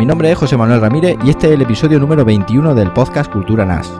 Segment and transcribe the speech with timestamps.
[0.00, 3.30] Mi nombre es José Manuel Ramírez y este es el episodio número 21 del podcast
[3.30, 3.92] Cultura NAS.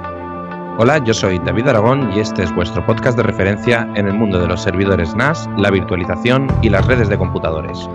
[0.78, 4.40] Hola, yo soy David Aragón y este es vuestro podcast de referencia en el mundo
[4.40, 7.86] de los servidores NAS, la virtualización y las redes de computadores.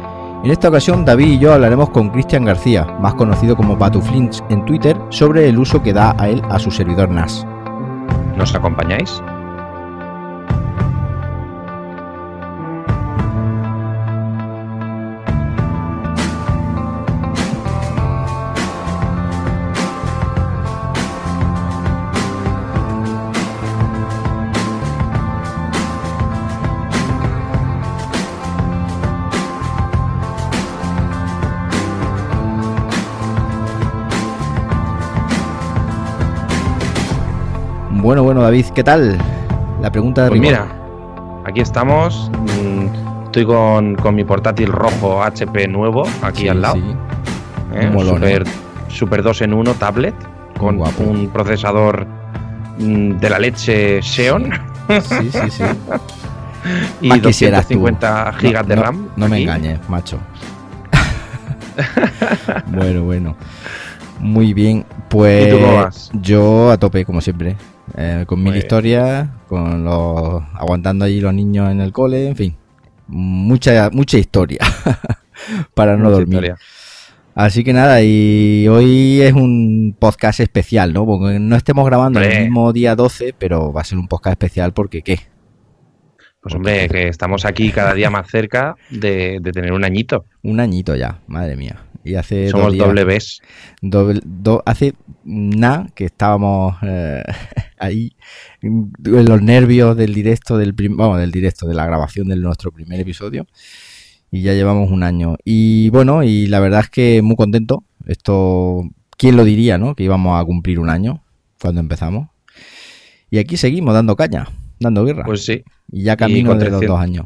[0.44, 4.64] En esta ocasión, David y yo hablaremos con Cristian García, más conocido como Batuflinks en
[4.66, 7.44] Twitter, sobre el uso que da a él a su servidor NAS.
[8.38, 9.20] ¿Nos acompañáis?
[38.46, 39.18] David, ¿qué tal?
[39.82, 40.68] La pregunta de Pues mira,
[41.46, 42.30] aquí estamos.
[42.32, 46.76] mm, Estoy con, con mi portátil rojo HP nuevo aquí Sí, al lado.
[46.76, 46.84] sí.
[47.74, 47.88] ¿eh?
[47.88, 48.44] Un molón, super,
[48.88, 50.14] super 2 en 1 tablet
[50.60, 51.04] con Guapo.
[51.04, 52.06] un procesador
[52.78, 54.52] mm, de la leche Xeon
[55.02, 55.64] Sí, sí, sí.
[57.02, 57.80] y Más quisieras tú.
[57.80, 59.08] 250 gigas No, de RAM.
[59.16, 60.20] No me engañes, macho.
[62.68, 63.36] bueno, bueno.
[64.20, 64.86] Muy bien.
[65.10, 67.58] Pues yo a tope, como siempre.
[67.98, 68.66] Eh, con mil bien.
[68.66, 72.56] historias, con los aguantando allí los niños en el cole, en fin.
[73.08, 74.60] Mucha, mucha historia
[75.76, 76.34] para no Mucha dormir.
[76.46, 76.58] historia.
[77.36, 81.06] Así que nada, y hoy es un podcast especial, ¿no?
[81.06, 84.74] Porque no estemos grabando el mismo día 12, pero va a ser un podcast especial
[84.74, 85.20] porque ¿qué?
[86.42, 90.26] Pues hombre, que estamos aquí cada día más cerca de, de tener un añito.
[90.44, 91.85] Un añito ya, madre mía.
[92.06, 93.42] Y hace dos Somos días- doble Bs.
[93.82, 94.94] doble- do- hace
[95.24, 97.24] nada que estábamos eh,
[97.80, 98.16] ahí
[98.62, 102.72] en los nervios del directo del prim- vamos del directo de la grabación de nuestro
[102.72, 103.48] primer episodio.
[104.32, 105.36] Y ya llevamos un año.
[105.44, 107.84] Y bueno y la verdad es que muy contento.
[108.06, 108.84] Esto
[109.18, 111.24] quién lo diría no que íbamos a cumplir un año
[111.60, 112.30] cuando empezamos.
[113.32, 114.48] Y aquí seguimos dando caña
[114.80, 115.24] dando guerra.
[115.26, 115.64] Pues sí.
[115.92, 116.88] y ya camino con de los 300.
[116.96, 117.26] dos años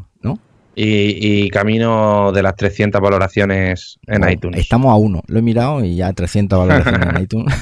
[0.75, 4.61] Y, y camino de las 300 valoraciones en Bueno, iTunes.
[4.61, 7.53] Estamos a uno, lo he mirado y ya 300 valoraciones en iTunes.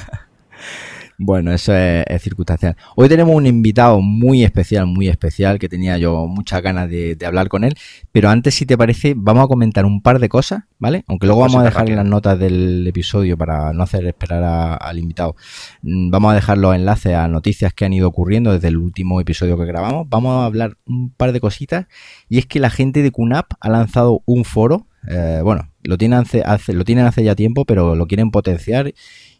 [1.20, 2.76] Bueno, eso es, es circunstancial.
[2.94, 7.26] Hoy tenemos un invitado muy especial, muy especial, que tenía yo muchas ganas de, de
[7.26, 7.74] hablar con él.
[8.12, 11.02] Pero antes, si te parece, vamos a comentar un par de cosas, ¿vale?
[11.08, 14.74] Aunque luego vamos a dejar en las notas del episodio para no hacer esperar a-
[14.76, 15.34] al invitado.
[15.82, 19.20] Mm, Vamos a dejar los enlaces a noticias que han ido ocurriendo desde el último
[19.20, 20.06] episodio que grabamos.
[20.08, 21.86] Vamos a hablar un par de cositas.
[22.28, 24.86] Y es que la gente de QNAP ha lanzado un foro.
[25.10, 28.92] eh, bueno, lo tienen hace, hace- lo tienen hace ya tiempo, pero lo quieren potenciar.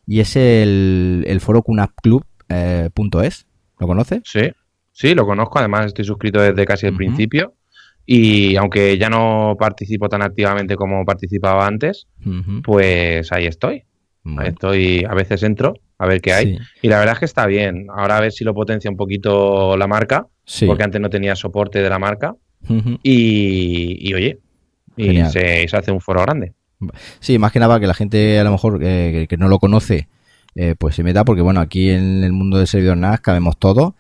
[0.08, 3.46] Y es el, el foro QNAPclub.es.
[3.78, 4.22] ¿Lo conoces?
[4.24, 4.50] Sí,
[4.90, 5.58] sí, lo conozco.
[5.58, 7.52] Además, estoy suscrito desde casi el principio.
[8.06, 12.06] Y aunque ya no participo tan activamente como participaba antes,
[12.64, 13.84] pues ahí estoy.
[14.38, 16.56] Ahí estoy, a veces entro a ver qué hay.
[16.56, 17.86] sí, Y la verdad es que está bien.
[17.94, 20.64] Ahora a ver si lo potencia un poquito la marca, sí.
[20.66, 22.34] porque antes no tenía soporte de la marca.
[23.02, 24.38] Y, y oye,
[24.96, 26.54] y se hace un foro grande.
[27.20, 30.08] Sí, más que nada que la gente a lo mejor eh, que, no lo conoce,
[30.54, 33.94] eh, pues se meta, porque bueno, aquí en el mundo del servidor NAS cabemos todos.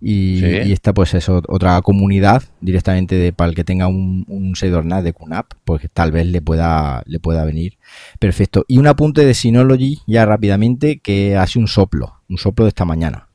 [0.00, 0.46] Y, Sí.
[0.68, 4.54] y esta pues es ot- otra comunidad directamente de, para el que tenga un, un
[4.54, 7.78] servidor NAS de QNAP, pues tal vez le pueda, le pueda venir.
[8.18, 8.64] Perfecto.
[8.68, 12.84] Y un apunte de Synology ya rápidamente, que hace un soplo, un soplo de esta
[12.84, 13.28] mañana.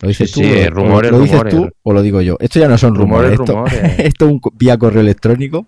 [0.00, 0.48] ¿Lo dices Sí, tú?
[0.48, 1.54] sí, rumores, ¿Lo dices rumores.
[1.54, 2.36] tú o lo digo yo?
[2.40, 3.98] Esto ya no son rumores, Rumores, esto, rumores.
[4.06, 5.66] esto es un vía correo electrónico.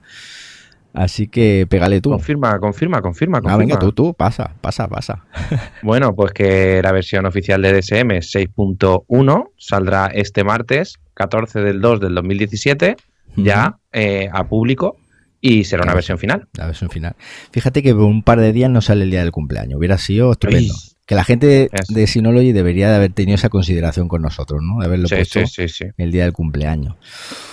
[0.93, 2.11] Así que pégale tú.
[2.11, 3.59] Confirma, confirma, confirma, Ah, confirma.
[3.65, 5.25] venga, tú, tú, pasa, pasa, pasa.
[5.83, 12.01] Bueno, pues que la versión oficial de DSM 6.1 saldrá este martes, 14 del 2
[12.01, 12.97] del 2017,
[13.37, 14.97] ya eh, a público
[15.41, 16.49] y será una versión final.
[16.55, 17.15] La versión final.
[17.53, 19.79] Fíjate que por un par de días no sale el día del cumpleaños.
[19.79, 20.75] Hubiera sido estupendo.
[21.07, 24.79] Que la gente Es- de Synology debería de haber tenido esa consideración con nosotros, ¿no?
[24.81, 26.95] De haberlo Sí, puesto sí, sí, el día del cumpleaños.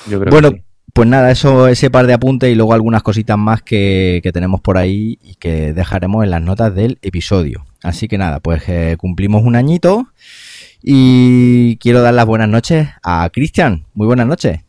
[0.09, 0.63] Yo creo Bueno, que.
[0.97, 4.61] Pues nada, eso, ese par de apuntes y luego algunas cositas más que, que tenemos
[4.61, 7.67] por ahí y que dejaremos en las notas del episodio.
[7.83, 10.07] Así que nada, pues eh, cumplimos un añito
[10.81, 13.85] y quiero dar las buenas noches a Cristian.
[13.93, 14.61] Muy buenas noches.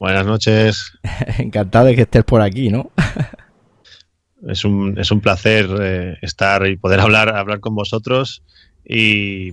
[0.00, 0.98] Buenas noches.
[1.38, 2.90] Encantado de que estés por aquí, ¿no?
[4.44, 8.42] Es un, es un placer eh, estar y poder hablar, hablar con vosotros.
[8.84, 9.52] Y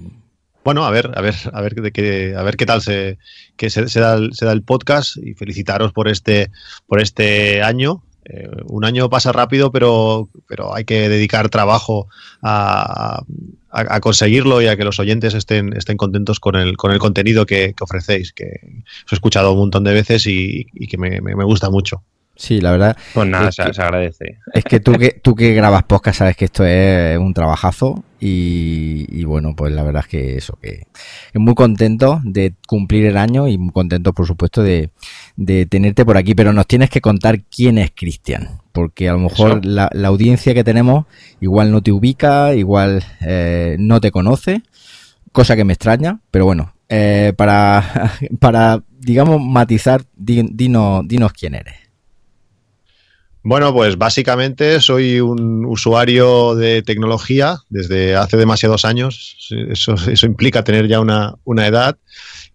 [0.66, 3.18] bueno, a ver, a ver, a ver de qué, a ver qué tal se,
[3.56, 6.52] que se, se da el, se da el podcast y felicitaros por este,
[6.88, 8.02] por este año.
[8.28, 12.08] Eh, un año pasa rápido, pero, pero hay que dedicar trabajo
[12.42, 13.22] a,
[13.70, 16.98] a, a conseguirlo y a que los oyentes estén, estén contentos con el, con el
[16.98, 18.48] contenido que, que ofrecéis, que
[19.06, 22.02] os he escuchado un montón de veces y, y que me, me- me gusta mucho.
[22.36, 22.98] Sí, la verdad.
[23.14, 24.40] Pues nada, se, que- se agradece.
[24.54, 29.06] Es que tú que tú que grabas podcast sabes que esto es un trabajazo y,
[29.10, 30.88] y bueno, pues la verdad es que eso, que,
[31.32, 34.90] que muy contento de cumplir el año y muy contento, por supuesto, de,
[35.36, 39.20] de tenerte por aquí, pero nos tienes que contar quién es Cristian, porque a lo
[39.20, 41.06] mejor la, la audiencia que tenemos
[41.40, 44.64] igual no te ubica, igual eh, no te conoce,
[45.32, 51.56] cosa que me extraña, pero bueno, eh, para, para, digamos, matizar, di- dinos, dinos quién
[51.56, 51.76] eres.
[53.48, 59.38] Bueno, pues básicamente soy un usuario de tecnología desde hace demasiados años.
[59.70, 61.96] Eso, eso implica tener ya una, una edad.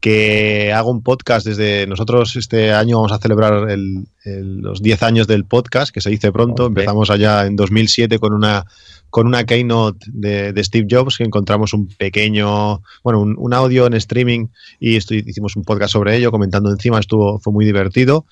[0.00, 1.86] Que hago un podcast desde.
[1.86, 6.10] Nosotros este año vamos a celebrar el- el- los 10 años del podcast, que se
[6.10, 6.66] dice pronto.
[6.66, 8.64] Empezamos allá en 2007 con una,
[9.10, 12.80] con una keynote de, Steve Jobs, que encontramos un pequeño.
[13.02, 14.46] Bueno, un, un audio en streaming
[14.78, 16.98] y estoy- hicimos un podcast sobre ello, comentando encima.
[17.00, 18.26] Estuvo, fue muy divertido.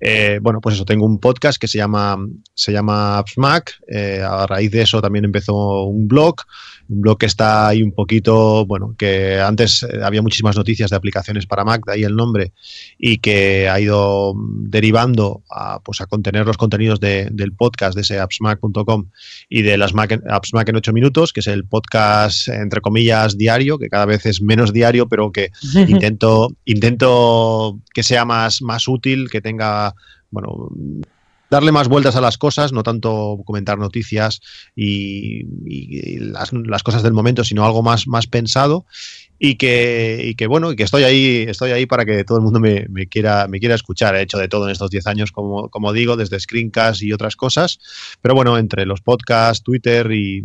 [0.00, 2.16] Eh, bueno, pues eso, tengo un podcast que se llama,
[2.54, 3.80] se llama AppsMac.
[3.88, 6.36] Eh, a raíz de eso también empezó un blog,
[6.90, 10.96] un blog que está ahí un poquito, bueno, que antes eh, había muchísimas noticias de
[10.96, 12.52] aplicaciones para Mac, de ahí el nombre,
[12.98, 18.02] y que ha ido derivando a, pues a contener los contenidos de- del podcast de
[18.02, 19.06] ese appsmac.com
[19.48, 23.38] y de las Mac, en- AppsMac en 8 minutos, que es el podcast, entre comillas,
[23.38, 25.50] diario, que cada vez es menos diario, pero que
[25.88, 29.94] intento, intento que sea más, más útil, que tenga,
[30.30, 30.68] bueno,
[31.50, 34.40] darle más vueltas a las cosas, no tanto comentar noticias
[34.76, 35.44] y,
[36.20, 38.86] las, cosas del momento, sino algo más, más pensado.
[39.42, 42.86] Y que, bueno, y que estoy ahí, estoy ahí para que todo el mundo me,
[43.08, 44.14] quiera, me quiera escuchar.
[44.14, 47.36] He hecho de todo en estos 10 años, como, como digo, desde screencast y otras
[47.36, 47.78] cosas.
[48.20, 50.44] Pero bueno, entre los podcasts, Twitter y,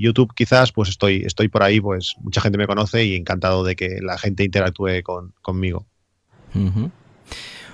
[0.00, 3.74] YouTube quizás, pues estoy, estoy por ahí, pues mucha gente me conoce y encantado de
[3.74, 5.86] que la gente interactúe con, conmigo.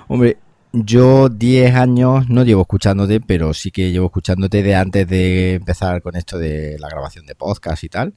[0.09, 0.39] Hombre,
[0.75, 6.03] yo 10 años no llevo escuchándote, pero sí que llevo escuchándote de antes de empezar
[6.03, 8.15] con esto de la grabación de podcast y tal.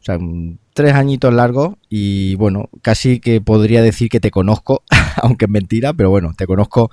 [0.00, 0.18] O sea,
[0.74, 4.82] tres añitos largos y bueno, casi que podría decir que te conozco,
[5.22, 6.90] aunque es mentira, pero bueno, te conozco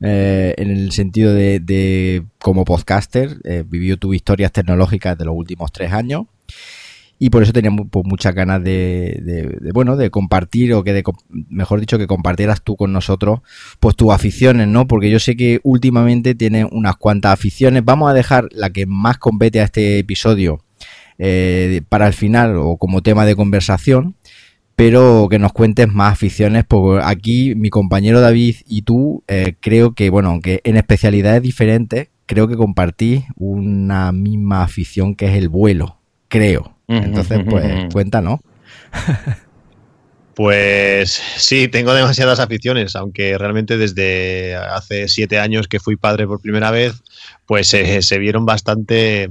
[0.00, 5.34] eh, en el sentido de, de como podcaster, eh, viví tus historias tecnológicas de los
[5.36, 6.26] últimos tres años
[7.18, 11.04] y por eso tenía pues, muchas ganas de, de- bueno de compartir o que de,
[11.30, 13.40] mejor dicho que compartieras tú con nosotros
[13.80, 17.84] pues tus aficiones no porque yo sé que últimamente tienes unas cuantas aficiones.
[17.84, 20.60] Vamos a dejar la que más compete a este episodio
[21.18, 24.16] eh, para el final o como tema de conversación
[24.76, 29.94] pero que nos cuentes más aficiones porque aquí mi compañero David y tú eh, creo
[29.94, 35.48] que bueno aunque en especialidades diferentes creo que compartís una misma afición que es el
[35.48, 35.98] vuelo
[36.38, 36.76] creo
[37.06, 38.40] entonces, pues, cuéntanos.
[40.34, 46.40] Pues sí, tengo demasiadas aficiones, aunque realmente desde hace siete años que fui padre por
[46.40, 47.02] primera vez,
[47.46, 49.30] pues eh, se vieron bastante,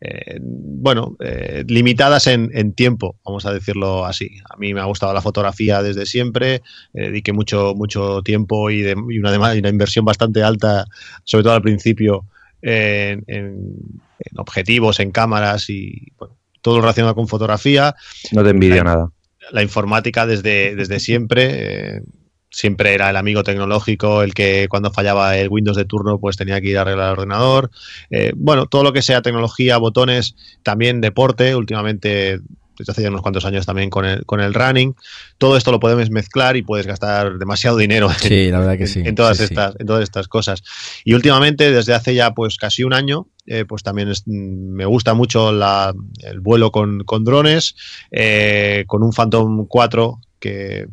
[0.00, 4.38] eh, bueno, eh, limitadas en, en tiempo, vamos a decirlo así.
[4.48, 6.62] A mí me ha gustado la fotografía desde siempre,
[6.94, 10.86] dediqué mucho, mucho tiempo y, de- y una, dema- y una inversión bastante alta,
[11.24, 12.24] sobre todo al principio,
[12.62, 13.76] en, en-
[14.20, 17.94] en objetivos, en cámaras y bueno, todo lo relacionado con fotografía
[18.32, 19.10] No te envidio nada.
[19.50, 21.96] la informática desde, desde siempre.
[21.96, 22.02] eh,
[22.50, 26.60] siempre era el amigo tecnológico, el que cuando fallaba el Windows de turno, pues tenía
[26.60, 27.70] que ir a arreglar el ordenador.
[28.10, 32.40] Eh, bueno, todo lo que sea tecnología, botones, también deporte, últimamente
[32.78, 34.94] desde hace ya unos cuantos años también con el, con el running.
[35.36, 38.84] Todo esto lo podemos mezclar y puedes gastar demasiado dinero en- Sí, la verdad que
[38.84, 39.02] en, sí.
[39.04, 40.62] en todas sí, estas en todas estas cosas
[41.04, 45.14] y últimamente desde hace ya pues casi un año eh, pues también es- me gusta
[45.14, 47.74] mucho la- el vuelo con, con drones
[48.10, 50.86] eh, con un Phantom 4 que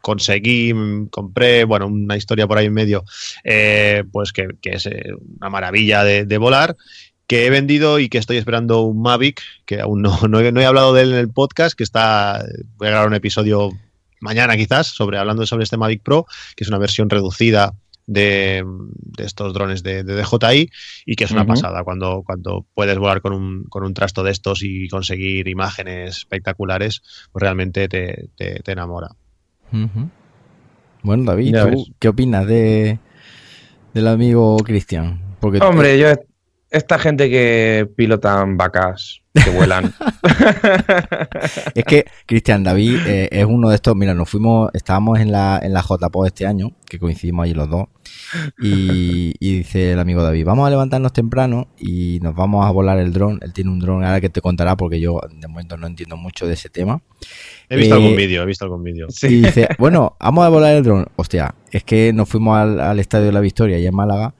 [0.00, 0.72] conseguí
[1.10, 3.04] compré bueno una historia por ahí en medio
[3.44, 4.88] eh, pues que, que es
[5.38, 6.76] una maravilla de, de volar
[7.32, 10.60] que he vendido y que estoy esperando un Mavic, que aún no, no, he, no
[10.60, 12.44] he hablado de él en el podcast, que está,
[12.76, 13.70] voy a grabar un episodio
[14.20, 17.72] mañana quizás, sobre hablando sobre este Mavic Pro, que es una versión reducida
[18.06, 20.68] de, de estos drones de, de DJI
[21.06, 24.30] y que es una pasada cuando, cuando puedes volar con un, con un trasto de
[24.30, 27.00] estos y conseguir imágenes espectaculares,
[27.32, 29.08] pues realmente te, te, te enamora.
[31.02, 32.98] Bueno, David, ¿tú qué opinas de
[33.94, 35.36] del amigo Cristian?
[35.40, 36.08] Porque Hombre, yo,
[36.72, 39.92] esta gente que pilotan vacas, que vuelan.
[41.74, 43.96] Es que Cristian David eh, es uno de estos.
[43.96, 47.68] Mira, nos fuimos, estábamos en la, en la JPO este año, que coincidimos allí los
[47.68, 47.86] dos.
[48.60, 52.98] Y, y dice el amigo David: Vamos a levantarnos temprano y nos vamos a volar
[52.98, 53.38] el dron.
[53.42, 56.46] Él tiene un dron ahora que te contará, porque yo de momento no entiendo mucho
[56.46, 57.02] de ese tema.
[57.68, 59.08] He visto Eh, algún vídeo, he visto algún vídeo.
[59.22, 61.06] Y dice: Bueno, vamos a volar el dron.
[61.16, 64.34] Hostia, es que nos fuimos al, al estadio de la Victoria, allá en Málaga.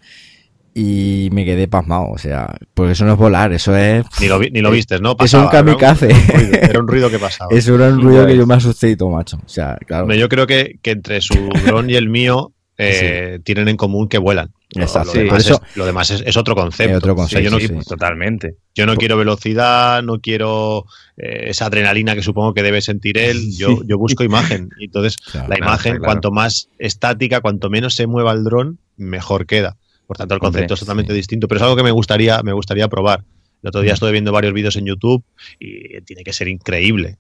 [0.75, 4.05] Y me quedé pasmado, o sea, porque eso no es volar, eso es...
[4.21, 5.17] Ni lo, vi- ni lo vistes, ¿no?
[5.23, 6.09] es un kamikaze.
[6.11, 7.51] Era un, ruido, era un ruido que pasaba.
[7.55, 9.39] Eso era un ruido que yo me asusté y todo, macho.
[9.45, 10.13] O sea, claro.
[10.15, 11.35] Yo creo que, que entre su
[11.67, 14.51] dron y el mío eh, tienen en común que vuelan.
[14.75, 15.09] Lo- Exacto.
[15.09, 16.91] Lo, Sí, demás, por eso- es, lo demás es, es otro concepto.
[16.93, 17.89] Es otro O sea, concepto, yo no, sí, Sí, sí.
[17.91, 18.57] totalmente.
[18.75, 20.87] yo no quiero velocidad, no quiero
[21.19, 23.39] eh, esa adrenalina que supongo que debe sentir él.
[23.59, 24.71] Yo, yo busco imagen.
[24.81, 25.49] Y entonces, Claro.
[25.51, 26.05] la imagen, claro.
[26.05, 29.77] cuanto más estática, cuanto menos se mueva el dron, mejor queda.
[30.13, 31.17] Por tanto, el Hombre, concepto es totalmente sí.
[31.17, 31.49] distinto.
[31.49, 33.25] Pero es algo que me gustaría, me gustaría probar.
[33.63, 33.95] El otro día Mm.
[33.95, 35.25] estuve viendo varios vídeos en YouTube
[35.59, 37.17] y tiene que ser increíble.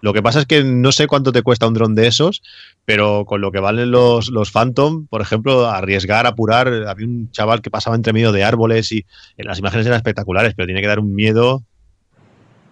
[0.00, 2.42] Lo que pasa es que no sé cuánto te cuesta un dron de esos,
[2.84, 6.68] pero con lo que valen los, los Phantom, por ejemplo, arriesgar, apurar.
[6.88, 9.04] Había un chaval que pasaba entre medio de árboles y
[9.36, 11.62] las imágenes eran espectaculares, pero tiene que dar un miedo.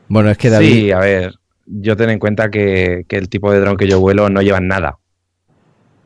[0.09, 0.69] Bueno, es que David...
[0.73, 1.35] Sí, a ver,
[1.67, 4.69] yo ten en cuenta que, que el tipo de dron que yo vuelo no llevan
[4.69, 4.99] nada.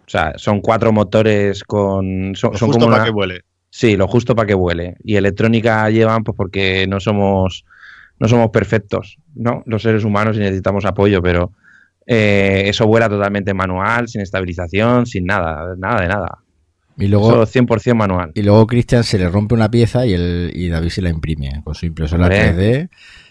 [0.07, 2.35] O sea, son cuatro motores con...
[2.37, 3.41] Son, lo son justo como para una- que vuele.
[3.71, 4.97] Sí, lo justo para que vuele.
[5.05, 7.65] Y electrónica llevan pues porque no somos
[8.21, 9.63] no somos perfectos, ¿no?
[9.67, 11.53] Los seres humanos y necesitamos apoyo, pero
[12.07, 16.39] eh, eso vuela totalmente manual, sin estabilización, sin nada, nada de nada.
[16.97, 18.33] Y luego, Eso 100% manual.
[18.35, 21.61] y luego Cristian se le rompe una pieza y, el, y David se la imprime
[21.63, 22.57] con su impresora Hombre.
[22.57, 22.89] 3D.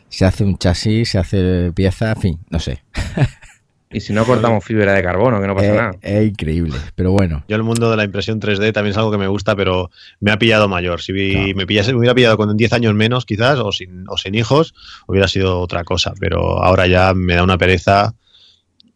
[0.08, 2.82] Se hace un chasis, se hace pieza, en fin, no sé.
[3.90, 5.92] Y si no cortamos fibra de carbono, que no pasa Es, nada.
[6.02, 7.44] es increíble, pero bueno.
[7.48, 9.90] Yo el mundo de la impresión 3D también es algo que me gusta, pero
[10.20, 11.02] me ha pillado mayor.
[11.02, 11.48] Si vi- Claro.
[11.56, 14.74] me, pillase- me hubiera pillado con 10 años menos, quizás, o sin, o sin hijos,
[15.08, 16.14] hubiera sido otra cosa.
[16.20, 18.14] Pero ahora ya me da una pereza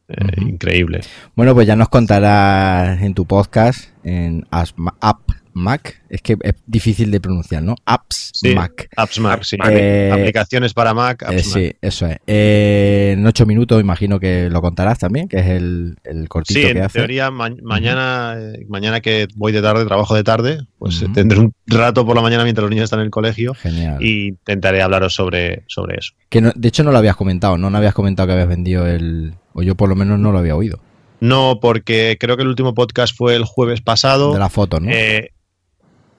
[0.10, 1.00] eh, increíble.
[1.36, 5.22] Bueno, pues ya nos contarás en tu podcast, en Asma- App
[5.54, 6.02] Mac.
[6.10, 7.76] Es que es difícil de pronunciar, ¿no?
[7.86, 8.88] Apps Sí, Mac.
[8.96, 9.58] Apps Mac, Apps sí.
[9.70, 11.44] Eh, Aplicaciones para Mac, Apps Eh, Mac.
[11.46, 12.18] sí, eso es.
[12.28, 16.66] Eh, en ocho minutos imagino que lo contarás también, que es el, el cortito Sí,
[16.66, 17.00] que en hace.
[17.00, 18.36] teoría ma- mañana,
[18.68, 22.44] mañana que voy de tarde, trabajo de tarde, pues tendré un rato por la mañana
[22.44, 23.98] mientras los niños están en el colegio Genial.
[24.04, 26.14] y intentaré hablaros sobre, sobre eso.
[26.30, 27.70] Que no- de hecho no lo habías comentado, ¿no?
[27.70, 29.34] No habías comentado que habías vendido el...
[29.54, 30.80] O yo por lo menos no lo había oído.
[31.20, 34.34] No, porque creo que el último podcast fue el jueves pasado.
[34.34, 34.90] De las fotos, ¿no?
[34.90, 35.32] Eh,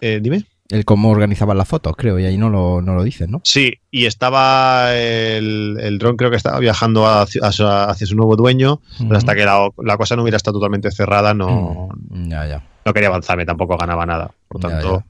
[0.02, 0.44] eh, dime.
[0.68, 3.42] El cómo organizaban las fotos, creo, y ahí no lo, no lo dices, ¿no?
[3.44, 8.80] Sí, y estaba el, el dron, creo que estaba viajando hacia, hacia- su nuevo dueño,
[8.98, 12.64] pero hasta que la, la cosa no hubiera estado totalmente cerrada, no, Mm, Ya, ya.
[12.86, 14.30] no quería avanzarme, tampoco ganaba nada.
[14.48, 15.06] Por tanto, ya.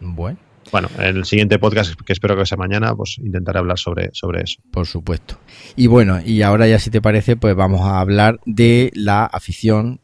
[0.00, 0.38] Bueno,
[0.70, 4.42] bueno, en el siguiente podcast, que espero que sea mañana, pues intentaré hablar sobre, sobre
[4.42, 4.60] eso.
[4.70, 5.36] por supuesto.
[5.76, 10.00] Y bueno, y ahora ya si te parece, pues vamos a hablar de la afición,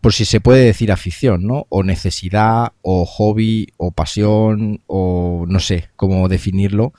[0.00, 1.66] por si se puede decir afición, ¿no?
[1.68, 6.92] O necesidad, o hobby, o pasión, o no sé cómo definirlo,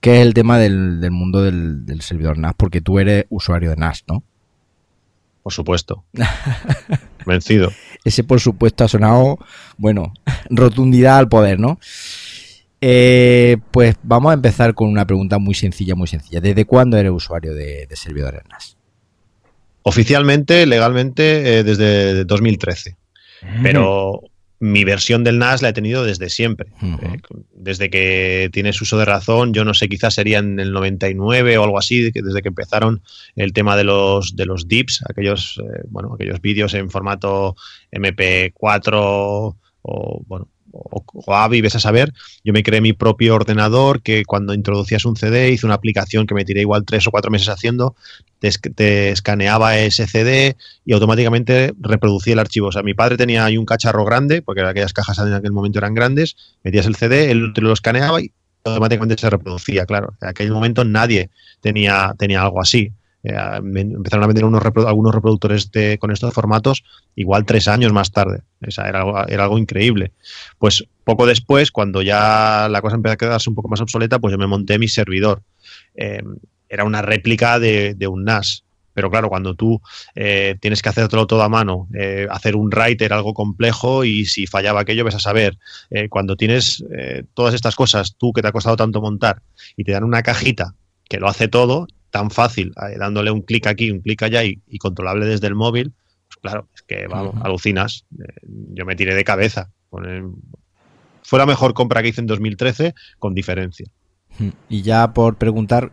[0.00, 3.70] que es el tema del, del mundo del, del servidor NAS, porque tú eres usuario
[3.70, 4.22] de NAS, ¿no?
[5.42, 6.04] Por supuesto.
[7.26, 7.70] Vencido.
[8.04, 9.38] Ese, por supuesto, ha sonado,
[9.78, 10.12] bueno,
[10.50, 11.78] rotundidad al poder, ¿no?
[12.82, 16.40] Eh, pues vamos a empezar con una pregunta muy sencilla, muy sencilla.
[16.40, 18.76] ¿Desde cuándo eres usuario de, de servidores NAS?
[19.82, 22.96] Oficialmente, legalmente, eh, desde 2013.
[23.62, 24.22] Pero
[24.60, 26.68] mi versión del NAS la he tenido desde siempre.
[26.82, 27.18] Eh,
[27.54, 31.64] desde que tienes uso de razón, yo no sé, quizás sería en el 99 o
[31.64, 33.02] algo así, que desde que empezaron
[33.36, 37.56] el tema de los de los dips, aquellos eh, bueno, aquellos vídeos en formato
[37.90, 42.12] MP4 o bueno, o, AVI, ves a saber,
[42.44, 46.34] yo me creé mi propio ordenador que cuando introducías un CD hice una aplicación que
[46.34, 47.94] me tiré igual tres o cuatro meses haciendo,
[48.38, 52.68] te, te escaneaba ese CD y automáticamente reproducía el archivo.
[52.68, 55.78] O sea, mi padre tenía ahí un cacharro grande, porque aquellas cajas en aquel momento
[55.78, 58.32] eran grandes, metías el CD, él lo escaneaba y
[58.64, 60.14] automáticamente se reproducía, claro.
[60.20, 62.92] En aquel momento nadie tenía, tenía algo así.
[63.22, 66.82] Eh, empezaron a vender unos repro- algunos reproductores de- con estos formatos
[67.16, 68.42] igual tres años más tarde.
[68.62, 70.12] Esa era, algo, era algo increíble.
[70.58, 74.32] Pues poco después, cuando ya la cosa empezó a quedarse un poco más obsoleta, pues
[74.32, 75.42] yo me monté mi servidor.
[75.94, 76.22] Eh,
[76.68, 78.64] era una réplica de, un NAS.
[78.92, 79.80] Pero claro, cuando tú
[80.14, 84.26] eh, tienes que hacerlo todo a mano, eh, hacer un write era algo complejo y
[84.26, 85.58] si fallaba aquello, ves a saber.
[86.08, 86.84] Cuando tienes
[87.34, 89.42] todas estas cosas, tú que te ha costado tanto montar,
[89.76, 90.74] y te dan una cajita
[91.08, 94.60] que lo hace todo, tan fácil, eh, dándole un clic aquí, un clic allá y,
[94.66, 95.92] y controlable desde el móvil,
[96.28, 98.04] pues claro, es que vamos, alucinas.
[98.18, 99.70] Eh, yo me tiré de cabeza.
[101.22, 103.86] Fue la mejor compra que hice en 2013, con diferencia.
[104.68, 105.92] Y ya por preguntar,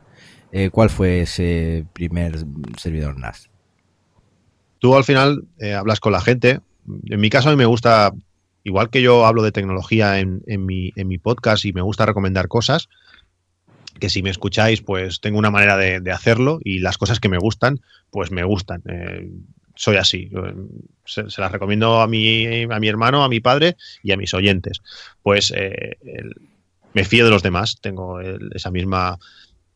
[0.52, 2.38] eh, ¿cuál fue ese primer
[2.78, 3.50] servidor NAS?
[4.80, 5.44] tú al final
[5.76, 6.60] hablas con la gente.
[7.10, 8.14] En mi caso, a mí me gusta,
[8.64, 12.06] igual que yo hablo de tecnología en, en mi, en mi podcast y me gusta
[12.06, 12.90] recomendar cosas,
[14.00, 17.38] que si me escucháis, pues tengo una manera de, hacerlo y las cosas que me
[17.38, 17.80] gustan,
[18.12, 18.82] pues me gustan.
[18.88, 19.30] Eh,
[19.76, 20.30] soy así.
[21.06, 24.82] Se, las recomiendo a mi, a mi hermano, a mi padre y a mis oyentes.
[25.22, 25.98] Pues eh,
[26.94, 29.18] me fío de los demás, tengo esa, misma,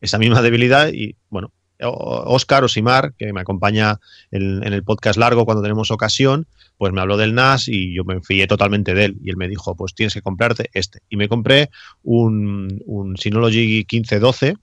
[0.00, 1.52] esa misma debilidad y bueno,
[1.82, 3.98] Oscar Osimar, que me acompaña
[4.30, 6.46] en, el podcast largo cuando tenemos ocasión,
[6.78, 9.18] pues me habló del NAS y yo me fié totalmente de él.
[9.22, 11.00] Y él me dijo, pues tienes que comprarte este.
[11.08, 11.70] Y me compré
[12.02, 14.56] un, un Synology 1512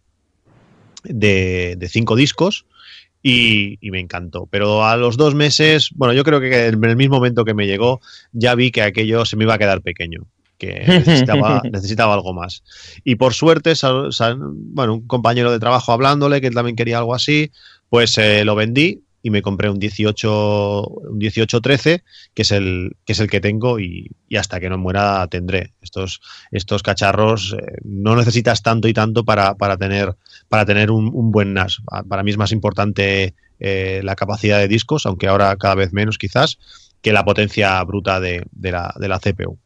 [1.04, 2.66] de, de cinco discos.
[3.22, 4.48] Y, me encantó.
[4.50, 7.68] Pero a los dos meses, bueno, yo creo que en el mismo momento que me
[7.68, 8.00] llegó,
[8.32, 10.26] ya vi que aquello se me iba a quedar pequeño
[10.60, 12.64] que necesitaba, necesitaba algo más.
[13.04, 13.74] Y por suerte,
[14.52, 17.52] bueno, un compañero de trabajo hablándole, que él también quería algo así,
[17.90, 23.14] pues eh, lo vendí y me compré un 18 un 1813 que es el que
[23.14, 25.74] es el que tengo y, hasta que no muera tendré.
[25.82, 30.16] Estos estos cacharros eh, no necesitas tanto y tanto para, para tener
[30.48, 31.82] para tener un, buen NAS.
[32.08, 36.18] Para mí es más importante eh, la capacidad de discos aunque ahora cada vez menos
[36.18, 36.58] quizás
[37.02, 39.58] que la potencia bruta de, de, la, de la CPU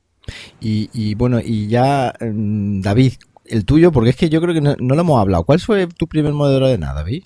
[0.60, 3.14] y, bueno, y ya, mm, David,
[3.46, 5.44] el tuyo, porque es que yo creo que no, lo hemos hablado.
[5.44, 7.24] ¿Cuál fue tu primer modelo de NAS, David?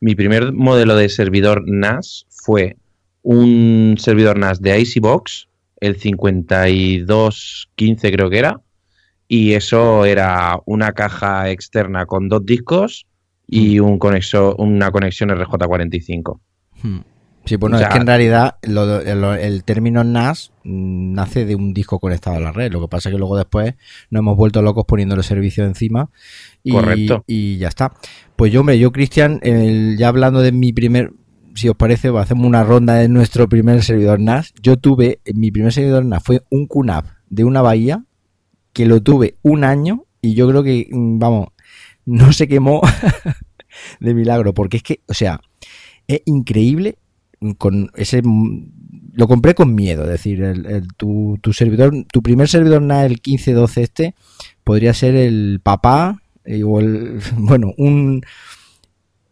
[0.00, 2.76] Mi primer modelo de servidor NAS fue
[3.22, 5.48] un servidor NAS de Icybox,
[5.80, 8.60] el 5215 creo que era,
[9.28, 13.06] y eso era una caja externa con dos discos
[13.46, 13.84] y mm.
[13.84, 16.40] un conexo, una conexión RJ45.
[17.44, 22.40] Sí, bueno, es que en realidad el término NAS nace de un disco conectado a
[22.40, 22.70] la red.
[22.70, 23.74] Lo que pasa es que luego después
[24.10, 26.10] nos hemos vuelto locos poniéndole servicio encima.
[26.62, 27.24] Y, Correcto.
[27.26, 27.92] Y ya está.
[28.36, 29.40] Pues yo, hombre, yo, Cristian,
[29.98, 31.12] ya hablando de mi primer,
[31.54, 34.54] si os parece, hacemos una ronda de nuestro primer servidor NAS.
[34.62, 38.04] Yo tuve, mi primer servidor NAS fue un QNAP de una bahía
[38.72, 41.48] que lo tuve un año y yo creo que, mm, vamos,
[42.04, 42.82] no se quemó
[44.00, 44.54] de milagro.
[44.54, 45.40] Porque es que, o sea,
[46.06, 46.98] es increíble
[47.58, 48.22] con ese
[49.14, 53.12] lo compré con miedo, es decir, el, tu, tu, servidor, tu primer servidor NAS, el
[53.12, 54.14] 1512 este,
[54.64, 58.22] podría ser el papá eh, o el, bueno, un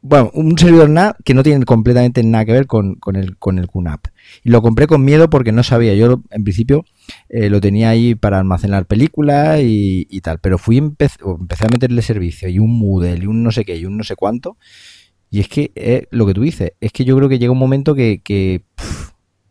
[0.02, 3.58] bueno, un servidor NAS que no tiene completamente nada que ver con, con, el, con
[3.58, 4.06] el QNAP.
[4.42, 5.94] Y lo compré con miedo porque no sabía.
[5.94, 6.86] Yo, en principio,
[7.28, 10.38] eh, lo tenía ahí para almacenar películas y, tal.
[10.38, 13.76] Pero fui empecé, empecé a meterle servicio y un Moodle y un no sé qué
[13.76, 14.56] y un no sé cuánto.
[15.30, 17.58] Y es que es lo que tú dices, es que yo creo que llega un
[17.58, 18.62] momento que, que,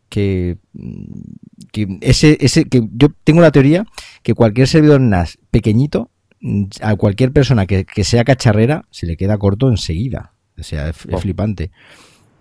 [0.10, 0.58] que,
[2.02, 3.86] ese, ese, que yo tengo la teoría
[4.22, 6.12] que cualquier servidor NAS pequeñito,
[6.82, 10.34] a cualquier persona que, sea cacharrera, se le queda corto enseguida.
[10.58, 11.18] O sea, es, oh.
[11.18, 11.72] flipante.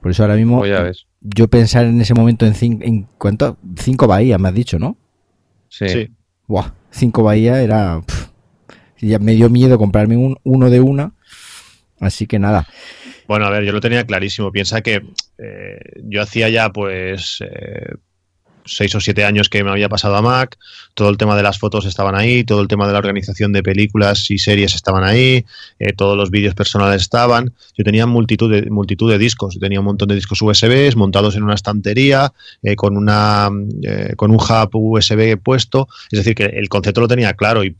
[0.01, 4.07] Por eso ahora mismo pues yo pensar en ese momento en, cinco, en cuánto, cinco
[4.07, 4.96] bahías, me has dicho, ¿no?
[5.68, 6.11] Sí.
[6.46, 8.03] Buah, cinco bahías era...
[9.01, 11.12] ya me dio miedo comprarme un, uno de una.
[12.01, 12.66] Así que nada.
[13.28, 14.50] Bueno, a ver, yo lo tenía clarísimo.
[14.50, 15.02] Piensa que
[15.36, 17.94] eh, yo hacía ya pues eh,
[18.64, 20.56] seis o siete años que me había pasado a Mac,
[20.94, 23.62] todo el tema de las fotos estaban ahí, todo el tema de la organización de
[23.62, 25.44] películas y series estaban ahí,
[25.78, 27.52] eh, todos los vídeos personales estaban.
[27.76, 31.42] Yo tenía multitud de, multitud de discos, tenía un montón de discos USB montados en
[31.42, 32.32] una estantería,
[32.76, 33.50] con, una,
[34.16, 37.76] con un hub USB puesto, es decir, que el concepto lo tenía claro y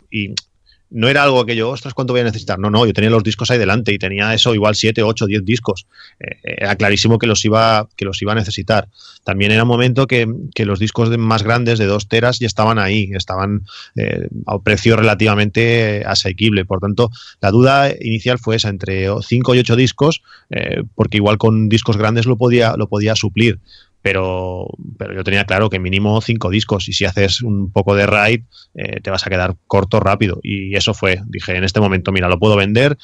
[0.90, 2.59] no era algo que yo, ostras, ¿cuánto voy a necesitar?
[2.59, 5.44] No, no, yo tenía los discos ahí delante y tenía eso igual 7, 8, 10
[5.44, 5.87] discos.
[6.18, 8.88] Eh, era clarísimo que los, iba, que los iba a necesitar.
[9.24, 10.27] También era un momento que,
[10.64, 13.64] los discos más grandes de 2 teras ya estaban ahí, estaban
[13.96, 16.64] eh, a precio relativamente asequible.
[16.64, 21.37] Por tanto, la duda inicial fue esa, entre 5 y 8 discos, eh, porque igual
[21.38, 23.61] con discos grandes lo podía, lo podía suplir
[24.02, 28.06] pero, pero yo tenía claro que mínimo cinco discos y si haces un poco de
[28.06, 28.42] raid
[28.74, 32.28] eh, te vas a quedar corto rápido y eso fue, dije en este momento, mira,
[32.28, 32.96] lo puedo vender,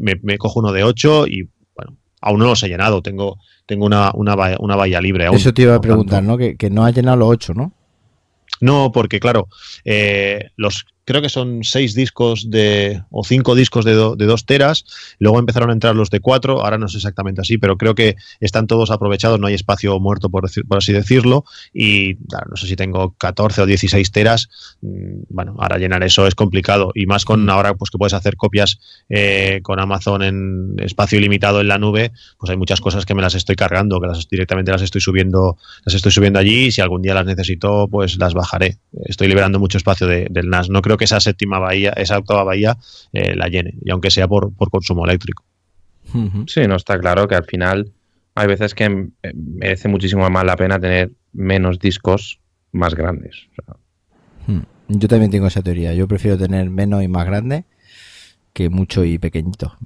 [0.00, 4.10] me, cojo uno de ocho y bueno, aún no los he llenado, tengo, tengo una,
[4.14, 5.36] una, una valla libre aún.
[5.36, 6.38] Eso te iba a preguntar, ¿no?
[6.38, 7.72] Que, que no ha llenado los ocho, ¿no?
[8.60, 9.48] No, porque claro,
[9.84, 14.84] eh, los creo que son seis discos de o cinco discos de, de, dos teras.
[15.18, 16.62] Luego empezaron a entrar los de cuatro.
[16.62, 19.40] Ahora no es exactamente así, pero creo que están todos aprovechados.
[19.40, 21.44] No hay espacio muerto, por, por así decirlo.
[21.74, 22.16] Y
[22.48, 24.48] no sé si tengo 14 o 16 teras.
[24.80, 26.92] Mm, bueno, ahora llenar eso es complicado.
[26.94, 31.60] Y más con ahora pues que puedes hacer copias eh, con Amazon en espacio ilimitado
[31.60, 34.70] en la nube, pues hay muchas cosas que me las estoy cargando, que las directamente
[34.70, 36.66] las estoy subiendo, las estoy subiendo allí.
[36.66, 38.52] Y si algún día las necesito, pues las bajo
[39.06, 40.68] Estoy liberando mucho espacio del NAS.
[40.68, 42.76] No creo que esa séptima bahía, esa octava bahía
[43.12, 45.44] eh, la llene, y aunque sea por, consumo eléctrico.
[46.46, 47.92] Sí, no está claro que al final
[48.34, 52.38] hay veces que eh, merece muchísimo más la pena tener menos discos
[52.72, 53.48] más grandes.
[54.46, 54.60] Hmm.
[54.88, 55.94] Yo también tengo esa teoría.
[55.94, 57.64] Yo prefiero tener menos y más grande
[58.52, 59.76] que mucho y pequeñito.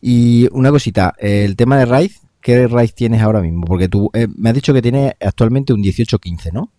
[0.00, 3.64] Y una cosita, el tema de RAID, qué RAID tienes ahora mismo?
[3.64, 6.72] Porque tú eh, me has dicho que tienes actualmente un 1815, ¿no?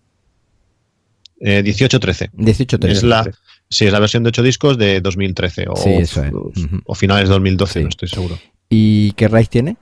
[1.40, 2.30] Eh, 1813.
[2.34, 2.98] 1813.
[2.98, 3.30] Es la,
[3.70, 6.32] sí, es la versión de 8 discos de 2013 o, Sí, eso es.
[6.86, 7.84] o- finales de 2012, Sí.
[7.84, 8.38] no estoy seguro.
[8.70, 9.78] ¿Y qué RAID tiene?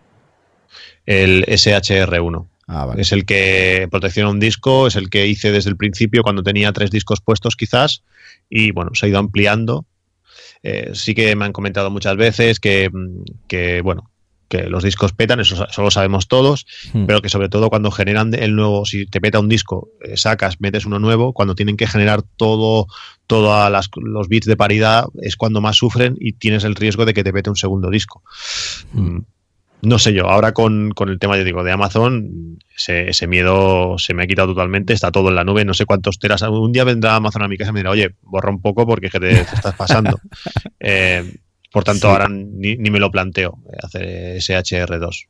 [1.06, 2.48] El SHR1.
[2.68, 3.02] Ah, vale.
[3.02, 6.72] Es el que protecciona un disco, es el que hice desde el principio cuando tenía
[6.74, 8.04] tres discos puestos quizás
[8.50, 9.86] y bueno, se ha ido ampliando.
[10.64, 14.10] Eh, sí que me han comentado muchas veces que, mm, que, bueno,
[14.48, 17.06] que los discos petan, eso, eso lo sabemos todos, Hmm.
[17.06, 20.62] pero que sobre todo cuando generan el nuevo, si te peta un disco, eh, sacas,
[20.62, 22.88] metes uno nuevo, cuando tienen que generar todo,
[23.28, 27.24] todos los bits de paridad es cuando más sufren y tienes el riesgo de que
[27.24, 28.24] te pete un segundo disco.
[28.94, 29.08] Hmm.
[29.18, 29.26] Mm,
[29.82, 33.96] No sé yo, ahora con, con el tema, yo digo, de Amazon, ese, ese miedo
[34.00, 36.42] se me ha quitado totalmente, está todo en la nube, no sé cuántos teras.
[36.42, 39.10] Un día vendrá Amazon a mi casa y me dirá, oye, borra un poco porque
[39.12, 40.20] que te, te estás pasando.
[40.80, 41.36] Eh,
[41.78, 42.12] por tanto, Sí.
[42.14, 45.28] ahora ni, ni me lo planteo eh, hacer SHR2.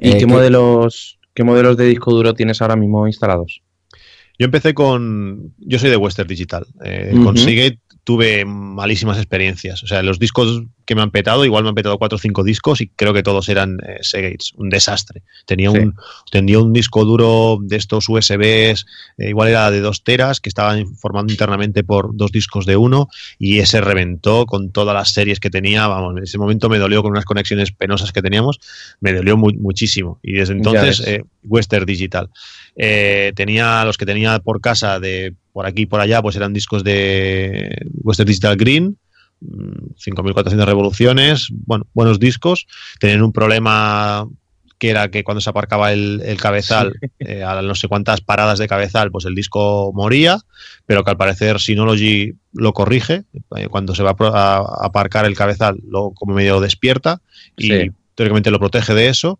[0.00, 3.62] ¿Y Eh, qué ¿qué- modelos qué modelos de disco duro tienes ahora mismo instalados?
[4.38, 5.54] Yo empecé con.
[5.58, 6.66] Yo soy de Western Digital.
[6.84, 7.12] Eh.
[7.22, 9.82] Con Seagate tuve malísimas experiencias.
[9.82, 12.44] O sea, los discos que me han petado, igual me han petado cuatro o cinco
[12.44, 14.52] discos y creo que todos eran eh, Seagates.
[14.56, 15.22] Un desastre.
[15.46, 15.78] Tenía, Sí.
[15.78, 15.94] un,
[16.30, 18.86] tenía un disco duro de estos USBs,
[19.18, 23.08] eh, igual era de dos teras, que estaban formando internamente por dos discos de uno
[23.38, 25.86] y ese reventó con todas las series que tenía.
[25.86, 28.58] Vamos, en ese momento me dolió con unas conexiones penosas que teníamos.
[29.00, 30.18] Me dolió mu- muchísimo.
[30.22, 32.28] Y desde entonces, eh, Western Digital.
[32.76, 36.54] Eh, tenía los que tenía por casa de por aquí y por allá, pues eran
[36.54, 38.96] discos de Western Digital Green,
[39.96, 42.66] 5400 revoluciones, bueno, buenos discos.
[43.00, 44.26] Tenían un problema
[44.78, 48.58] que era que cuando se aparcaba el, el cabezal, eh, a no sé cuántas paradas
[48.58, 50.38] de cabezal, pues el disco moría,
[50.86, 53.22] pero que al parecer Synology lo corrige.
[53.56, 57.20] eh, cuando se va a a, a aparcar el cabezal, lo como medio despierta
[57.56, 57.90] y Sí.
[58.16, 59.38] teóricamente lo protege de eso.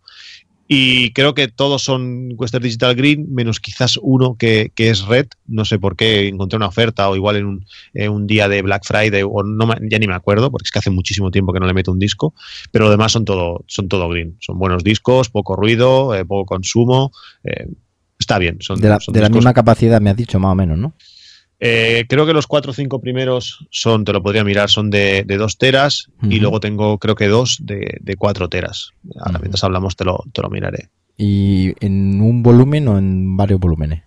[0.75, 5.27] Y creo que todos son Western Digital Green, menos quizás uno que, que es Red.
[5.47, 8.63] No sé por qué encontré una oferta o igual en un, en un día de
[8.63, 11.61] Black Friday o no ya ni me acuerdo, porque es que hace muchísimo tiempo que
[11.61, 12.33] no le meto un disco.
[12.71, 14.39] Pero lo demás son todo, son todo Green.
[14.41, 17.13] Son buenos discos, poco ruido, eh, poco consumo.
[17.45, 17.67] eh,
[18.19, 18.57] está bien.
[18.61, 20.95] Son, De la, son de la misma capacidad me has dicho, más o menos, ¿no?
[21.65, 25.23] Eh, creo que los cuatro o cinco primeros son, te lo podría mirar, son de,
[25.25, 28.91] de dos teras y luego tengo creo que dos de, de cuatro teras.
[29.21, 29.41] Ahora Ujú.
[29.43, 30.89] mientras hablamos te lo, te lo miraré.
[31.17, 34.03] ¿Y en un volumen o en varios volúmenes?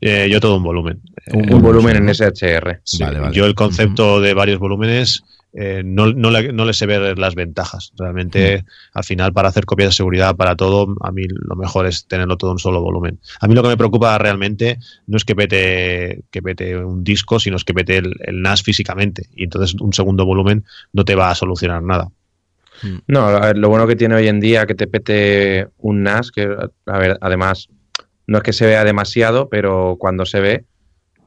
[0.00, 1.00] Eh, yo todo un volumen.
[1.26, 2.80] Eh, Un volumen en SHR.
[2.82, 3.34] sí, Vale, vale.
[3.36, 5.22] Yo el concepto de varios volúmenes
[5.56, 7.92] eh, no, no, le, no le sé ver las ventajas.
[7.96, 12.06] Realmente, al final, para hacer copias de seguridad para todo, a mí lo mejor es
[12.06, 13.20] tenerlo todo en un solo volumen.
[13.40, 17.38] A mí lo que me preocupa realmente no es que pete, que pete un disco,
[17.38, 19.28] sino es que pete el, el NAS físicamente.
[19.34, 22.10] Y entonces un segundo volumen no te va a solucionar nada.
[23.06, 26.30] No, a ver, lo bueno que tiene hoy en día que te pete un NAS,
[26.32, 26.48] que
[26.86, 27.68] a ver, además
[28.26, 30.64] no es que se vea demasiado, pero cuando se ve,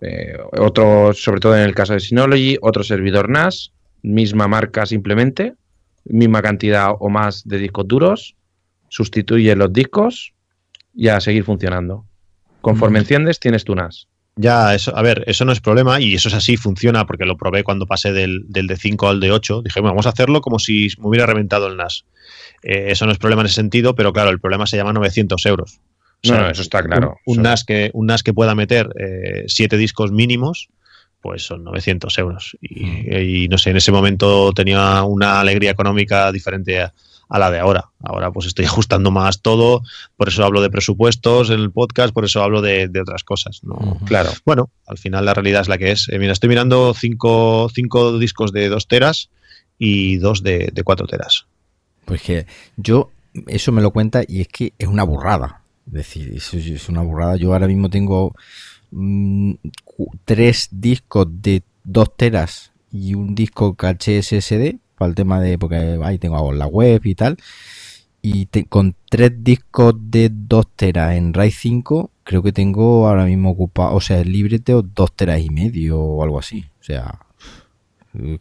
[0.01, 3.71] eh, otro, sobre todo en el caso de Synology, otro servidor NAS,
[4.07, 5.53] misma marca simplemente,
[6.05, 8.35] misma cantidad o más de discos duros,
[8.89, 10.33] sustituye los discos
[10.93, 12.05] y a seguir funcionando.
[12.61, 13.01] Conforme Mm.
[13.01, 14.07] enciendes, tienes tu NAS.
[14.39, 17.37] Ya, eso, a ver, eso no es problema y eso es así, funciona porque lo
[17.37, 19.61] probé cuando pasé del, del de 5 al de 8.
[19.63, 22.05] Dije, bueno, vamos a hacerlo como si me hubiera reventado el NAS.
[22.61, 25.43] Eh, eso no es problema en ese sentido, pero claro, el problema se llama 900
[25.47, 25.79] euros.
[26.23, 27.17] O No, sea, no, eso está claro.
[27.25, 30.69] Un, un NAS, que, un NAS que pueda meter eh, siete discos mínimos,
[31.27, 32.57] pues son 900 euros.
[32.61, 36.93] Y, y no sé, en ese momento tenía una alegría económica diferente a,
[37.27, 37.89] a la de ahora.
[38.01, 39.81] Ahora pues estoy ajustando más todo,
[40.15, 43.59] por eso hablo de presupuestos en el podcast, por eso hablo de, de otras cosas.
[44.05, 44.29] Claro.
[44.45, 46.07] Bueno, al final la realidad es la que es.
[46.09, 49.29] Eh, mira, estoy mirando cinco, cinco discos de dos teras
[49.77, 51.45] y dos de, de cuatro teras.
[52.05, 52.45] Pues que
[52.77, 53.11] yo,
[53.47, 55.63] eso me lo cuenta y es que es una burrada.
[55.87, 57.35] Es decir, eso es- es una burrada.
[57.35, 58.33] Yo ahora mismo tengo
[58.91, 65.39] mm, cu- tres discos de dos teras y un disco caché SSD para el tema
[65.41, 67.37] de, porque ahí tengo la web y tal.
[68.21, 73.25] Y te- con tres discos de dos teras en RAID 5, creo que tengo ahora
[73.25, 76.65] mismo ocupado, o sea, libre tengo dos teras y medio o algo así.
[76.79, 77.19] O sea,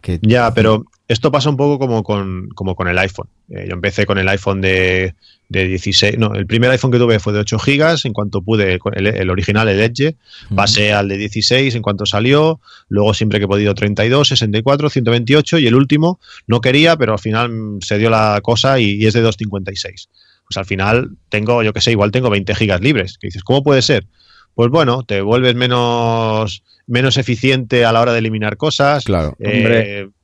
[0.00, 3.28] que Ya, pero esto pasa un poco como con, como con el iPhone.
[3.50, 5.14] Eh, yo empecé con el iPhone de,
[5.48, 8.78] de 16, no, el primer iPhone que tuve fue de 8 gigas, en cuanto pude,
[8.78, 10.16] con el, el original, el Edge,
[10.54, 15.58] pasé al de 16 en cuanto salió, luego siempre que he podido 32, 64, 128
[15.58, 19.14] y el último no quería, pero al final se dio la cosa y, y es
[19.14, 20.08] de 256.
[20.48, 23.18] Pues al final tengo, yo que sé, igual tengo 20 gigas libres.
[23.18, 24.06] Que dices, ¿cómo puede ser?
[24.54, 29.04] Pues bueno, te vuelves menos, menos eficiente a la hora de eliminar cosas.
[29.04, 29.36] Claro.
[29.40, 30.15] Eh, Hombre.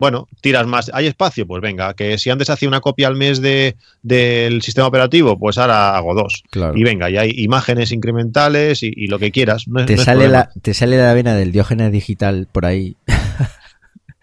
[0.00, 0.90] Bueno, tiras más.
[0.92, 1.46] ¿Hay espacio?
[1.46, 5.58] Pues venga, que si antes hacía una copia al mes de, del sistema operativo, pues
[5.58, 6.42] ahora hago dos.
[6.50, 6.76] Claro.
[6.76, 9.68] Y venga, y hay imágenes incrementales y, y lo que quieras.
[9.68, 12.96] No es- te, no sale la, te sale la vena del diógenes digital por ahí.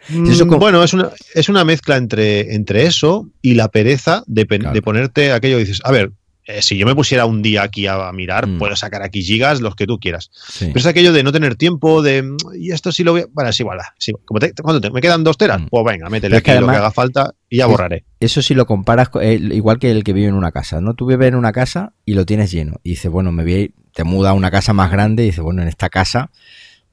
[0.10, 4.74] Mm, Bueno, es una, es una mezcla entre, entre eso y la pereza de, Claro.
[4.74, 6.12] de ponerte aquello que dices, a ver,
[6.47, 8.57] eh, si yo me pusiera un día aquí a, a mirar, Mm.
[8.57, 10.29] puedo sacar aquí gigas, los que tú quieras.
[10.47, 10.67] Sí.
[10.67, 13.25] Pero es aquello de no tener tiempo, de, mm, y esto sí lo voy a...
[13.33, 15.60] Bueno, es igual, ah, sí, como te- ¿cuánto te- ¿Me quedan dos teras?
[15.62, 15.67] Mm.
[15.69, 18.05] Pues venga, métele es aquí que lo que haga falta y ya es- borraré.
[18.19, 20.93] Eso si lo comparas, con- eh, igual que el que vive en una casa, ¿no?
[20.93, 22.79] Tú vives en una casa y lo tienes lleno.
[22.83, 25.27] Y dices, bueno, me voy a ir- te muda a una casa más grande y
[25.27, 26.29] dices, bueno, en esta casa,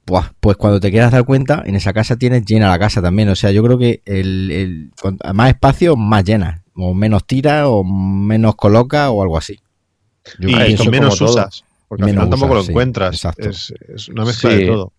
[0.04, 3.28] pues, pues cuando te quieras dar cuenta, en esa casa tienes llena la casa también.
[3.28, 4.90] O sea, yo creo que el, el-
[5.32, 6.63] más espacio, más llena.
[6.76, 9.58] O menos tira, o menos coloca, o algo así.
[10.38, 11.40] Yo Y con menos como todo.
[11.42, 13.14] usas, porque al Menos final tampoco usas, lo sí, encuentras.
[13.14, 13.48] exacto.
[13.48, 14.56] Es, es una mezcla Sí.
[14.56, 14.92] de todo.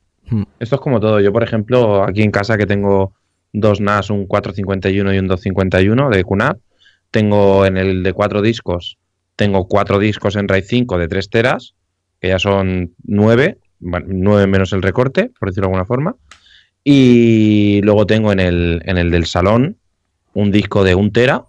[0.60, 1.20] Esto es como todo.
[1.20, 3.14] Yo, por ejemplo, aquí en casa que tengo
[3.54, 6.58] dos NAS, un 451 y un 251 de QNAP,
[7.12, 8.98] tengo en el de cuatro discos,
[9.36, 11.74] tengo cuatro discos en RAID 5 de 3 teras,
[12.20, 16.16] que ya son nueve, bueno, nueve menos el recorte, por decirlo de alguna forma.
[16.84, 19.78] Y luego tengo en el, en el del salón
[20.34, 21.44] un disco de un tera,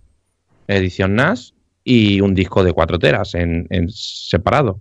[0.69, 4.81] edición NAS, y un disco de 4 teras en, en separado.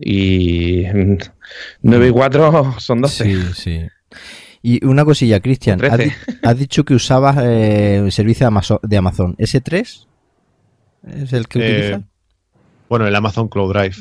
[0.00, 0.82] Y
[1.82, 3.24] 9 y 4 son 12.
[3.24, 3.86] Sí, sí.
[4.62, 6.04] Y una cosilla, Cristian, has, 13.
[6.04, 9.36] di- has dicho que usabas eh, el servicio de Amazon, de Amazon.
[9.36, 10.06] ¿S3?
[11.14, 12.02] ¿Es el que Eh, utilizas?
[12.88, 13.96] Bueno, el Amazon Cloud Drive,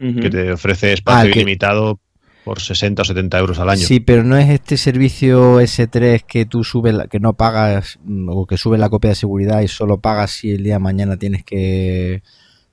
[0.00, 0.20] Ujú.
[0.20, 1.98] que te ofrece Ah, espacio que- ilimitado
[2.44, 3.86] por 60 o 70 euros al año.
[3.86, 8.28] Sí, pero no es este servicio S3 que tú subes, la- que no pagas mm,
[8.30, 11.16] o que subes la copia de seguridad y solo pagas si el día de mañana
[11.16, 12.22] tienes que,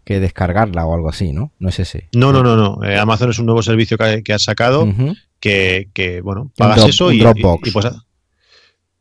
[0.04, 1.52] que descargarla o algo así, ¿no?
[1.60, 2.10] No es ese.
[2.16, 2.84] No, no, no, no.
[2.84, 4.86] Eh, Amazon es un nuevo servicio que, que ha sacado
[5.40, 7.68] que, que, bueno, pagas drop- eso y, Dropbox.
[7.68, 7.86] y- y pues,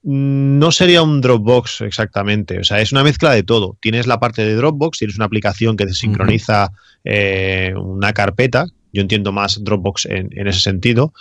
[0.03, 3.77] mm, no sería un Dropbox exactamente, o sea, es una mezcla de todo.
[3.81, 6.73] Tienes la parte de Dropbox, tienes una aplicación que te sincroniza
[7.05, 8.67] eh, una carpeta.
[8.93, 11.13] Yo entiendo más Dropbox en, en ese sentido,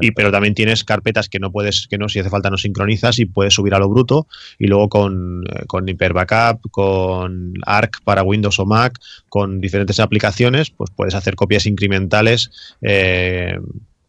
[0.00, 3.18] y, pero también tienes carpetas que no puedes, que no, si hace falta no sincronizas
[3.18, 4.26] y puedes subir a lo bruto.
[4.58, 9.98] Y luego con, eh, con Hyper Backup, con Arc para Windows o Mac, con diferentes
[10.00, 12.50] aplicaciones, pues puedes hacer copias incrementales.
[12.82, 13.58] eh,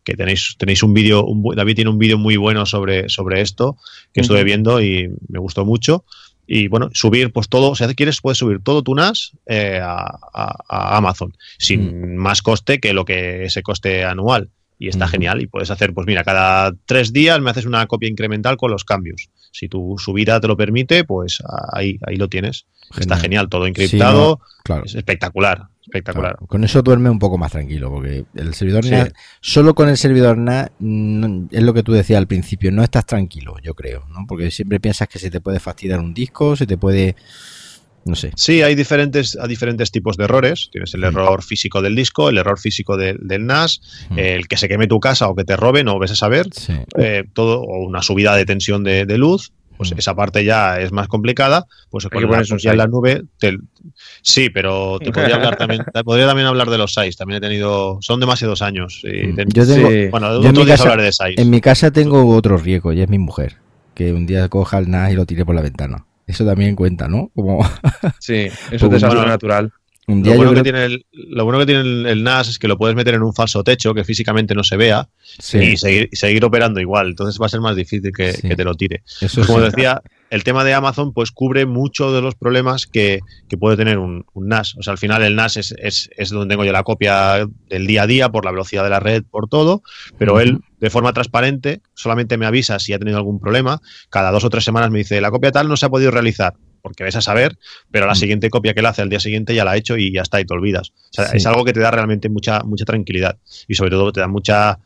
[0.03, 3.75] que tenéis, tenéis un vídeo, David tiene un vídeo muy bueno sobre, sobre esto
[4.13, 4.45] que estuve Ujú.
[4.45, 6.05] viendo y me gustó mucho.
[6.47, 10.55] Y bueno, subir pues todo, si quieres puedes subir todo tu NAS eh, a, a-
[10.69, 14.49] a Amazon sin más coste que lo que ese coste anual.
[14.79, 15.41] Y está genial.
[15.41, 18.85] Y puedes hacer, pues mira, cada tres días me haces una copia incremental con los
[18.85, 19.27] cambios.
[19.51, 21.41] Si tu subida te lo permite, pues
[21.73, 22.67] ahí, ahí lo tienes.
[22.97, 24.39] Está genial, todo encriptado.
[24.63, 24.85] Claro.
[24.85, 26.33] Es espectacular, espectacular.
[26.35, 28.91] Claro, Con eso duerme un poco más tranquilo, porque el servidor Sí.
[28.91, 30.69] NAS, solo con el servidor NAS,
[31.51, 34.25] es lo que tú decías al principio, no estás tranquilo, yo creo, ¿no?
[34.27, 37.15] Porque siempre piensas que se te puede fastidiar un disco, se te puede,
[38.05, 38.31] no sé.
[38.35, 40.69] Sí, hay diferentes, hay diferentes tipos de errores.
[40.71, 41.05] Tienes el Mm.
[41.05, 44.19] error físico del disco, el error físico del- del NAS, Mm.
[44.19, 46.73] el que se queme tu casa o que te roben o ves a saber, Sí.
[46.97, 49.51] eh, todo, o una subida de tensión de, de luz.
[49.77, 49.99] Pues Mm.
[49.99, 51.65] esa parte ya es más complicada.
[51.89, 53.23] Pues Hay con que la, ya en la nube.
[53.37, 53.57] te-
[54.21, 55.83] sí, pero te podría hablar también.
[55.93, 57.15] te podría también hablar de los SAIs.
[57.17, 57.97] También he tenido.
[58.01, 59.01] Son demasiados años.
[59.03, 59.35] y Mm.
[59.35, 60.07] te- Yo tengo, Sí.
[60.09, 61.37] bueno, yo en otro mi día casa- hablaré de SAIs.
[61.37, 63.57] en mi casa tengo otro riesgo y es mi mujer,
[63.93, 66.05] que un día coja el NAS y lo tire por la ventana.
[66.25, 67.31] Eso también cuenta, ¿no?
[67.35, 67.63] Como
[68.19, 68.33] Sí,
[68.71, 69.71] eso es desastre bueno, natural.
[70.07, 72.59] Un Lo día bueno, que tiene el, lo bueno que tiene el, el NAS es
[72.59, 75.77] que lo puedes meter en un falso techo que físicamente no se vea Sí, y
[75.77, 77.07] seguir, seguir operando igual.
[77.07, 78.47] Entonces va a ser más difícil que, Sí.
[78.47, 79.03] que te lo tire.
[79.21, 79.65] eso Como sí.
[79.65, 83.97] decía, el tema de Amazon pues cubre mucho de los problemas que, que puede tener
[83.97, 84.75] un, un NAS.
[84.77, 87.85] O sea, al final el NAS es, es, es donde tengo yo la copia del
[87.85, 89.83] día a día por la velocidad de la red, por todo,
[90.17, 93.81] pero él de forma transparente solamente me avisa si ha tenido algún problema.
[94.09, 96.53] Cada dos o tres semanas me dice, la copia tal no se ha podido realizar.
[96.87, 97.57] Porque ves a saber,
[97.91, 98.17] pero la Mm.
[98.17, 100.39] siguiente copia que él hace al día siguiente ya la ha hecho y ya está,
[100.41, 100.89] y te olvidas.
[100.89, 101.37] O sea, Sí.
[101.37, 104.79] es algo que te da realmente mucha, mucha tranquilidad y sobre todo te da mucha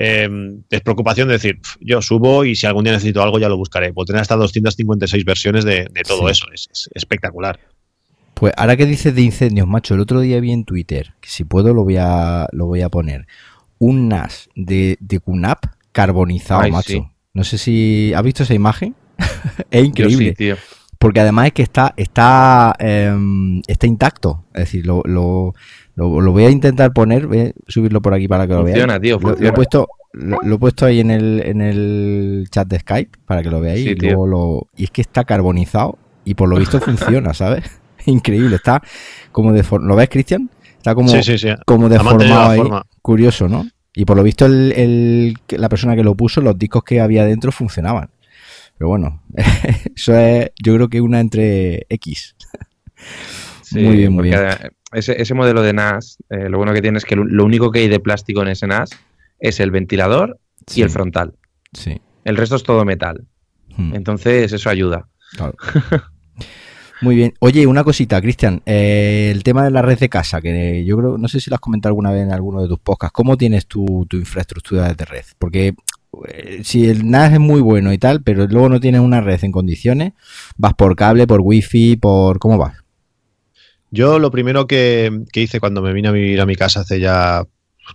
[0.00, 0.28] eh,
[0.70, 3.92] despreocupación de decir, "Pf, yo subo y si algún día necesito algo ya lo buscaré.
[3.92, 6.30] Puedo tener hasta 256 versiones de, de todo Sí.
[6.32, 7.58] eso, es, es espectacular.
[8.34, 11.42] Pues ahora que dices de incendios, macho, el otro día vi en Twitter, que si
[11.42, 13.26] puedo lo voy a, lo voy a poner,
[13.80, 16.88] un NAS de, de QNAP carbonizado, Ay, macho.
[16.92, 17.02] sí.
[17.34, 18.12] No sé si...
[18.14, 18.94] ¿Has visto esa imagen?
[19.72, 20.28] es Yo increíble.
[20.28, 20.56] sí, tío.
[20.98, 24.44] Porque además es que está, está, em, está intacto.
[24.52, 25.54] Es decir, lo, lo,
[25.94, 28.78] lo- lo voy a intentar poner, voy a subirlo por aquí para que lo veáis.
[28.80, 29.54] Funciona, tío, Lo- Lo, he funciona.
[29.54, 33.60] puesto, lo, he puesto ahí en el, en el chat de Skype para que lo
[33.60, 33.84] veáis.
[33.84, 37.64] Sí, y, luego lo, y es que está carbonizado y por lo visto funciona, ¿sabes?
[38.06, 38.82] Increíble, está
[39.30, 39.90] como deformado.
[39.90, 40.50] ¿Lo ves, Cristian?
[40.78, 41.48] Está como, sí, sí, sí.
[41.64, 42.58] como deformado ahí.
[42.58, 42.84] forma.
[43.02, 43.66] Curioso, ¿no?
[43.94, 47.24] Y por lo visto el, el- la persona que lo puso, los discos que había
[47.24, 48.10] dentro funcionaban.
[48.78, 49.22] Pero bueno,
[49.96, 52.36] eso es, yo creo que una entre X.
[53.72, 54.40] muy bien, muy bien.
[54.92, 57.80] Ese, ese, modelo de NAS, eh, lo bueno que tiene es que lo, único que
[57.80, 58.90] hay de plástico en ese NAS
[59.40, 60.38] es el ventilador
[60.74, 61.34] y el frontal.
[61.72, 62.00] Sí.
[62.24, 63.26] El resto es todo metal.
[63.76, 63.94] Hmm.
[63.94, 65.08] Entonces, eso ayuda.
[67.00, 67.34] Muy bien.
[67.40, 68.62] Oye, una cosita, Cristian.
[68.64, 71.54] Eh, el tema de la red de casa, que yo creo, no sé si lo
[71.54, 73.12] has comentado alguna vez en alguno de tus podcasts.
[73.12, 75.24] ¿Cómo tienes tu, tu infraestructura de red?
[75.38, 75.74] Porque
[76.62, 79.52] si el NAS es muy bueno y tal, pero luego no tienes una red en
[79.52, 80.12] condiciones,
[80.56, 82.38] vas por cable, por wifi, por...
[82.38, 82.76] ¿Cómo vas?
[83.90, 87.00] Yo lo primero que, que hice cuando me vine a vivir a mi casa hace
[87.00, 87.44] ya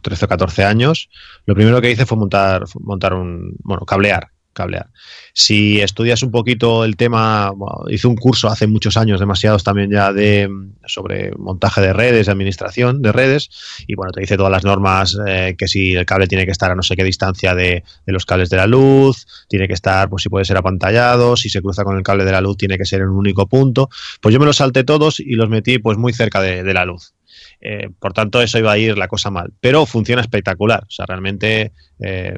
[0.02, 1.10] 13 o 14 años,
[1.46, 4.88] lo primero que hice fue montar, montar un, bueno, cablear, cablear.
[5.34, 7.52] Si estudias un poquito el tema,
[7.90, 10.50] hice un curso hace muchos años, demasiados también ya, de
[10.86, 13.50] sobre montaje de redes, administración de redes,
[13.88, 16.72] y bueno, te dice todas las normas, eh, que si el cable tiene que estar
[16.72, 20.24] a no sé qué distancia de, los cables de la luz, tiene que estar, pues
[20.24, 22.86] si puede ser apantallado, si se cruza con el cable de la luz tiene que
[22.86, 23.90] ser en un único punto.
[24.22, 27.14] Pues yo me los salté todos y los metí pues muy cerca de, la luz.
[27.62, 29.52] Eh, por tanto, eso iba a ir la cosa mal.
[29.60, 30.84] Pero funciona espectacular.
[30.84, 32.38] O sea, realmente eh,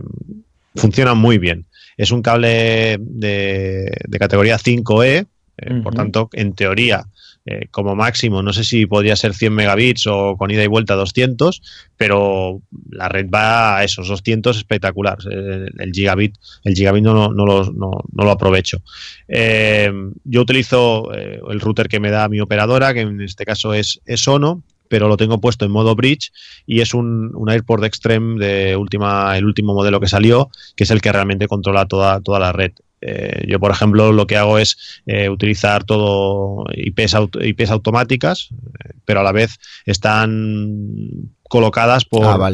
[0.75, 1.65] funciona muy bien.
[1.97, 5.27] Es un cable de, categoría 5E,
[5.57, 7.05] eh, por tanto, en teoría,
[7.45, 10.95] eh, como máximo, no sé si podría ser 100 megabits o con ida y vuelta
[10.95, 11.61] 200,
[11.95, 15.17] pero la red va a esos 200 espectacular.
[15.31, 18.81] Eh, el, gigabit, el gigabit no, no, lo, no, lo, aprovecho.
[19.27, 24.19] yo utilizo el router que me da mi operadora, que en este caso es, es
[24.21, 26.31] Sono, pero lo tengo puesto en modo bridge
[26.65, 30.91] y es un, un AirPort Extreme de última, el último modelo que salió, que es
[30.91, 32.71] el que realmente controla toda, toda la red.
[33.01, 38.93] Eh, yo, por ejemplo, lo que hago es eh, utilizar todo IPs, IPs automáticas, eh,
[39.05, 42.51] pero a la vez están colocadas por, ah,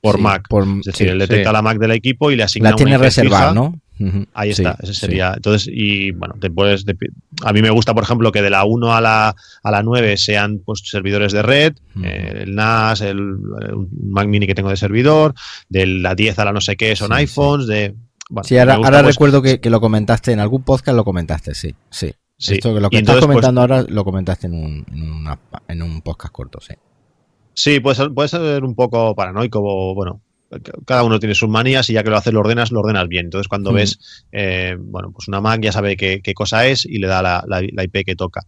[0.00, 0.46] por, Mac.
[0.80, 3.80] es decir, él detecta la Mac del equipo y le asigna la tiene reservada, ¿no?
[4.34, 5.32] Ahí está, ese sería.
[5.34, 6.84] Entonces, y bueno, te puedes,
[7.42, 10.16] a mí me gusta, por ejemplo, que de la 1 a la, a la 9
[10.16, 13.36] sean pues servidores de red, eh, el NAS, el,
[14.02, 15.34] Mac Mini que tengo de servidor,
[15.68, 17.94] de la 10 a la no sé qué son iPhones, de...
[18.44, 22.12] sí, ahora, ahora pues recuerdo que, lo comentaste en algún podcast, lo comentaste, sí, sí.
[22.38, 26.02] Esto que lo que estás pues comentando ahora lo comentaste en un, en, en un
[26.02, 26.74] podcast corto, sí.
[27.52, 29.60] Sí, puede ser, puede ser un poco paranoico,
[29.92, 30.22] bueno,
[30.86, 33.26] cada uno tiene sus manías y ya que lo haces, lo ordenas, lo ordenas bien.
[33.26, 37.06] Entonces, cuando ves, eh, bueno, pues una Mac ya sabe qué, cosa es y le
[37.06, 38.42] da la, IP que toca.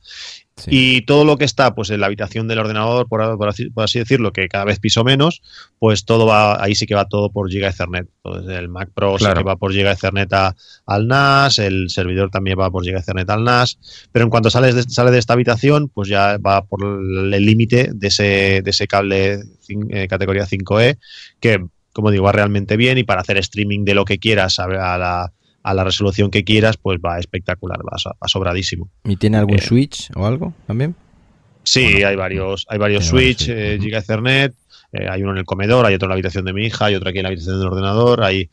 [0.66, 4.46] Y todo lo que está pues en la habitación del ordenador, por, así, decirlo, que
[4.48, 5.40] cada vez piso menos,
[5.78, 8.08] pues todo va, ahí sí que va todo por Giga Ethernet.
[8.22, 12.58] Entonces el Mac Pro sí que va por Giga Ethernet al NAS, el servidor también
[12.58, 13.78] va por Giga Ethernet al NAS,
[14.12, 17.90] pero en cuanto sales de, sale de esta habitación, pues ya va por el límite
[17.94, 19.40] de ese, de ese cable
[19.90, 20.98] eh, categoría 5E,
[21.40, 21.64] que
[22.00, 25.32] como digo, va realmente bien y para hacer streaming de lo que quieras a la,
[25.62, 28.88] a la resolución que quieras, pues va espectacular, va, sobradísimo.
[29.04, 30.94] ¿Y tiene algún eh, switch o algo también?
[31.62, 34.54] Sí, hay varios, hay varios switch, eh, Giga Ethernet,
[34.92, 36.94] eh, hay uno en el comedor, hay otro en la habitación de mi hija, hay
[36.94, 38.50] otro aquí en la habitación del ordenador, hay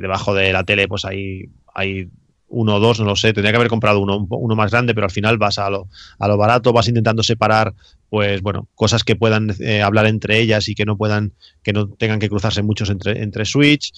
[0.00, 2.08] debajo de la tele, pues hay, hay
[2.48, 5.06] uno o dos, no lo sé, tendría que haber comprado uno, uno más grande, pero
[5.06, 7.74] al final vas a lo, a lo barato, vas intentando separar,
[8.08, 11.32] pues bueno, cosas que puedan hablar entre ellas y que no puedan,
[11.62, 13.92] que no tengan que cruzarse muchos entre, entre switch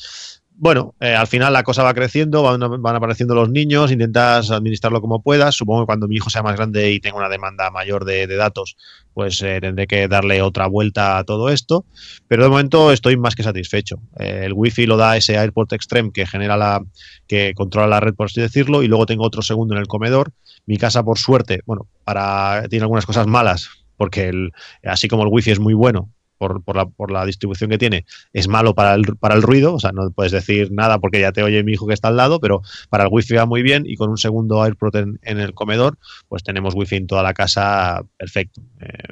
[0.61, 5.23] bueno, eh, al final la cosa va creciendo, van, apareciendo los niños, intentas administrarlo como
[5.23, 5.55] puedas.
[5.55, 8.77] Supongo que cuando mi hijo sea más grande y tenga una demanda mayor de, datos,
[9.15, 11.87] pues eh, tendré que darle otra vuelta a todo esto.
[12.27, 14.01] Pero de momento estoy más que satisfecho.
[14.19, 16.85] Eh, el wifi lo da ese AirPort Extreme que genera la,
[17.29, 20.33] que controla la red, por así decirlo, y luego tengo otro segundo en el comedor.
[20.67, 24.51] Mi casa, por suerte, bueno, para tiene algunas cosas malas, porque el,
[24.83, 28.07] así como el wifi es muy bueno, por, por, la, por la distribución que tiene,
[28.33, 31.33] es malo para el, para el ruido, o sea, no puedes decir nada porque ya
[31.33, 33.85] te oye mi hijo que está al lado, pero para el wifi va muy bien
[33.87, 38.03] y con un segundo AirPort en, el comedor, pues tenemos wifi en toda la casa
[38.17, 38.63] perfecto.
[38.81, 39.09] Eh,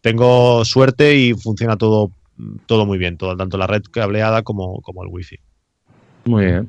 [0.00, 2.10] tengo suerte y funciona todo,
[2.66, 5.38] todo muy bien, todo, tanto la red cableada como, como el wifi.
[6.24, 6.68] Muy bien.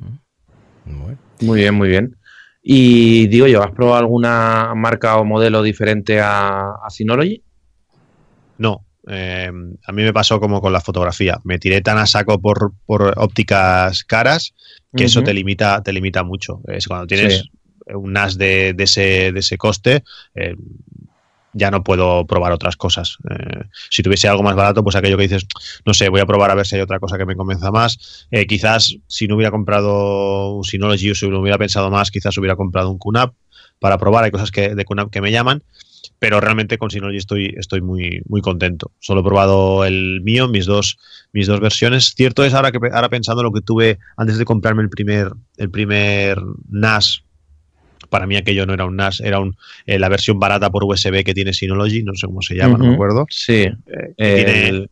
[1.40, 2.16] Muy bien, muy bien.
[2.62, 7.42] Y digo yo, ¿has probado alguna marca o modelo diferente a, a Synology?
[8.58, 9.50] No, eh,
[9.84, 11.40] a mí me pasó como con la fotografía.
[11.44, 14.54] Me tiré tan a saco por, ópticas caras
[14.94, 16.60] que eso te limita, te limita mucho.
[16.66, 17.44] Es cuando tienes
[17.86, 20.02] un NAS de, ese, de ese coste,
[20.34, 20.54] eh,
[21.54, 23.16] ya no puedo probar otras cosas.
[23.30, 25.46] Eh, si tuviese algo más barato, pues aquello que dices,
[25.86, 28.26] no sé, voy a probar a ver si hay otra cosa que me convenza más.
[28.46, 32.56] quizás si no hubiera comprado un Synology o si no hubiera pensado más, quizás hubiera
[32.56, 33.34] comprado un QNAP
[33.78, 34.24] para probar.
[34.24, 35.62] Hay cosas que, de QNAP que me llaman
[36.18, 38.90] pero realmente con Synology estoy, estoy muy, muy contento.
[38.98, 40.98] Solo he probado el mío, mis dos,
[41.32, 42.14] mis dos versiones.
[42.16, 45.70] Cierto es ahora que ahora pensando lo que tuve antes de comprarme el primer, el
[45.70, 46.38] primer
[46.70, 47.22] NAS
[48.10, 49.56] Para mí aquello no era un NAS, era un,
[49.86, 52.86] eh, la versión barata por USB que tiene Synology, no sé cómo se llama, no
[52.86, 53.26] me acuerdo.
[53.30, 53.68] Sí.
[54.16, 54.88] tiene,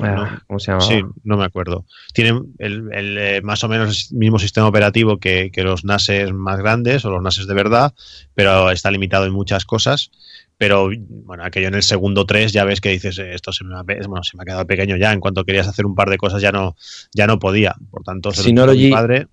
[0.00, 0.82] Ah, ¿Cómo se llama?
[0.82, 1.84] Sí, no me acuerdo.
[2.12, 6.58] Tiene el, el, más o menos el mismo sistema operativo que, que, los NASes más
[6.58, 7.94] grandes o los NASes de verdad,
[8.34, 10.10] pero está limitado en muchas cosas.
[10.56, 13.82] Pero bueno, aquello en el segundo 3 ya ves que dices, esto se me, ha,
[13.82, 15.12] bueno, se me ha quedado pequeño ya.
[15.12, 16.76] En cuanto querías hacer un par de cosas ya no,
[17.12, 17.74] ya no podía.
[17.90, 19.26] Por tanto, se Synology, lo padre.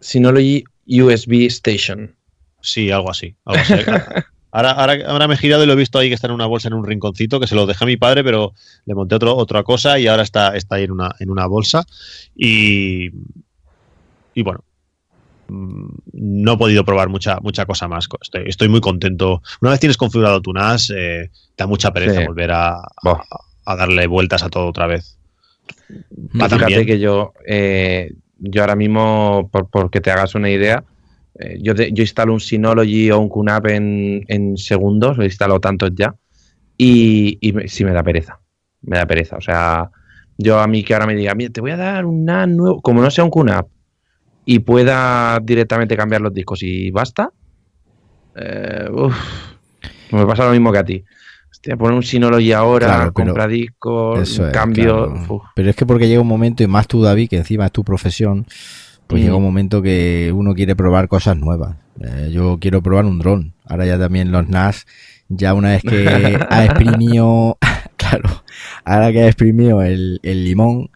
[0.00, 2.16] Synology USB Station.
[2.60, 3.36] Sí, algo así.
[3.44, 3.74] Algo así.
[4.56, 6.46] Ahora, ahora, ahora, me he girado y lo he visto ahí que está en una
[6.46, 8.52] bolsa en un rinconcito, que se lo dejé a mi padre, pero
[8.86, 11.84] le monté otro, otra cosa y ahora está, está ahí en una, en una bolsa.
[12.36, 13.10] Y,
[14.32, 14.62] y bueno,
[15.48, 18.06] mm, no he podido probar mucha, mucha cosa más.
[18.22, 19.42] Estoy, estoy muy contento.
[19.60, 22.26] Una vez tienes configurado tu NAS, eh, da mucha pereza sí.
[22.28, 23.22] volver a, a,
[23.64, 25.18] a, darle vueltas a todo otra vez.
[26.40, 30.84] Va Fíjate que yo, eh, yo ahora mismo, por, por que te hagas una idea,
[31.38, 35.26] eh, yo, de, yo, instalo un Synology o un QNAP en, en segundos, lo he
[35.26, 36.14] instalado tantos ya,
[36.76, 38.40] y, y me, sí me da pereza.
[38.82, 39.36] Me da pereza.
[39.36, 39.90] O sea,
[40.36, 42.82] yo a mí que ahora me diga, mira, te voy a dar un NAS nuevo,
[42.82, 43.66] como no sea un QNAP,
[44.44, 47.30] y pueda directamente cambiar los discos y basta,
[48.36, 49.16] eh, uf,
[50.10, 51.04] me pasa lo mismo que a ti.
[51.50, 55.12] Hostia, poner un Synology ahora, claro, compra discos, cambio.
[55.12, 55.42] Claro.
[55.54, 57.84] Pero es que porque llega un momento, y más tú, David, que encima es tu
[57.84, 58.46] profesión,
[59.06, 59.24] pues mm.
[59.24, 61.76] llega un momento que uno quiere probar cosas nuevas.
[62.00, 63.54] Eh, yo quiero probar un dron.
[63.64, 64.86] Ahora ya también los NAS,
[65.28, 66.08] ya una vez que
[66.50, 67.58] ha exprimido,
[67.96, 68.42] claro,
[68.84, 70.90] ahora que ha exprimido el, el, limón,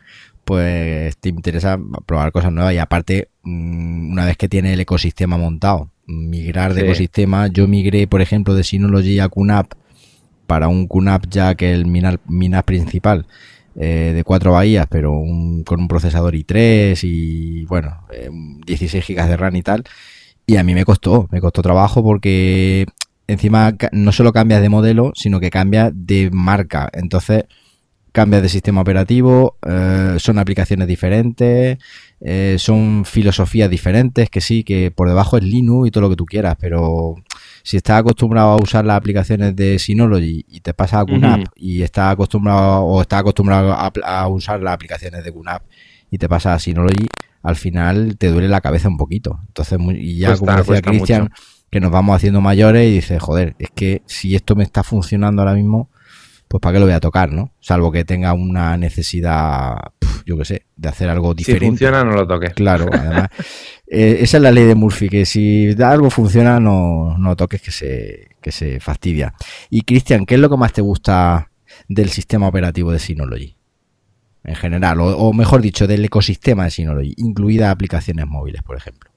[0.44, 5.36] pues te interesa probar cosas nuevas y aparte, mm, una vez que tiene el ecosistema
[5.36, 6.86] montado, migrar de sí.
[6.86, 9.72] ecosistema, yo migré, por ejemplo, de Synology a QNAP
[10.46, 13.26] para un QNAP ya que el Minas, Minas principal
[13.78, 18.28] eh, de cuatro bahías, pero un, con un procesador i3 y bueno, eh,
[18.66, 19.84] 16 GB de RAM y tal.
[20.46, 22.86] Y a mí me costó, me costó trabajo porque
[23.26, 26.90] encima no solo cambias de modelo, sino que cambias de marca.
[26.92, 27.44] Entonces
[28.12, 31.78] cambias de sistema operativo, eh, son aplicaciones diferentes,
[32.20, 36.16] eh, son filosofías diferentes, que sí, que por debajo es Linux y todo lo que
[36.16, 37.14] tú quieras, pero
[37.68, 41.42] si estás acostumbrado a usar las aplicaciones de Synology y te pasa a QNAP uh
[41.42, 41.52] -huh.
[41.54, 45.64] y estás acostumbrado o estás acostumbrado a, a, usar las aplicaciones de QNAP
[46.10, 47.06] y te pasa a Synology,
[47.42, 49.40] al final te duele la cabeza un poquito.
[49.48, 51.30] Entonces, y ya cuesta, como decía Cristian,
[51.70, 55.42] que nos vamos haciendo mayores y dices, joder, es que si esto me está funcionando
[55.42, 55.90] ahora mismo,
[56.48, 57.52] pues para qué lo voy a tocar, ¿no?
[57.60, 59.76] Salvo que tenga una necesidad,
[60.24, 61.64] yo qué sé, de hacer algo diferente.
[61.64, 62.54] Si funciona, no lo toques.
[62.54, 63.28] Claro, además,
[63.86, 67.70] eh, esa es la ley de Murphy, que si algo funciona, no, no toques que
[67.70, 69.34] se, que se fastidia.
[69.68, 71.50] Y Cristian, ¿qué es lo que más te gusta
[71.86, 73.56] del sistema operativo de Synology?
[74.44, 79.10] En general, o, o mejor dicho, del ecosistema de Synology, incluidas aplicaciones móviles, por ejemplo.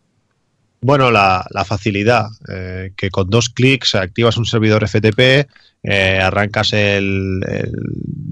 [0.84, 5.47] Bueno, la, la facilidad, eh, que con dos clics activas un servidor FTP,
[5.84, 7.71] eh, arrancas el, el,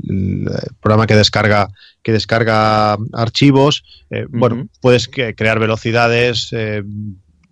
[0.10, 0.50] el,
[0.82, 1.70] programa que descarga
[2.02, 4.40] que descarga archivos, eh, uh -huh.
[4.40, 6.84] bueno, puedes crear velocidades, eh,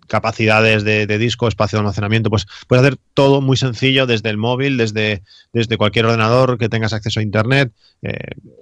[0.08, 4.36] capacidades de, de, disco, espacio de almacenamiento, pues puedes hacer todo muy sencillo desde el
[4.36, 7.72] móvil, desde, desde cualquier ordenador que tengas acceso a internet.
[8.02, 8.16] Eh,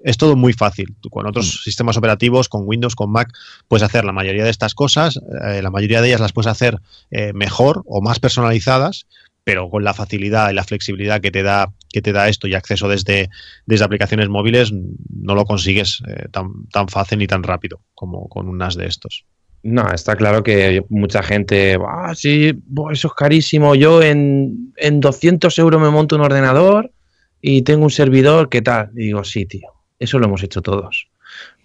[0.05, 0.94] es todo muy fácil.
[1.01, 1.62] Tú, con otros mm.
[1.64, 3.32] sistemas operativos, con Windows, con Mac,
[3.68, 5.18] puedes hacer la mayoría de estas cosas.
[5.44, 6.78] Eh, la mayoría de ellas las puedes hacer
[7.11, 9.07] eh, mejor o más personalizadas,
[9.44, 12.55] pero con la facilidad y la flexibilidad que te da que te da esto y
[12.55, 13.30] acceso desde,
[13.64, 18.59] desde aplicaciones móviles no lo consigues tan, tan fácil ni tan rápido como con un
[18.59, 19.24] NAS de estos.
[19.62, 22.52] No, está claro que mucha gente, ah, sí,
[22.92, 23.74] eso es carísimo.
[23.74, 26.92] Yo en, en 200 euros me monto un ordenador
[27.40, 28.90] y tengo un servidor, ¿qué tal?
[28.94, 31.09] Y digo, sí, tío, eso lo hemos hecho todos.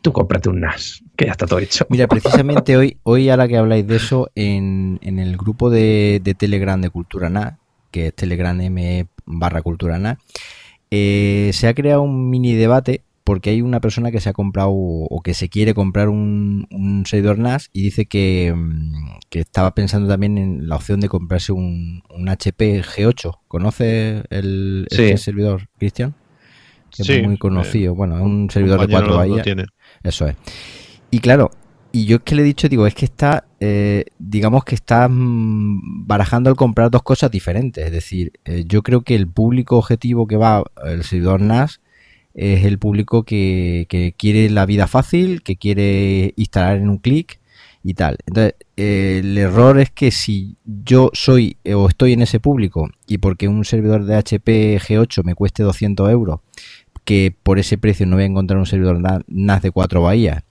[0.01, 1.85] Tú cómprate un NAS, que ya está todo hecho.
[1.89, 6.33] Mira, precisamente hoy, hoy ahora que habláis de eso, en, en el grupo de, de,
[6.33, 7.53] Telegram de Cultura NAS,
[7.91, 10.17] que es Telegram M barra Cultura NAS,
[10.89, 14.71] eh, se ha creado un mini debate porque hay una persona que se ha comprado
[14.73, 19.73] o que se quiere comprar un, un servidor NAS y dice que, mm, que, estaba
[19.73, 23.39] pensando también en la opción de comprarse un, un HP G8.
[23.47, 25.03] ¿Conoce el sí.
[25.03, 26.13] este servidor, Cristian?
[26.89, 27.93] Que sí, es muy conocido.
[27.93, 29.47] Eh, bueno, es un servidor de cuatro bahías.
[30.03, 30.35] Eso es.
[31.09, 31.51] Y claro,
[31.93, 35.07] y yo es que le he dicho, digo, es que está, eh, digamos que está
[35.07, 37.85] mm, barajando el comprar dos cosas diferentes.
[37.85, 41.79] Es decir, eh, yo creo que el público objetivo que va el servidor NAS
[42.33, 47.39] es el público que, que, quiere la vida fácil, que quiere instalar en un clic
[47.83, 48.17] y tal.
[48.25, 53.17] Entonces, el error es que si yo soy eh, o estoy en ese público y
[53.17, 56.39] porque un servidor de HP G8 me cueste 200 euros,
[57.03, 60.43] que por ese precio no voy a encontrar un servidor NAS de 4 bahías,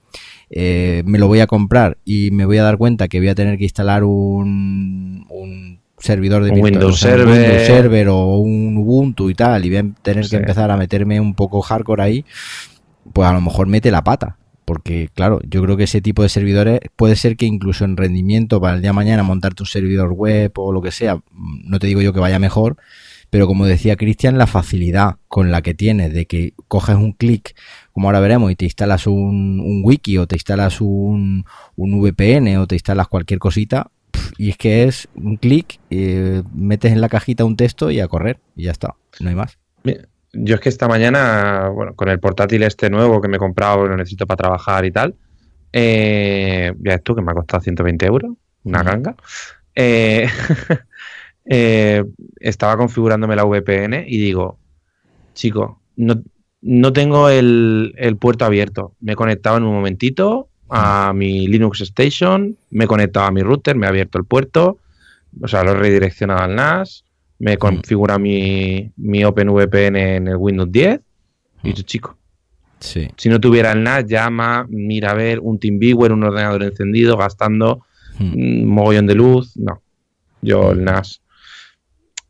[0.49, 3.35] eh, me lo voy a comprar y me voy a dar cuenta que voy a
[3.35, 7.27] tener que instalar un servidor de Windows Server.
[7.27, 10.31] Windows Server o un Ubuntu y tal, y voy a tener Sí.
[10.31, 12.25] que empezar a meterme un poco hardcore ahí,
[13.13, 14.37] pues a lo mejor mete la pata.
[14.63, 18.61] Porque, claro, yo creo que ese tipo de servidores puede ser que incluso en rendimiento
[18.61, 21.87] para el día de mañana montarte un servidor web o lo que sea, no te
[21.87, 22.77] digo yo que vaya mejor,
[23.29, 27.53] pero como decía Cristian, la facilidad con la que tienes de que coges un clic,
[27.91, 31.43] como ahora veremos, y te instalas un, un wiki o te instalas un,
[31.75, 33.89] un VPN o te instalas cualquier cosita,
[34.37, 38.07] y es que es un clic, eh, metes en la cajita un texto y a
[38.07, 39.57] correr, y ya está, no hay más.
[40.33, 43.87] Yo es que esta mañana, bueno, con el portátil este nuevo que me he comprado,
[43.87, 45.15] lo necesito para trabajar y tal,
[45.73, 48.31] eh, ya esto que me ha costado 120 euros,
[48.63, 49.15] una ganga,
[49.75, 50.27] eh,
[51.45, 52.03] eh,
[52.39, 54.59] estaba configurándome la VPN y digo,
[55.33, 56.21] chico, no,
[56.61, 61.81] no tengo el, el puerto abierto, me he conectado en un momentito a mi Linux
[61.81, 64.77] Station, me he conectado a mi router, me ha abierto el puerto,
[65.41, 67.03] o sea, lo he redireccionado al NAS,
[67.39, 70.99] me configura mi, mi OpenVPN en el Windows 10
[71.63, 72.17] y chico,
[72.79, 73.07] Sí.
[73.17, 77.83] si no tuviera el NAS, llama, mira a ver un TeamViewer, un ordenador encendido, gastando
[78.19, 78.33] Mm.
[78.33, 79.55] un mogollón de luz.
[79.57, 79.81] No,
[80.41, 81.21] yo el NAS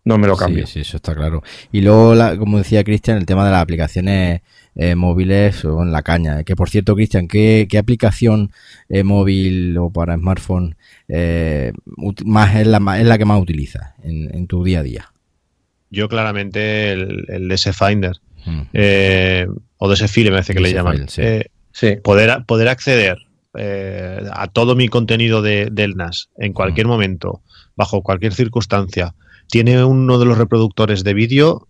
[0.06, 0.66] no me lo cambio.
[0.68, 1.44] Sí, sí, eso está claro.
[1.72, 4.42] Y luego, la- como decía Cristian, el tema de las aplicaciones
[4.76, 6.44] eh, móviles son la caña.
[6.44, 8.52] Que por cierto, Cristian, ¿qué, qué aplicación
[8.90, 10.76] eh, móvil o para smartphone
[11.08, 11.74] eh,
[12.26, 15.12] más es la, es la que más utilizas en, en tu día a día?
[15.90, 18.62] Yo claramente el, el DS Finder Mm.
[18.74, 19.46] eh,
[19.78, 20.96] o DS File me parece que le llaman.
[20.96, 21.22] File, sí.
[21.22, 23.20] Eh, Sí, poder, poder acceder
[23.56, 27.44] eh, a todo mi contenido de, del NAS en cualquier momento,
[27.76, 29.14] bajo cualquier circunstancia,
[29.48, 31.68] tiene uno de los reproductores de vídeo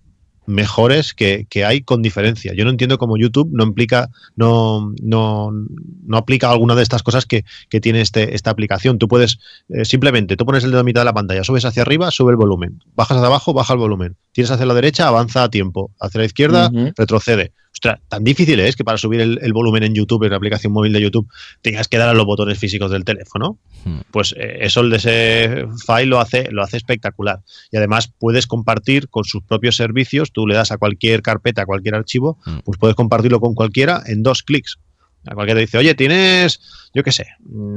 [0.52, 2.54] mejores que, que hay con diferencia.
[2.54, 7.26] Yo no entiendo cómo YouTube no implica, no, no, no aplica alguna de estas cosas
[7.26, 9.00] que, que tiene este, esta aplicación.
[9.00, 9.40] Tú puedes
[9.70, 12.32] eh, simplemente, tú pones el dedo a mitad de la pantalla, subes hacia arriba, sube
[12.32, 15.92] el volumen, bajas hacia abajo, baja el volumen, tienes hacia la derecha, avanza a tiempo,
[16.00, 17.54] hacia la izquierda, retrocede.
[17.74, 20.74] Ostras, tan difícil es que para subir el, el volumen en YouTube, en la aplicación
[20.74, 21.28] móvil de YouTube,
[21.62, 23.58] tengas que dar a los botones físicos del teléfono.
[23.86, 24.00] Hmm.
[24.12, 27.40] Pues eh, eso el de ese file lo hace, lo hace espectacular.
[27.72, 31.66] Y además puedes compartir con sus propios servicios, tú le das a cualquier carpeta, a
[31.66, 32.60] cualquier archivo, Hmm.
[32.66, 34.78] pues puedes compartirlo con cualquiera en dos clics.
[35.26, 36.60] A cualquiera dice, oye, tienes,
[36.94, 37.28] yo qué sé,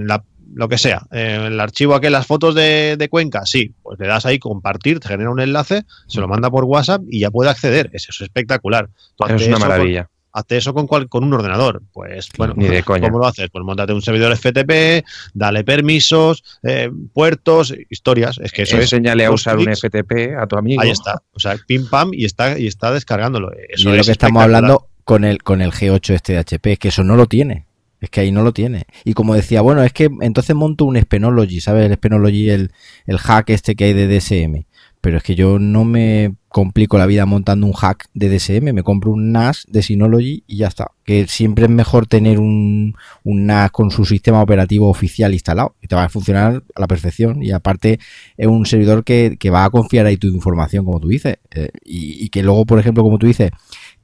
[0.01, 0.24] la-
[0.55, 4.07] lo que sea, eh, el archivo aquel, las fotos de, de Cuenca, sí, pues le
[4.07, 7.51] das ahí compartir, te genera un enlace, se lo manda por WhatsApp y ya puede
[7.51, 7.90] acceder.
[7.92, 8.88] Eso es espectacular.
[9.16, 10.09] Tú es una eso con- maravilla.
[10.32, 11.82] hazte eso con, cual- con un ordenador.
[11.92, 13.09] Pues bueno, Ni de coña.
[13.09, 13.49] ¿cómo lo haces?
[13.51, 18.38] Pues montate un servidor FTP, dale permisos, eh, puertos, historias.
[18.42, 18.84] Es que eso es.
[18.92, 20.82] Enséñale a usar un FTP a tu amigo.
[20.82, 21.22] Ahí está.
[21.32, 23.53] O sea, pim pam y está, y está descargándolo.
[23.53, 26.72] Y Eso es lo que estamos hablando con el, con el G8 este de HP,
[26.72, 27.66] es que eso no lo tiene.
[28.05, 28.84] Es que ahí no lo tiene.
[29.05, 31.86] Y como decía, bueno, es que entonces monto un Spenology, ¿sabes?
[31.86, 32.70] El Spenology, el,
[33.07, 34.66] el hack este que hay de DSM.
[35.00, 38.82] Pero es que yo no me complico la vida montando un hack de DSM, me
[38.82, 40.92] compro un NAS de Synology y ya está.
[41.05, 45.88] Que siempre es mejor tener un, un NAS con su sistema operativo oficial instalado, que
[45.88, 47.98] te va a funcionar a la perfección y aparte
[48.36, 51.38] es un servidor que, que va a confiar ahí tu información, como tú dices.
[51.50, 53.50] Eh, y, y que luego, por ejemplo, como tú dices,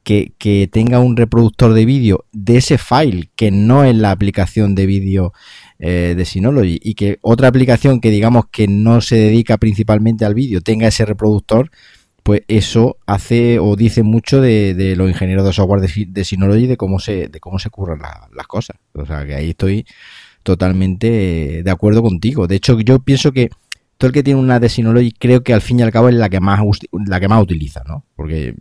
[0.03, 4.85] que, tenga un reproductor de vídeo de ese file que no es la aplicación de
[4.85, 5.33] vídeo
[5.79, 10.33] eh, de Synology y que otra aplicación que digamos que no se dedica principalmente al
[10.33, 11.71] vídeo tenga ese reproductor,
[12.23, 16.77] pues eso hace o dice mucho de, los ingenieros de software de, de Synology de
[16.77, 18.77] cómo se de cómo se curran la- las cosas.
[18.93, 19.85] O sea que ahí estoy
[20.43, 22.47] totalmente eh, de acuerdo contigo.
[22.47, 23.49] De hecho, yo pienso que
[24.07, 26.29] el que tiene una de Synology creo que al fin y al cabo es la
[26.29, 26.59] que más
[27.05, 28.05] la que más utiliza, ¿no?
[28.15, 28.55] Porque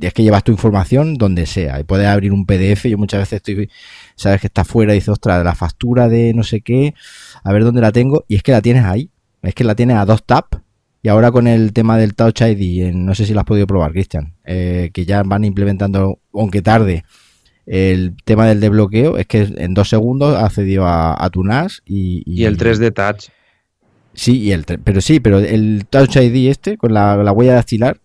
[0.00, 2.86] es que llevas tu información donde sea y puedes abrir un PDF.
[2.86, 3.70] Yo muchas veces estoy,
[4.16, 6.94] sabes que está fuera y dices, ostras, la factura de no sé qué,
[7.42, 8.24] a ver dónde la tengo.
[8.28, 9.10] Y es que la tienes ahí.
[9.42, 10.58] Es que la tienes a dos taps.
[11.02, 13.90] Y ahora con el tema del Touch ID, no sé si lo has podido probar,
[13.90, 17.04] Cristian, eh, que ya van implementando, aunque tarde,
[17.66, 22.22] el tema del desbloqueo, es que en dos segundos ha accedido a, tu NAS y,
[22.24, 23.30] Y el 3D Touch.
[24.14, 27.54] Sí, y el, tre- pero sí, pero el Touch ID este, con la, la huella
[27.54, 27.98] dactilar,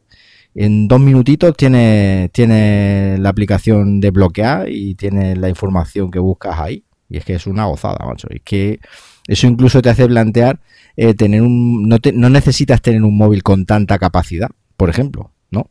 [0.55, 6.83] en dos minutitos tiene, tiene la aplicación desbloqueada y tiene la información que buscas ahí.
[7.09, 8.27] Y es que es una gozada, macho.
[8.29, 8.79] Es que
[9.27, 10.59] eso incluso te hace plantear
[10.95, 11.87] eh, tener un...
[11.87, 15.69] No, te- no necesitas tener un móvil con tanta capacidad, por ejemplo, ¿no?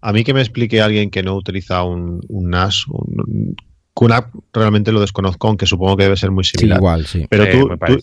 [0.00, 3.54] A mí que me explique alguien que no utiliza un, un NAS, un,
[3.94, 6.78] QNAP realmente lo desconozco, aunque supongo que debe ser muy Sí, similar.
[6.78, 7.26] igual, sí.
[7.28, 7.98] Pero Sí, tú, tú.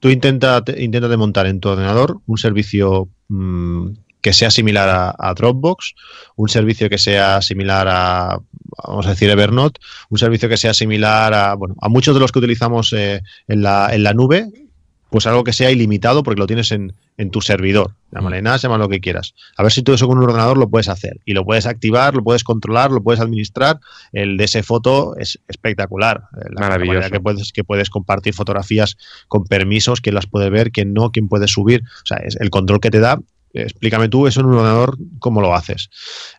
[0.00, 3.90] Tú intenta, te- intenta de montar en tu ordenador un servicio mm,
[4.20, 5.94] que sea similar a, a Dropbox,
[6.36, 8.38] un servicio que sea similar a,
[8.86, 9.80] vamos a decir Evernote,
[10.10, 13.62] un servicio que sea similar a, bueno, a muchos de los que utilizamos eh, en,
[13.62, 14.46] la, en la nube,
[15.10, 17.94] pues algo que sea ilimitado porque lo tienes en, en tu servidor.
[18.12, 19.34] Llámale NAS, llámale lo que quieras.
[19.56, 21.20] A ver si todo eso con un ordenador lo puedes hacer.
[21.24, 23.80] Y lo puedes activar, lo puedes controlar, lo puedes administrar.
[24.12, 26.22] El de ese foto es espectacular.
[26.36, 27.10] Eh, La Maravilloso.
[27.10, 28.96] Que puedes, que puedes compartir fotografías
[29.28, 31.82] con permisos, quién las puede ver, quién no, quién puede subir.
[31.82, 33.20] O sea, es el control que te da.
[33.52, 35.90] Explícame tú eso en un ordenador, cómo lo haces.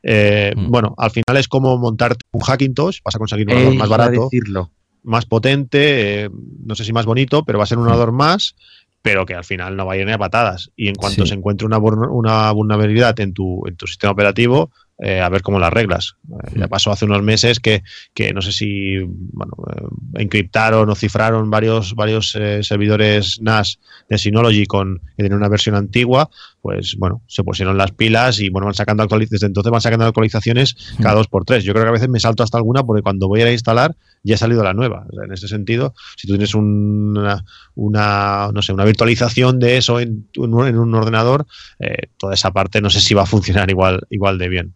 [0.01, 0.69] Eh, Mm.
[0.69, 4.29] Bueno, al final es como montarte un Hackintosh, vas a conseguir un ordenador más barato
[4.31, 4.71] decirlo.
[5.03, 6.29] Más potente, eh,
[6.65, 8.55] no sé si más bonito, pero va a ser un ordenador más,
[9.01, 10.71] pero que al final no va a ir ni a patadas.
[10.75, 11.29] Y en cuanto Sí.
[11.29, 14.69] se encuentre una, una vulnerabilidad en tu, en tu sistema operativo,
[15.01, 16.15] eh, a ver cómo la arreglas.
[16.29, 17.83] Eh, ya pasó hace unos meses que,
[18.13, 19.81] que no sé si bueno, eh,
[20.19, 23.79] encriptaron o cifraron varios, varios eh, servidores NAS
[24.09, 26.29] de Synology con, que tenían una versión antigua,
[26.61, 30.75] pues bueno, se pusieron las pilas y bueno, van sacando desde entonces van sacando actualizaciones
[31.01, 31.63] cada dos por tres.
[31.63, 33.51] Yo creo que a veces me salto hasta alguna porque cuando voy a ir a
[33.53, 35.07] instalar ya ha salido la nueva.
[35.09, 37.43] O sea, en ese sentido, si tú tienes una,
[37.75, 41.47] una, no sé, una virtualización de eso en, en un- en un ordenador,
[41.79, 44.75] eh, toda esa parte no sé si va a funcionar igual, igual de bien.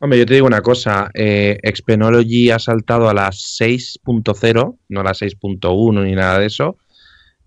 [0.00, 5.04] Hombre, yo te digo una cosa, eh, Expenology ha saltado a la 6.0, no a
[5.04, 6.76] la 6.1 ni nada de eso,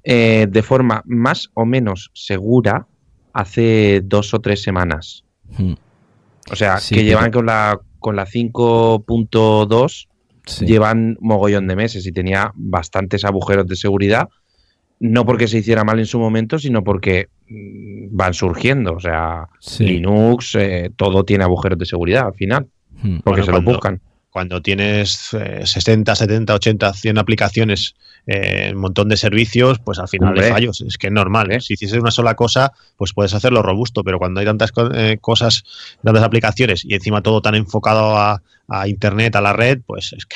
[0.04, 2.88] eh, de forma más o menos segura
[3.34, 5.24] hace dos o tres semanas.
[6.52, 10.08] O sea, Sí, que pero- llevan con la, con la 5.2,
[10.46, 10.66] sí.
[10.66, 14.30] llevan mogollón de meses y tenía bastantes agujeros de seguridad,
[15.00, 18.94] no porque se hiciera mal en su momento, sino porque van surgiendo.
[18.94, 19.86] O sea, Sí.
[19.86, 22.68] Linux, eh, todo tiene agujeros de seguridad al final,
[23.02, 23.20] Mm.
[23.20, 24.02] porque Bueno, se cuando- lo buscan.
[24.30, 27.96] Cuando tienes eh, 60, 70, 80, 100 aplicaciones,
[28.28, 30.48] eh, un montón de servicios, pues al final Hombre.
[30.48, 30.82] hay fallos.
[30.82, 31.54] Es que es normal.
[31.54, 31.62] ¿eh?
[31.62, 35.20] Si hicieses una sola cosa, pues puedes hacerlo robusto, pero cuando hay tantas co- eh,
[35.22, 35.64] cosas,
[36.04, 40.26] tantas aplicaciones y encima todo tan enfocado a, a Internet, a la red, pues es
[40.26, 40.36] que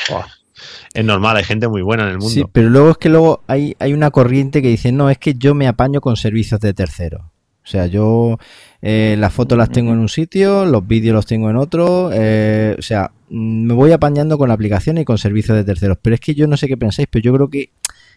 [0.94, 1.38] es normal.
[1.38, 2.34] Hay gente muy buena en el mundo.
[2.34, 5.34] Sí, pero luego es que luego hay, hay una corriente que dice, no, es que
[5.36, 7.22] yo me apaño con servicios de terceros.
[7.22, 8.40] O sea, yo
[8.82, 12.10] eh, las fotos las tengo en un sitio, los vídeos los tengo en otro.
[12.12, 15.98] eh, o sea, mm, me voy apañando con aplicaciones y con servicios de terceros.
[16.02, 17.72] Pero es que yo no sé qué pensáis, pero yo creo que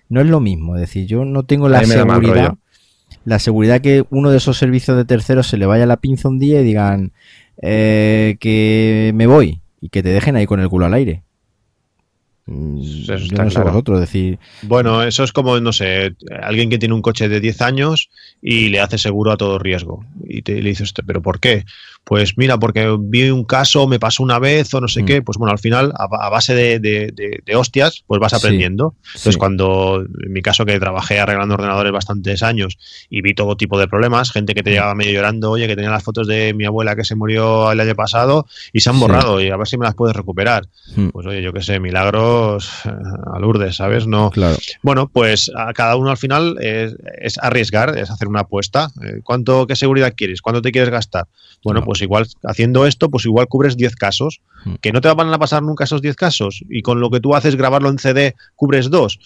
[0.09, 0.77] no es lo mismo.
[0.77, 2.55] Es decir, yo no tengo la seguridad.
[3.25, 6.39] La seguridad que uno de esos servicios de terceros se le vaya la pinza un
[6.39, 7.13] día y digan
[7.61, 11.23] eh, que me voy y que te dejen ahí con el culo al aire.
[12.47, 13.71] Mm, Eso yo está no sé claro.
[13.71, 17.61] vosotros, decir, Bueno, eso es como, no sé, alguien que tiene un coche de 10
[17.63, 18.11] años
[18.43, 20.05] y le hace seguro a todo riesgo.
[20.27, 21.65] Y te le dices, "Este, ¿pero por qué?
[22.05, 25.07] Pues mira, porque vi un caso, me pasó una vez o no sé Mm.
[25.07, 25.23] qué.
[25.23, 28.39] Pues bueno, al final, a, a base de, de- de- de hostias, pues vas Sí.
[28.39, 28.97] aprendiendo.
[29.07, 29.39] Entonces, Sí.
[29.39, 32.77] cuando, en mi caso, que trabajé arreglando ordenadores bastantes años
[33.09, 34.73] y vi todo tipo de problemas, gente que te Mm.
[34.73, 37.79] llegaba medio llorando, oye, que tenía las fotos de mi abuela que se murió el
[37.79, 39.01] año pasado y se han Sí.
[39.03, 40.65] borrado y a ver si me las puedes recuperar.
[40.97, 42.32] Mm, Pues oye, yo qué sé, milagros
[42.85, 42.91] eh,
[43.35, 44.07] a Lourdes, ¿sabes?
[44.07, 44.57] No, claro.
[44.83, 48.91] bueno, pues a cada uno al final es, es arriesgar, es hacer una apuesta.
[49.05, 50.43] Eh, ¿Cuánto, qué seguridad quieres?
[50.43, 51.27] ¿Cuánto te quieres gastar?
[51.65, 51.87] Bueno, Claro.
[51.87, 54.41] pues igual haciendo esto, pues igual cubres 10 casos.
[54.65, 54.75] Mm.
[54.83, 56.63] Que no te van a pasar nunca esos 10 casos.
[56.69, 59.19] Y con lo que tú haces grabarlo en CD, cubres dos.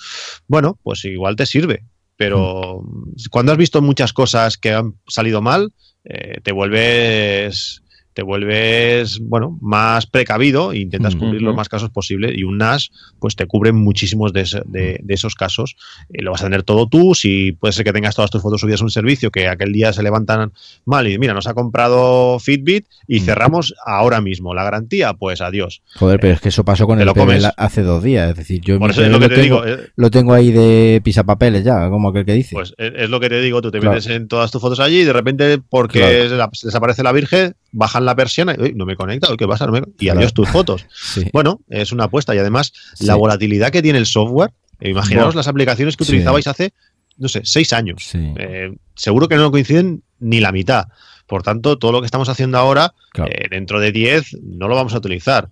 [0.48, 1.84] Bueno, pues igual te sirve.
[2.16, 3.12] Pero Mm.
[3.30, 5.72] cuando has visto muchas cosas que han salido mal,
[6.04, 7.82] eh, te vuelves
[8.16, 12.90] te vuelves, bueno, más precavido e intentas cubrir los más casos posibles y un NAS
[13.18, 15.76] pues te cubre muchísimos de, ese- de- de esos casos.
[16.14, 18.62] Eh, lo vas a tener todo tú, si puede ser que tengas todas tus fotos
[18.62, 20.50] subidas a un servicio que aquel día se levantan
[20.86, 24.54] mal y mira, nos ha comprado Fitbit y cerramos ahora mismo.
[24.54, 25.82] La garantía, pues adiós.
[25.96, 27.06] Joder, pero es que eso pasó con el.
[27.12, 28.30] PBL hace dos días.
[28.30, 29.66] Es decir, yo es lo PBL que te tengo, digo.
[29.66, 32.54] eh, lo tengo ahí de pisapapeles ya, como aquel que dice.
[32.54, 33.94] Pues es, es lo que te digo, tú te Claro.
[33.96, 35.98] metes en todas tus fotos allí y de repente, porque
[36.28, 36.50] Claro.
[36.62, 39.66] desaparece la Virgen, bajan la persiana y "Uy, no me conecta, ¿qué pasa?
[39.66, 40.20] No me- Y Claro.
[40.20, 40.86] adiós tus fotos.
[40.94, 41.24] sí.
[41.32, 43.04] Bueno, es una apuesta y además Sí.
[43.06, 44.50] la volatilidad que tiene el software,
[44.80, 46.72] eh, imaginaos las aplicaciones que utilizabais hace,
[47.18, 48.10] no sé, seis años.
[48.14, 50.86] Eh, seguro que no coinciden ni la mitad.
[51.26, 53.32] Por tanto, todo lo que estamos haciendo ahora, Claro.
[53.34, 55.48] eh, dentro de 10, no lo vamos a utilizar.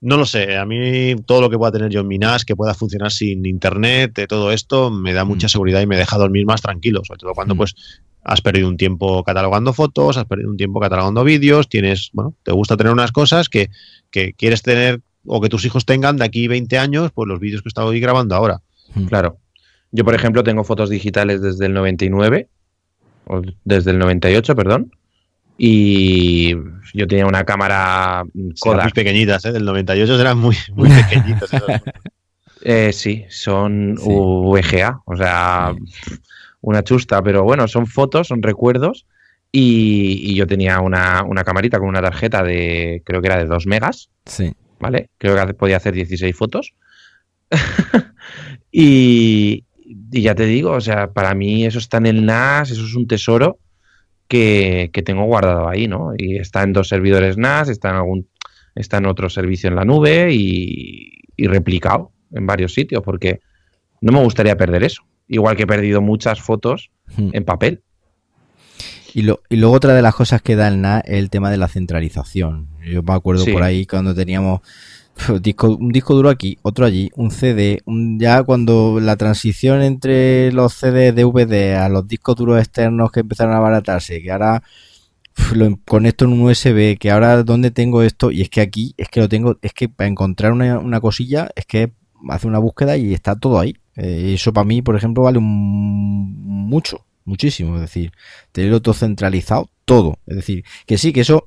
[0.00, 2.56] No lo sé, a mí todo lo que pueda tener yo en mi NAS, que
[2.56, 5.50] pueda funcionar sin internet, de todo esto, me da mucha Mm.
[5.50, 7.58] seguridad y me deja dormir más tranquilo, sobre todo cuando Mm.
[7.58, 7.74] pues
[8.28, 12.50] has perdido un tiempo catalogando fotos, has perdido un tiempo catalogando vídeos, tienes, bueno, te
[12.52, 13.70] gusta tener unas cosas que,
[14.10, 17.62] que quieres tener o que tus hijos tengan de aquí 20 años, pues los vídeos
[17.62, 18.60] que estoy grabando ahora.
[19.08, 19.38] Claro.
[19.92, 22.48] Yo, por ejemplo, tengo fotos digitales desde el 99,
[23.28, 24.92] o desde el 98, perdón.
[25.58, 26.54] Y
[26.94, 28.94] yo tenía una cámara mm, Serán muy Kodak.
[28.94, 29.52] pequeñitas, ¿eh?
[29.52, 31.50] del 98 eran muy, muy pequeñitas.
[32.62, 34.08] Eh, sí, son Sí.
[34.08, 35.74] VGA, o sea,
[36.66, 39.06] una chusta, pero bueno, son fotos, son recuerdos.
[39.52, 43.46] Y, y yo tenía una, una camarita con una tarjeta de, creo que era de
[43.46, 44.10] 2 megas.
[44.26, 44.52] Sí.
[44.78, 45.10] ¿vale?
[45.18, 46.74] Creo que podía hacer 16 fotos.
[48.72, 49.64] y,
[50.10, 53.06] ya te digo, o sea, para mí eso está en el NAS, eso es un
[53.06, 53.58] tesoro
[54.28, 56.12] que, tengo guardado ahí, ¿no?
[56.16, 58.28] Y está en dos servidores NAS, está en algún,
[58.74, 63.40] está en otro servicio en la nube y, replicado en varios sitios, porque
[64.00, 65.02] no me gustaría perder eso.
[65.28, 67.30] Igual que he perdido muchas fotos hmm.
[67.32, 67.82] en papel.
[69.14, 71.50] Y, lo, y, luego otra de las cosas que da el NAS es el tema
[71.50, 72.68] de la centralización.
[72.84, 74.60] Yo me acuerdo por ahí cuando teníamos
[75.40, 77.82] disco, un disco duro aquí, otro allí, un CD,
[78.18, 83.54] ya cuando la transición entre los CD DVD a los discos duros externos que empezaron
[83.54, 84.62] a abaratarse, que ahora
[85.54, 89.08] lo conecto en un USB, que ahora dónde tengo esto, y es que aquí, es
[89.08, 91.92] que lo tengo, es que para encontrar una, cosilla, es que
[92.28, 93.76] hace una búsqueda y está todo ahí.
[93.96, 97.76] Eh, eso para mí, por ejemplo, vale mucho, muchísimo.
[97.76, 98.12] Es decir,
[98.52, 100.18] tenerlo todo centralizado, todo.
[100.26, 101.46] Es decir, que sí, que eso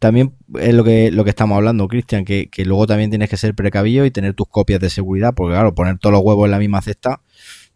[0.00, 3.54] también es lo que, lo que estamos hablando, Cristian, que, luego también tienes que ser
[3.54, 6.58] precavido y tener tus copias de seguridad, porque claro, poner todos los huevos en la
[6.58, 7.20] misma cesta,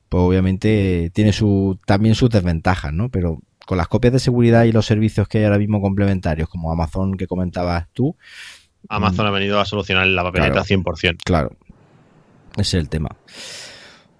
[0.09, 3.11] pues obviamente tiene su, también sus desventajas, ¿no?
[3.11, 6.73] Pero con las copias de seguridad y los servicios que hay ahora mismo complementarios, como
[6.73, 8.17] Amazon que comentabas tú.
[8.89, 11.19] Amazon ha venido a solucionar la papeleta 100%.
[11.25, 11.57] Claro,
[12.57, 13.11] ese es el tema.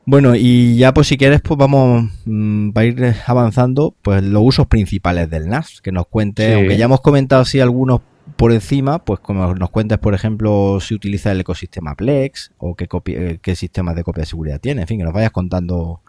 [0.07, 4.67] Bueno, y ya pues si quieres, pues vamos mm, a ir avanzando, pues los usos
[4.67, 8.03] principales del NAS, que nos cuente, aunque ya hemos comentado así algunos
[8.37, 12.87] por encima, pues como nos cuentes, por ejemplo, si utiliza el ecosistema Plex o qué,
[13.07, 16.01] eh, qué sistemas de copia de seguridad tiene, en fin, que nos vayas contando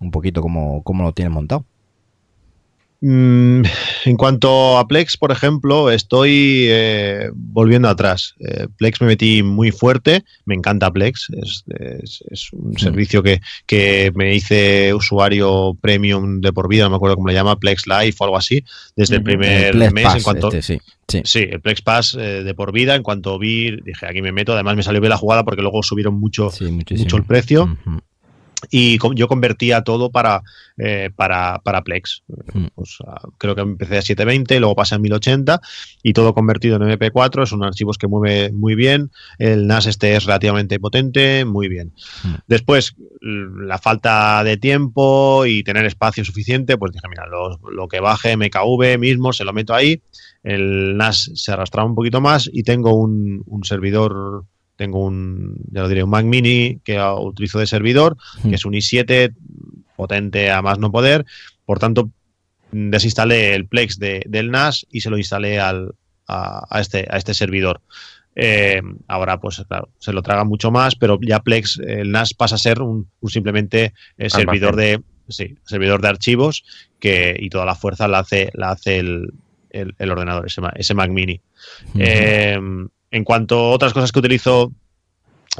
[0.00, 1.64] un poquito cómo, cómo lo tienes montado.
[3.00, 3.62] Mm,
[4.06, 8.34] en cuanto a Plex, por ejemplo, estoy eh, volviendo atrás.
[8.40, 13.40] Eh, Plex me metí muy fuerte, me encanta Plex, es, un servicio que,
[14.14, 18.14] me hice usuario premium de por vida, no me acuerdo cómo le llama, Plex Live
[18.18, 18.64] o algo así,
[18.96, 20.14] desde el primer mes.
[20.14, 20.80] en cuanto, este,
[21.24, 21.40] sí.
[21.50, 24.76] el Plex Pass eh, de por vida, en cuanto vi, dije, aquí me meto, además
[24.76, 27.76] me salió bien la jugada porque luego subieron mucho, mucho el precio
[28.70, 30.42] y yo convertía todo para,
[30.78, 32.22] eh, para, para, Plex.
[32.52, 32.66] Hmm.
[32.74, 35.60] Pues, ah, creo que empecé a 720, luego pasé a 1080
[36.02, 37.46] y todo convertido en MP4.
[37.46, 39.10] Son archivos que mueve muy bien.
[39.38, 41.92] El NAS este es relativamente potente, muy bien.
[42.24, 42.34] Hmm.
[42.46, 48.00] Después, la falta de tiempo y tener espacio suficiente, pues dije, mira, lo, lo que
[48.00, 50.02] baje MKV mismo se lo meto ahí.
[50.42, 54.44] El NAS se arrastraba un poquito más y tengo un, un servidor
[54.78, 58.16] tengo un, ya lo diré, un Mac Mini que utilizo de servidor,
[58.48, 59.34] que es un i7
[59.96, 61.26] potente a más no poder.
[61.66, 62.10] Por tanto,
[62.70, 65.96] desinstalé el Plex del NAS y se lo instalé al,
[66.28, 67.80] a, este, a este servidor.
[68.36, 72.54] Eh, ahora, pues claro, se lo traga mucho más, pero ya Plex, el NAS pasa
[72.54, 76.62] a ser un, simplemente eh, servidor de sí, servidor de archivos
[77.00, 79.32] que, y toda la fuerza la hace, la hace el,
[79.70, 81.40] el, ordenador, ese, ese Mac Mini.
[83.10, 84.72] En cuanto a otras cosas que utilizo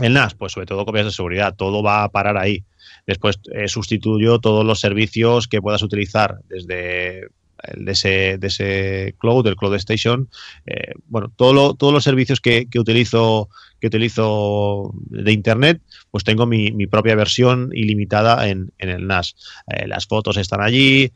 [0.01, 2.65] en NAS, pues sobre todo copias de seguridad, todo va a parar ahí.
[3.07, 7.29] Después eh, sustituyo todos los servicios que puedas utilizar desde
[7.63, 10.29] el de ese, de ese cloud, el Cloud Station.
[10.67, 13.49] Eh, bueno, todo todos los servicios que, utilizo
[13.81, 15.81] que utilizo de internet,
[16.11, 19.35] pues tengo mi, propia versión ilimitada en, el NAS.
[19.67, 21.11] Eh, las fotos están allí,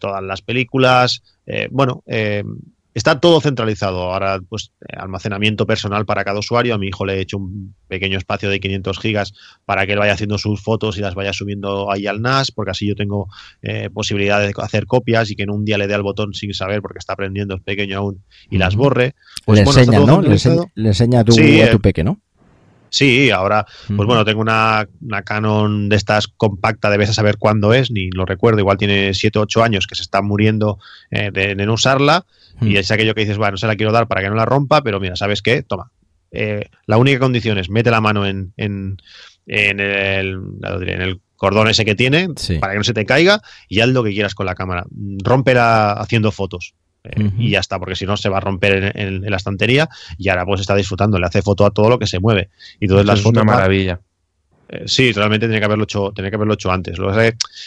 [0.00, 1.22] todas las películas.
[1.70, 2.02] bueno,
[2.98, 4.12] Está todo centralizado.
[4.12, 6.74] Ahora, pues, eh, almacenamiento personal para cada usuario.
[6.74, 9.34] A mi hijo le he hecho un pequeño espacio de 500 gigas
[9.64, 12.72] para que él vaya haciendo sus fotos y las vaya subiendo ahí al NAS, porque
[12.72, 13.28] así yo tengo
[13.62, 16.52] eh, posibilidad de hacer copias y que en un día le dé al botón sin
[16.54, 19.14] saber, porque está aprendiendo, es pequeño aún, y las borre.
[19.46, 20.20] Pues, le enseña, ¿no?
[20.20, 22.20] Le, enseña, a tu, a tu peque, ¿no?
[22.90, 27.90] Sí, ahora, pues bueno, tengo una, una, Canon de estas compacta, debes saber cuándo es,
[27.90, 30.78] ni lo recuerdo, igual tiene 7 o 8 años que se está muriendo
[31.10, 32.24] eh, de, no usarla,
[32.60, 34.44] y es aquello que dices, bueno, no se la quiero dar para que no la
[34.44, 35.62] rompa, pero mira, ¿sabes qué?
[35.62, 35.90] Toma.
[36.30, 38.98] Eh, la única condición es mete la mano en, en,
[39.46, 42.28] en, el, en el cordón ese que tiene
[42.60, 44.84] para que no se te caiga y haz lo que quieras con la cámara.
[45.22, 46.74] Rómpela haciendo fotos.
[47.04, 49.88] Eh, y ya está, porque si no se va a romper en, la estantería
[50.18, 52.50] y ahora pues está disfrutando, le hace foto a todo lo que se mueve.
[52.80, 54.00] Y entonces las es una maravilla.
[54.68, 56.98] Eh, sí, realmente tiene que haberlo hecho, tiene que haberlo hecho antes.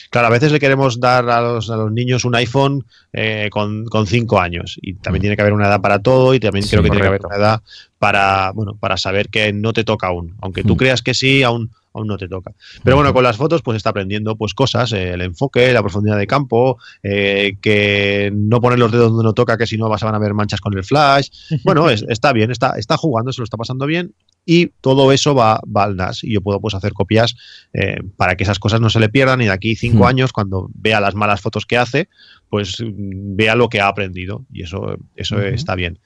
[0.09, 3.85] claro, a veces le queremos dar a los, a los niños un iPhone eh, con,
[3.85, 5.23] con, cinco años y también mm.
[5.23, 7.35] tiene que haber una edad para todo y también creo que tiene que haber una
[7.35, 7.61] edad
[7.97, 10.35] para, bueno, para saber que no te toca aún.
[10.41, 10.77] Aunque tú mm.
[10.77, 12.51] creas que sí, aún, aún no te toca.
[12.83, 16.19] Pero bueno, con las fotos pues está aprendiendo pues cosas, eh, el enfoque, la profundidad
[16.19, 20.05] de campo, que no poner los dedos donde no toca, que si no vas a
[20.05, 21.29] van a ver manchas con el flash.
[21.63, 24.13] Bueno, está bien, está, está jugando, se lo está pasando bien
[24.45, 27.35] y todo eso va, al NAS y yo puedo pues hacer copias
[27.73, 30.07] eh, para que esas cosas no se le pierdan y de aquí cinco hmm.
[30.07, 32.09] años cuando vea las malas fotos que hace
[32.49, 35.99] pues vea lo que ha aprendido y eso, eso está bien.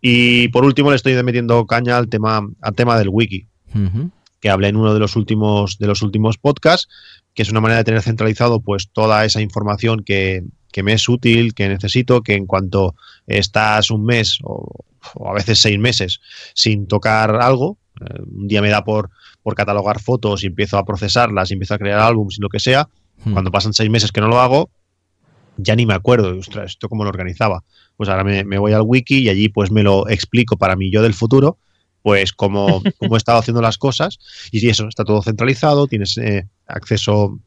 [0.00, 3.46] Y por último le estoy metiendo caña al tema, al tema del wiki,
[4.40, 6.88] que hablé en uno de los últimos, de los últimos podcasts,
[7.34, 11.08] que es una manera de tener centralizado pues toda esa información que, que me es
[11.08, 12.94] útil, que necesito, que en cuanto
[13.26, 14.84] estás un mes o,
[15.24, 16.20] a veces seis meses
[16.54, 19.10] sin tocar algo, eh, un día me da por,
[19.42, 22.60] por catalogar fotos y empiezo a procesarlas y empiezo a crear álbumes y lo que
[22.60, 22.88] sea,
[23.24, 23.32] hmm.
[23.32, 24.70] cuando pasan seis meses que no lo hago,
[25.56, 27.62] ya ni me acuerdo, ostras, esto cómo lo organizaba.
[27.96, 31.02] Pues ahora me, voy al wiki y allí pues me lo explico para mí yo
[31.02, 31.58] del futuro,
[32.02, 34.18] pues cómo, cómo he estado haciendo las cosas
[34.50, 37.38] y eso, está todo centralizado, tienes eh, acceso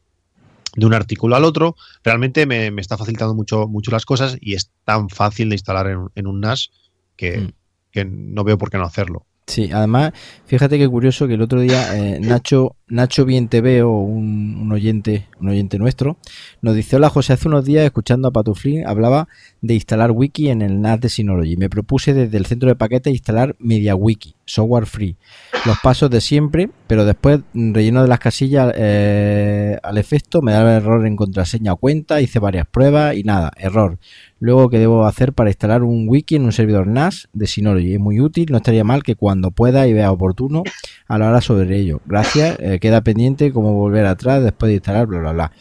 [0.76, 4.70] de un artículo al otro, realmente me, está facilitando mucho, mucho las cosas y es
[4.84, 6.70] tan fácil de instalar en, un NAS
[7.16, 7.52] que, mm.
[7.90, 9.26] que no veo por qué no hacerlo.
[9.46, 10.12] Sí, además,
[10.46, 15.28] fíjate qué curioso que el otro día eh, Nacho, Nacho Bien TV o un, oyente,
[15.40, 16.16] un oyente nuestro,
[16.62, 19.28] nos dice, hola José, hace unos días escuchando a Patuflin hablaba
[19.60, 21.56] de instalar wiki en el NAS de Synology.
[21.56, 25.16] Me propuse desde el centro de paquetes instalar MediaWiki, software free.
[25.64, 30.74] Los pasos de siempre, pero después relleno de las casillas eh, al efecto, me daba
[30.74, 33.98] error en contraseña o cuenta, hice varias pruebas y nada, error.
[34.38, 37.94] Luego, ¿qué debo hacer para instalar un wiki en un servidor NAS de Synology?
[37.94, 40.62] Es muy útil, no estaría mal que cuando pueda y vea oportuno
[41.08, 42.00] a la hora sobre ello.
[42.04, 45.52] Gracias, eh, queda pendiente cómo volver atrás después de instalar, bla.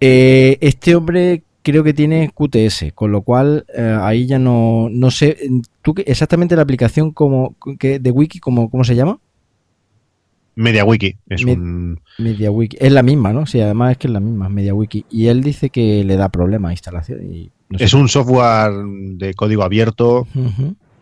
[0.00, 5.10] Eh, este hombre creo que tiene QTS, con lo cual eh, ahí ya no, no
[5.10, 5.36] sé,
[5.82, 9.18] ¿tú exactamente la aplicación como, que, de wiki, como, ¿cómo se llama?
[10.56, 11.16] MediaWiki.
[11.28, 12.00] Es un...
[12.18, 12.76] MediaWiki.
[12.80, 13.46] Es la misma, ¿no?
[13.46, 15.06] Sí, además es que es la misma, MediaWiki.
[15.10, 17.32] Y él dice que le da problema a instalación.
[17.32, 18.72] Y Es un software
[19.16, 20.26] de código abierto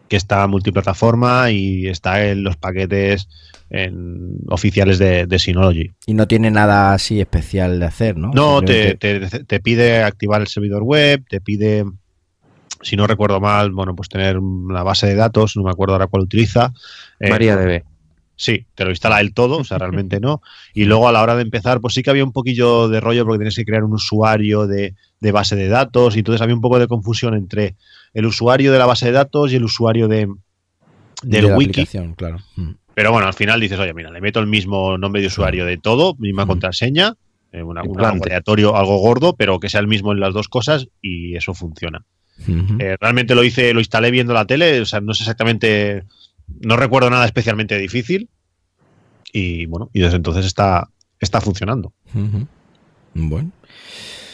[0.08, 3.28] que está multiplataforma y está en los paquetes
[4.48, 5.92] oficiales de, Synology.
[6.06, 8.30] Y no tiene nada así especial de hacer, ¿no?
[8.32, 11.84] No, te, te, pide activar el servidor web, te pide,
[12.80, 16.06] si no recuerdo mal, bueno, pues tener una base de datos, no me acuerdo ahora
[16.06, 16.72] cuál utiliza.
[17.20, 17.84] Eh, MariaDB.
[18.40, 20.40] Sí, te lo instala él todo, o sea, realmente no.
[20.74, 23.24] Y luego a la hora de empezar, pues sí que había un poquillo de rollo
[23.24, 24.94] porque tienes que crear un usuario de,
[25.32, 27.74] base de datos y entonces había un poco de confusión entre
[28.18, 30.28] el usuario de la base de datos y el usuario de,
[31.22, 31.86] del wiki.
[32.16, 32.38] Claro.
[32.56, 32.70] Mm.
[32.94, 35.76] Pero bueno, al final dices, oye, mira, le meto el mismo nombre de usuario de
[35.76, 36.48] todo, misma mm.
[36.48, 37.14] contraseña,
[37.52, 41.36] eh, un aleatorio, algo gordo, pero que sea el mismo en las dos cosas y
[41.36, 42.04] eso funciona.
[42.78, 46.04] Eh, realmente lo hice, lo instalé viendo la tele, o sea, no es exactamente
[46.60, 48.28] no recuerdo nada especialmente difícil.
[49.32, 50.88] Y bueno, y desde entonces está,
[51.20, 51.92] está funcionando.
[53.14, 53.52] Bueno.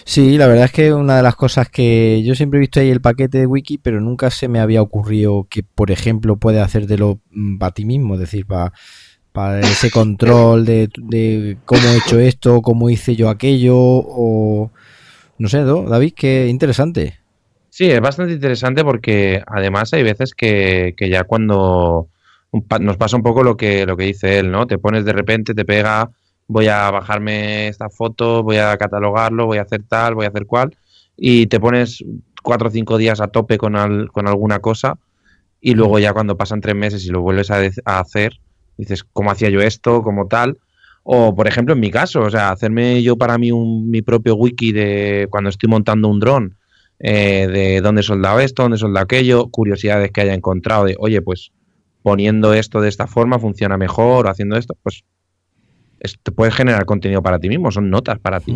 [0.04, 2.90] Sí, la verdad es que una de las cosas que yo siempre he visto ahí
[2.90, 7.20] el paquete de wiki, pero nunca se me había ocurrido que, por ejemplo, puede hacértelo
[7.30, 8.72] mm, para ti mismo, es decir, para,
[9.32, 14.70] para ese control de, de, cómo he hecho esto, cómo hice yo aquello, o
[15.38, 17.18] no sé, David, qué interesante.
[17.70, 22.08] Sí, es bastante interesante porque además hay veces que, que ya cuando
[22.80, 24.66] nos pasa un poco lo que, lo que dice él, ¿no?
[24.66, 26.10] Te pones de repente, te pega,
[26.46, 30.46] voy a bajarme esta foto, voy a catalogarlo, voy a hacer tal, voy a hacer
[30.46, 30.76] cual,
[31.16, 32.04] y te pones
[32.42, 34.98] cuatro o cinco días a tope con, con alguna cosa
[35.60, 38.38] y luego ya cuando pasan tres meses y lo vuelves a, a hacer,
[38.76, 40.02] dices, ¿cómo hacía yo esto?
[40.02, 40.58] ¿Cómo tal?
[41.04, 44.34] O, por ejemplo, en mi caso, o sea, hacerme yo para mí un, mi propio
[44.36, 46.56] wiki de cuando estoy montando un dron
[46.98, 50.96] eh, de dónde he soldado esto, dónde he soldado aquello, curiosidades que haya encontrado de,
[50.98, 51.52] oye, pues
[52.02, 55.04] poniendo esto de esta forma funciona mejor o haciendo esto, pues
[56.22, 58.54] te puedes generar contenido para ti mismo, son notas para ti.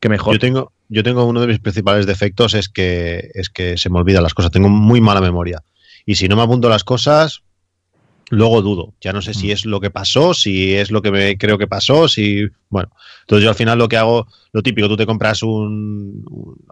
[0.00, 0.34] Que mejor.
[0.34, 3.98] Yo tengo, yo tengo uno de mis principales defectos es que, es que se me
[3.98, 5.62] olvidan las cosas, tengo muy mala memoria.
[6.06, 7.42] Y si no me apunto las cosas,
[8.30, 8.94] luego dudo.
[9.00, 11.66] Ya no sé si es lo que pasó, si es lo que me creo que
[11.66, 12.46] pasó, si.
[12.68, 12.90] Bueno,
[13.22, 16.24] entonces yo al final lo que hago, lo típico, tú te compras un.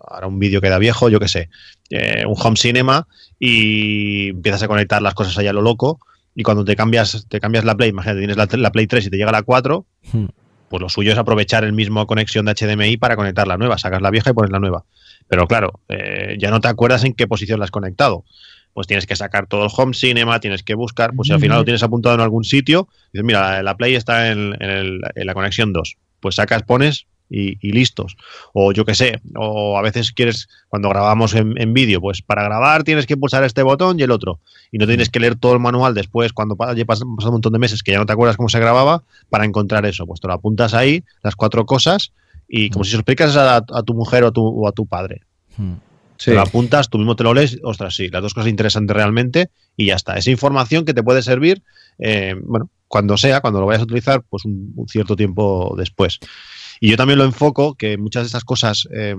[0.09, 1.49] ahora un vídeo que da viejo, yo qué sé,
[1.91, 3.07] eh, un home cinema
[3.39, 5.99] y empiezas a conectar las cosas allá a lo loco.
[6.37, 9.17] Y cuando te cambias, te cambias la Play, imagínate, tienes la, Play 3 y te
[9.17, 10.25] llega la 4, hmm.
[10.69, 13.79] pues lo suyo es aprovechar el mismo conexión de HDMI para conectar la nueva.
[13.79, 14.85] Sacas la vieja y pones la nueva.
[15.27, 18.25] Pero claro, eh, ya no te acuerdas en qué posición la has conectado
[18.77, 21.57] pues tienes que sacar todo el home cinema, tienes que buscar, pues si al final
[21.57, 24.55] lo tienes apuntado en algún sitio, dices, mira, la, Play está en,
[25.01, 28.17] la conexión 2, pues sacas, pones y, listos.
[28.53, 32.85] O yo qué sé, o a veces quieres, cuando grabamos en, vídeo, pues para grabar
[32.85, 34.41] tienes que pulsar este botón y el otro.
[34.73, 37.59] Y no tienes que leer todo el manual después, cuando haya pasado un montón de
[37.59, 40.07] meses que ya no te acuerdas cómo se grababa, para encontrar eso.
[40.07, 42.13] Pues te lo apuntas ahí, las cuatro cosas,
[42.49, 45.23] y como si se lo explicas a, tu mujer o, o a tu padre.
[46.25, 49.51] Te lo apuntas, tú mismo te lo lees, ostras, sí, las dos cosas interesantes realmente
[49.77, 50.17] y ya está.
[50.17, 51.63] Esa información que te puede servir,
[51.99, 56.19] eh, bueno, cuando sea, cuando lo vayas a utilizar, pues un, cierto tiempo después.
[56.81, 59.17] Y yo también lo enfoco que muchas de estas cosas, eh,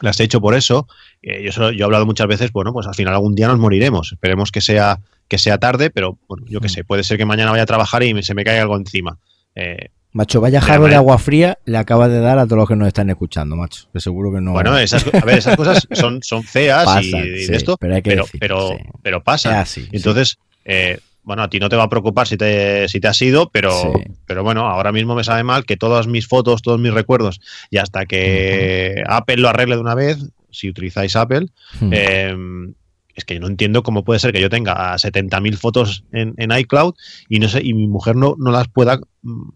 [0.00, 0.86] las he hecho por eso.
[1.22, 4.12] Eh, yo, yo he hablado muchas veces, bueno, pues al final algún día nos moriremos.
[4.12, 6.70] Esperemos que sea, que sea tarde, pero bueno, yo qué mm.
[6.70, 9.18] sé, puede ser que mañana vaya a trabajar y se me caiga algo encima.
[9.54, 12.76] Eh, macho, vaya jarro de agua fría le acaba de dar a todos los que
[12.76, 13.88] nos están escuchando, macho.
[13.92, 14.52] Que seguro que no.
[14.52, 17.10] Bueno, esas, a ver, esas cosas son, son feas y,
[17.46, 19.64] de esto, pero, pero, pero, pasa.
[19.92, 23.20] Entonces, eh, bueno, a ti no te va a preocupar si te, si te has
[23.22, 23.92] ido, pero,
[24.26, 27.40] pero bueno, ahora mismo me sabe mal que todas mis fotos, todos mis recuerdos,
[27.70, 30.18] y hasta que Apple lo arregle de una vez,
[30.50, 31.46] si utilizáis Apple,
[31.80, 32.74] em,
[33.14, 36.94] es que no entiendo cómo puede ser que yo tenga 70.000 fotos en, iCloud
[37.28, 39.48] y no sé y mi mujer no, no las pueda mm,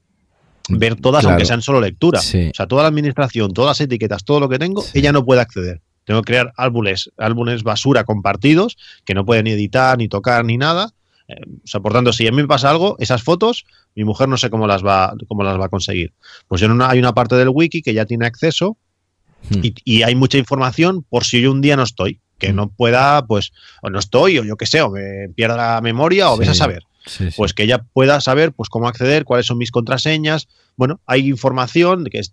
[0.68, 2.20] ver todas, aunque sean solo lectura.
[2.20, 5.40] O sea, toda la administración, todas las etiquetas, todo lo que tengo, ella no puede
[5.40, 5.80] acceder.
[6.04, 10.58] Tengo que crear álbumes, álbumes basura compartidos que no pueden ni editar, ni tocar, ni
[10.58, 10.92] nada
[11.28, 13.64] eh, o sea, por tanto, si a mí me pasa algo, esas fotos,
[13.94, 16.12] mi mujer no sé cómo las va, cómo las va a conseguir.
[16.48, 18.76] Pues en una, hay una parte del wiki que ya tiene acceso
[19.50, 19.60] hmm.
[19.84, 22.56] y, hay mucha información por si yo un día no estoy, que hmm.
[22.56, 23.52] no pueda, pues,
[23.82, 26.54] o no estoy, o yo qué sé, o me pierda la memoria, o ves a
[26.54, 26.82] saber.
[27.36, 30.48] Pues que ella pueda saber pues cómo acceder, cuáles son mis contraseñas.
[30.74, 32.32] Bueno, hay información que es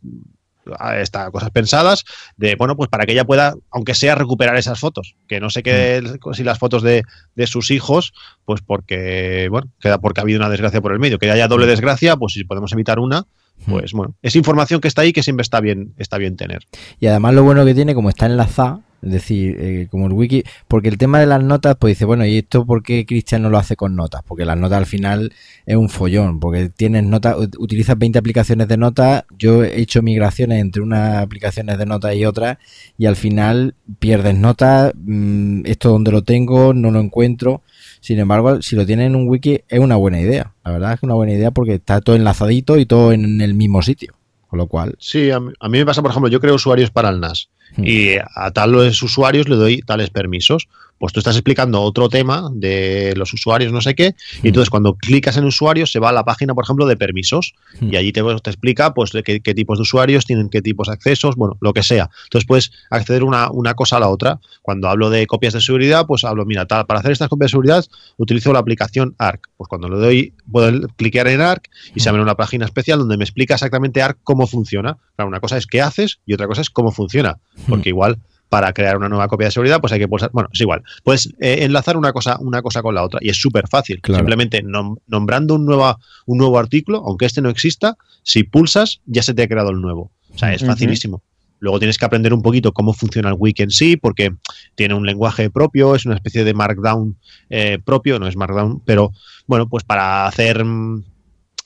[1.00, 2.04] está cosas pensadas
[2.38, 5.64] de bueno pues para que ella pueda aunque sea recuperar esas fotos que no sé
[5.64, 6.34] qué mm.
[6.34, 7.04] si las fotos de,
[7.36, 8.14] de, sus hijos
[8.46, 11.66] pues porque bueno queda porque ha habido una desgracia por el medio que haya doble
[11.66, 11.70] mm.
[11.70, 13.72] desgracia pues si podemos evitar una mm.
[13.72, 16.68] pues bueno es información que está ahí que siempre está bien está bien tener
[17.00, 20.44] y además lo bueno que tiene como está enlazada es decir, eh, como el wiki,
[20.68, 23.50] porque el tema de las notas, pues dice, bueno, ¿y esto por qué Cristian no
[23.50, 24.22] lo hace con notas?
[24.28, 25.34] Porque las notas al final
[25.66, 30.62] es un follón, porque tienes notas, utilizas 20 aplicaciones de notas, yo he hecho migraciones
[30.62, 32.58] entre unas aplicaciones de notas y otras,
[32.98, 37.64] y al final pierdes notas, mm, esto donde lo tengo, no lo encuentro.
[38.02, 40.54] Sin embargo, si lo tienes en un wiki, es una buena idea.
[40.64, 43.42] La verdad es que es una buena idea porque está todo enlazadito y todo en
[43.42, 44.14] el mismo sitio.
[44.48, 44.96] Con lo cual.
[45.00, 47.50] Sí, a mí, a mí me pasa, por ejemplo, yo creo usuarios para el NAS.
[47.78, 50.68] Y a tales usuarios le doy tales permisos
[51.02, 54.48] pues tú estás explicando otro tema de los usuarios, no sé qué, y hmm.
[54.48, 57.92] entonces cuando clicas en usuarios se va a la página, por ejemplo, de permisos, hmm.
[57.92, 61.36] y allí te, te, explica pues qué, tipos de usuarios tienen qué tipos de accesos,
[61.36, 62.12] bueno, lo que sea.
[62.26, 64.40] Entonces puedes acceder una, una cosa a la otra.
[64.62, 67.86] Cuando hablo de copias de seguridad, pues hablo, mira, para hacer estas copias de seguridad
[68.18, 69.50] utilizo la aplicación ARC.
[69.58, 72.12] Pues cuando le doy, puedo clicar en ARC y se hmm.
[72.12, 75.00] abre una página especial donde me explica exactamente ARC cómo funciona.
[75.16, 78.20] Claro, una cosa es qué haces y otra cosa es cómo funciona, porque igual
[78.52, 81.28] para crear una nueva copia de seguridad, pues hay que pulsar, bueno, es igual, puedes
[81.40, 84.02] eh, enlazar una cosa, una cosa con la otra y es súper fácil.
[84.06, 89.34] Simplemente nombrando un, nuevo, un nuevo artículo, aunque este no exista, si pulsas ya se
[89.34, 90.12] te ha creado el nuevo.
[90.36, 91.24] O sea, es facilísimo.
[91.60, 94.34] Luego tienes que aprender un poquito cómo funciona el wiki en sí, porque
[94.76, 97.16] tiene un lenguaje propio, es una especie de Markdown
[97.50, 99.14] eh, propio, no es Markdown, pero
[99.48, 101.04] bueno, pues para hacer mm,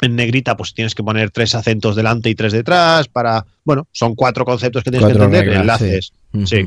[0.02, 4.16] en negrita pues tienes que poner tres acentos delante y tres detrás para, bueno, son
[4.16, 6.14] cuatro conceptos que tienes que entender, enlaces, sí,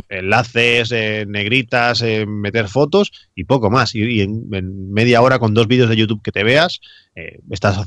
[0.09, 3.95] enlaces, eh, negritas, eh, meter fotos y poco más.
[3.95, 4.49] Y, en,
[4.93, 6.81] media hora con dos vídeos de YouTube que te veas,
[7.15, 7.79] eh, estás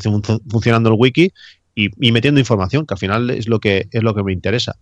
[0.50, 1.32] funcionando el wiki
[1.76, 4.76] y, metiendo información, que al final es lo que, es lo que me interesa.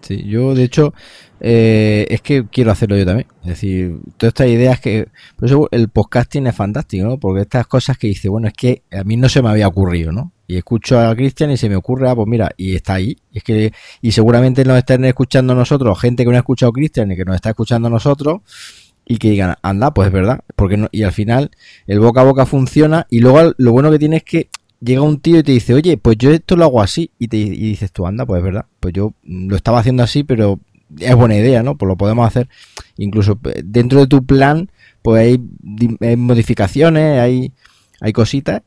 [0.00, 0.92] Sí, yo de hecho
[1.40, 3.26] eh, es que quiero hacerlo yo también.
[3.42, 5.08] Es decir, todas estas ideas que...
[5.36, 7.18] Por eso el podcasting es fantástico, ¿no?
[7.18, 10.12] Porque estas cosas que dice, bueno, es que a mí no se me había ocurrido,
[10.12, 10.32] ¿no?
[10.46, 13.16] Y escucho a Cristian y se me ocurre, ah, pues mira, y está ahí.
[13.32, 13.72] Y es que,
[14.02, 17.24] y seguramente nos estén escuchando nosotros, gente que no ha escuchado a Cristian y que
[17.24, 18.42] nos está escuchando a nosotros,
[19.06, 20.40] y que digan, anda, pues es verdad.
[20.56, 21.50] Porque no, y al final
[21.86, 24.48] el boca a boca funciona y luego lo bueno que tiene es que
[24.80, 27.10] llega un tío y te dice, oye, pues yo esto lo hago así.
[27.18, 28.66] Y, te, dices tú, anda, pues es verdad.
[28.80, 30.60] Pues yo lo estaba haciendo así, pero
[30.98, 31.76] es buena idea, ¿no?
[31.76, 32.48] Pues lo podemos hacer.
[32.96, 34.70] Incluso eh, dentro de tu plan,
[35.02, 37.52] pues hay, modificaciones, hay,
[38.00, 38.62] hay cositas.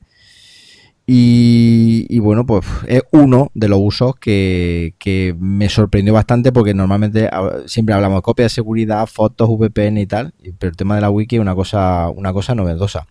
[1.10, 7.30] Y, bueno, pues es uno de los usos que, que, me sorprendió bastante porque normalmente
[7.66, 11.10] siempre hablamos de copia de seguridad, fotos, VPN y tal, pero el tema de la
[11.10, 13.08] wiki es una cosa, una cosa novedosa.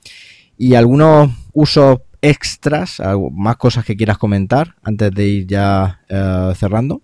[0.59, 3.01] Y algunos usos extras,
[3.33, 7.01] más cosas que quieras comentar antes de ir ya eh, cerrando.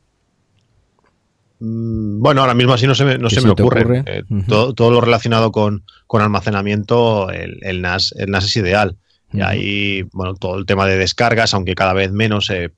[1.61, 4.03] Mm, bueno, ahora mismo así no se me, no se me ocurre.
[4.07, 8.99] Eh, todo, lo relacionado con, almacenamiento, el, NAS, el NAS es ideal.
[9.33, 12.70] Y ahí, bueno, todo el tema de descargas, aunque cada vez menos, eh,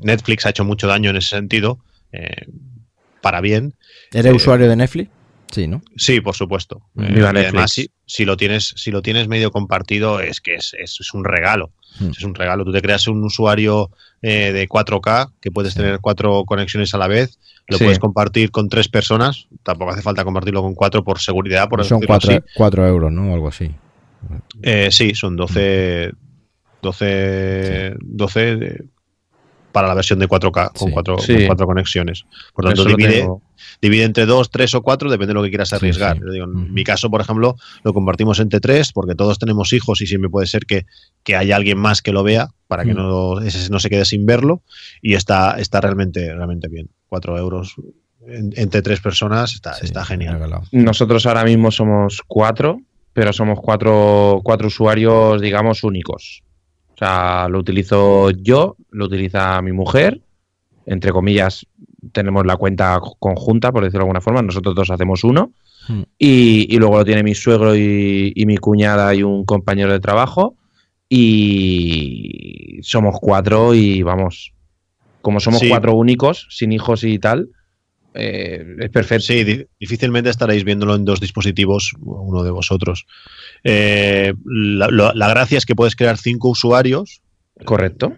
[0.00, 1.80] Netflix ha hecho mucho daño en ese sentido,
[3.20, 3.74] para bien.
[4.12, 5.10] ¿Eres usuario de Netflix?
[5.50, 5.82] Sí, ¿no?
[5.96, 6.82] Sí, por supuesto.
[6.98, 7.74] Eh, además,
[8.06, 11.72] si, lo tienes, si lo tienes medio compartido, es que es, es, un regalo.
[11.98, 12.10] Hmm.
[12.10, 12.64] Es un regalo.
[12.64, 13.90] Tú te creas un usuario
[14.20, 17.38] eh, de 4K que puedes tener cuatro conexiones a la vez.
[17.66, 19.46] Lo puedes compartir con tres personas.
[19.62, 21.68] Tampoco hace falta compartirlo con cuatro por seguridad.
[21.68, 23.32] Por son cuatro, cuatro, euros, ¿no?
[23.32, 23.70] Algo así.
[24.62, 26.12] Eh, sí, son 12.
[26.82, 27.94] 12.
[28.00, 28.84] 12
[29.72, 30.92] para la versión de 4K con, Sí.
[30.94, 31.34] cuatro, Sí.
[31.36, 32.24] con cuatro conexiones.
[32.54, 33.42] Por tanto, divide, tengo.
[33.82, 36.16] divide entre dos, tres o cuatro, depende de lo que quieras arriesgar.
[36.16, 36.22] sí.
[36.32, 36.58] Digo, en Ujú.
[36.72, 37.54] mi caso, por ejemplo,
[37.84, 40.86] lo compartimos entre tres porque todos tenemos hijos y siempre puede ser que,
[41.22, 42.96] que haya alguien más que lo vea para que Mm.
[42.96, 44.62] no, ese no se quede sin verlo
[45.02, 46.88] y está, está realmente, realmente bien.
[47.06, 47.74] Cuatro euros
[48.26, 50.40] en- entre tres personas está, Sí, está genial.
[50.72, 52.80] Nosotros ahora mismo somos cuatro,
[53.18, 56.44] pero somos cuatro, cuatro usuarios, digamos, únicos.
[56.94, 60.20] O sea, lo utilizo yo, lo utiliza mi mujer,
[60.86, 61.66] entre comillas,
[62.12, 65.50] tenemos la cuenta conjunta, por decirlo de alguna forma, nosotros dos hacemos uno,
[65.88, 66.02] Hmm.
[66.16, 69.98] y, y luego lo tiene mi suegro y, y mi cuñada y un compañero de
[69.98, 70.54] trabajo,
[71.08, 74.52] y somos cuatro y vamos,
[75.22, 75.68] como somos Sí.
[75.68, 77.48] cuatro únicos, sin hijos y tal,
[78.18, 79.26] eh, es perfecto.
[79.26, 83.06] Sí, di- difícilmente estaréis viéndolo en dos dispositivos, uno de vosotros.
[83.64, 87.22] Eh, la, gracia es que puedes crear cinco usuarios,
[87.64, 88.12] Correcto.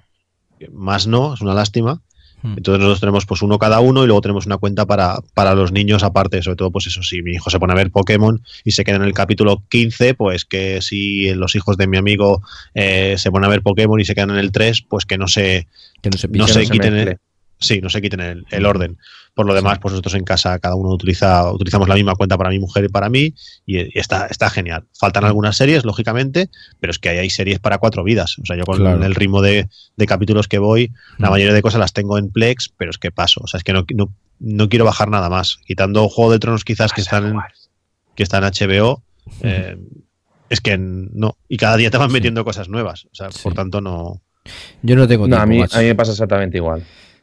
[0.73, 2.03] más no, es una lástima.
[2.43, 2.55] Hmm.
[2.57, 5.73] Entonces nosotros tenemos pues uno cada uno y luego tenemos una cuenta para, para los
[5.73, 8.71] niños aparte, sobre todo pues eso, si mi hijo se pone a ver Pokémon y
[8.71, 12.43] se queda en el capítulo 15, pues que si los hijos de mi amigo
[12.75, 15.29] eh, se ponen a ver Pokémon y se quedan en el 3, pues que no
[15.29, 15.67] se,
[16.01, 16.47] Que no se no pille.
[16.49, 17.19] se no se quiten el.
[17.61, 18.99] Sí, no se quiten el, el orden.
[19.35, 22.51] Por lo demás, pues nosotros en casa cada uno utiliza, utilizamos la misma cuenta para
[22.51, 23.33] mi mujer y para mí
[23.65, 24.85] y, y está, está genial.
[24.99, 26.51] Faltan algunas series, lógicamente,
[26.81, 28.37] pero es que ahí hay series para cuatro vidas.
[28.43, 29.05] O sea, yo con Claro.
[29.05, 31.31] el ritmo de, de capítulos que voy, la Mm.
[31.31, 33.41] mayoría de cosas las tengo en Plex, pero es que paso.
[33.45, 35.59] O sea, es que no, no, no quiero bajar nada más.
[35.65, 37.37] Quitando Juego de Tronos quizás que están en,
[38.17, 39.03] que está en HBO,
[39.43, 39.79] eh,
[40.49, 41.37] es que no.
[41.49, 42.15] Y cada día te van Sí.
[42.15, 43.05] metiendo cosas nuevas.
[43.07, 43.39] O sea, Sí.
[43.45, 44.21] por tanto no...
[44.83, 45.43] Yo no tengo No, tiempo.
[45.43, 45.77] a, mí, macho.
[45.79, 46.83] a mí me pasa exactamente igual.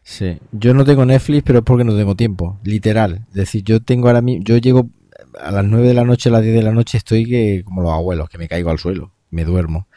[0.10, 3.26] Sí, yo no tengo Netflix, pero es porque no tengo tiempo, literal.
[3.28, 4.89] Es decir, yo tengo ahora mismo, yo llego
[5.38, 7.82] a las 9 de la noche, a las 10 de la noche, estoy que como
[7.82, 9.89] los abuelos, que me caigo al suelo, me duermo,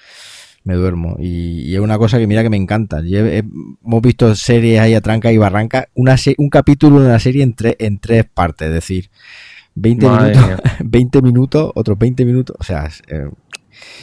[0.65, 1.15] me duermo.
[1.21, 2.99] Y, y es una cosa que mira que me encanta.
[3.07, 3.45] He-
[3.85, 7.45] hemos visto series ahí a tranca y barranca, una se- un capítulo de una serie
[7.45, 9.11] en, tres en tres partes, es decir,
[9.77, 10.59] 20 Madre minutos, mía.
[10.85, 13.31] 20 minutos, otros 20 minutos, o sea, eh,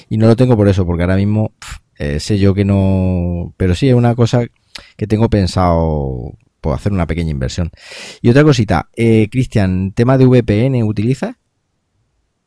[0.10, 1.52] y no lo tengo por eso, porque ahora mismo
[2.00, 4.46] eh, sé yo que no, pero sí es una cosa
[4.96, 7.72] que tengo pensado pues, hacer una pequeña inversión.
[8.22, 11.36] Y otra cosita, eh, Cristian, tema de VPN, ¿utilizas?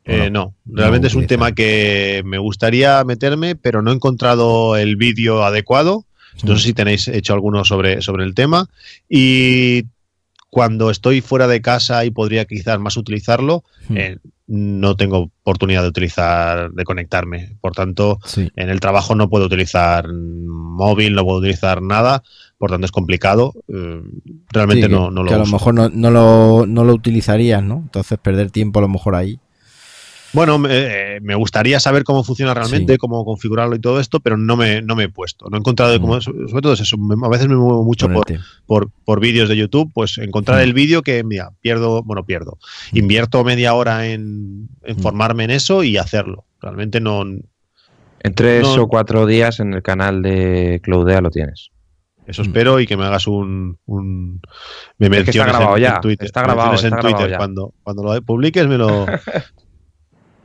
[0.03, 4.95] Eh, no, realmente es un tema que me gustaría meterme, pero no he encontrado el
[4.95, 6.05] vídeo adecuado.
[6.43, 8.67] No sé si tenéis hecho alguno sobre, sobre el tema.
[9.07, 9.85] Y
[10.51, 13.97] cuando estoy fuera de casa y podría quizás más utilizarlo, Hmm.
[13.97, 17.55] eh, no tengo oportunidad de utilizar, de conectarme.
[17.61, 18.51] Por tanto, Sí.
[18.57, 22.21] en el trabajo no puedo utilizar móvil, no puedo utilizar nada.
[22.57, 23.53] Por tanto, es complicado.
[23.69, 24.01] Eh,
[24.51, 26.93] realmente Sí, que- no, no lo que a lo mejor no, no lo, no lo
[26.93, 27.77] utilizarías, ¿no?
[27.77, 29.39] Entonces perder tiempo a lo mejor ahí.
[30.33, 32.97] Bueno, me, eh, me gustaría saber cómo funciona realmente, Sí.
[32.97, 35.49] cómo configurarlo y todo esto, pero no me, no me he puesto.
[35.49, 36.01] No he encontrado, Mm.
[36.01, 38.45] como, sobre todo es eso, a veces me muevo mucho por, Ponerte.
[38.65, 40.63] por, por vídeos de YouTube, pues encontrar Mm.
[40.63, 42.57] el vídeo que, mira, pierdo, bueno, pierdo.
[42.93, 45.01] Invierto media hora en, en Mm.
[45.01, 46.45] formarme en eso y hacerlo.
[46.61, 47.23] Realmente no...
[47.23, 48.83] En tres No.
[48.83, 51.69] o cuatro días en el canal de Cloudea lo tienes.
[52.27, 52.45] Eso Mm.
[52.45, 53.77] espero y que me hagas un...
[53.85, 54.39] un
[54.99, 56.25] me Es que está menciones grabado en, ya, en Twitter.
[56.27, 57.29] está grabado, en grabado Twitter.
[57.31, 57.37] ya.
[57.37, 59.05] Cuando, cuando lo publiques me lo...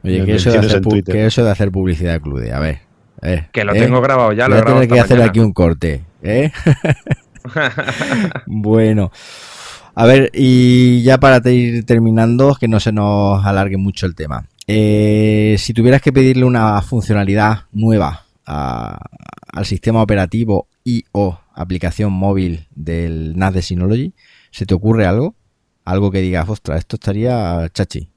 [0.06, 2.80] Oye, que eso, de hacer que eso de hacer publicidad de Clude, a ver.
[3.22, 5.16] eh, Que lo eh, tengo grabado ya, lo Voy he a grabado tener que hacer
[5.18, 5.30] mañana.
[5.30, 6.50] aquí un corte, ¿eh?
[8.46, 9.10] bueno.
[9.94, 14.46] A ver, y ya para ir terminando, que no se nos alargue mucho el tema.
[14.66, 18.98] Eh, si tuvieras que pedirle una funcionalidad nueva a-
[19.52, 24.12] al sistema operativo y o aplicación móvil del NAS de Synology,
[24.50, 25.34] ¿se te ocurre algo?
[25.86, 28.10] Algo que digas, ostras, esto estaría chachi.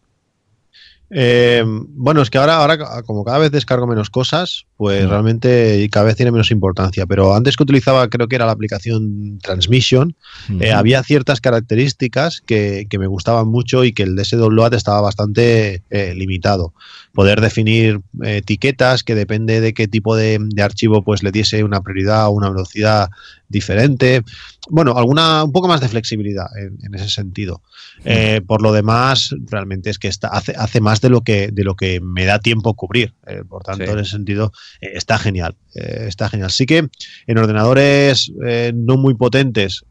[1.11, 5.09] Eh, bueno, es que ahora, ahora como cada vez descargo menos cosas, pues Mm.
[5.09, 7.05] realmente cada vez tiene menos importancia.
[7.07, 10.15] Pero antes que utilizaba, creo que era la aplicación Transmission,
[10.59, 15.83] eh, había ciertas características que, que me gustaban mucho y que el DSWAT estaba bastante
[15.89, 16.73] eh, limitado.
[17.19, 21.65] Poder definir eh, etiquetas que depende de qué tipo de, de archivo pues le diese
[21.65, 23.09] una prioridad o una velocidad
[23.49, 24.21] diferente.
[24.69, 27.61] Bueno, alguna un poco más de flexibilidad en, en ese sentido.
[28.05, 31.65] Eh, por lo demás, realmente es que está, hace, hace más de lo que de
[31.65, 33.13] lo que me da tiempo cubrir.
[33.27, 33.91] Eh, por tanto, Sí.
[33.91, 35.57] en ese sentido, eh, está genial.
[35.73, 36.51] está genial.
[36.51, 36.87] Sí que
[37.27, 38.31] en ordenadores
[38.73, 39.83] no muy potentes.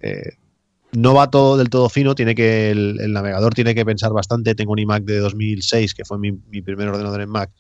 [0.93, 4.55] No va todo del todo fino, tiene que el, el navegador tiene que pensar bastante.
[4.55, 7.51] Tengo un iMac de 2006, que fue mi, mi primer ordenador en Mac,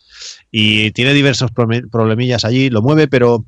[0.50, 3.44] y tiene diversos problemillas allí, lo mueve, pero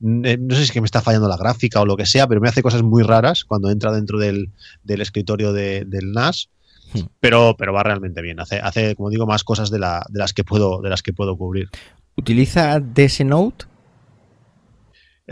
[0.00, 2.04] mm, eh, no sé si es que me está fallando la gráfica o lo que
[2.06, 4.50] sea, pero me hace cosas muy raras cuando entra dentro del,
[4.82, 6.48] del escritorio de- del NAS.
[6.92, 7.06] Hmm.
[7.20, 8.38] Pero, pero va realmente bien.
[8.38, 11.14] Hace, hace, como digo, más cosas de, la, de las que puedo, de las que
[11.14, 11.70] puedo cubrir.
[12.16, 13.64] ¿Utiliza DS Note?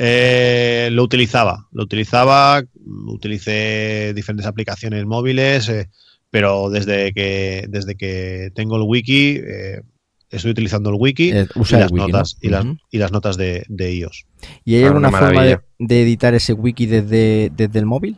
[0.02, 2.62] Eh, lo utilizaba, lo utilizaba,
[3.06, 5.90] utilicé diferentes aplicaciones móviles, eh,
[6.31, 9.82] pero desde que, desde que tengo el wiki, eh,
[10.31, 12.48] estoy utilizando el wiki, Eh, y, las wiki, notas, ¿no?
[12.48, 14.24] y, las, y las notas de, de iOS.
[14.64, 18.16] ¿Y hay Ah, alguna una forma de, de editar ese wiki desde, desde el móvil?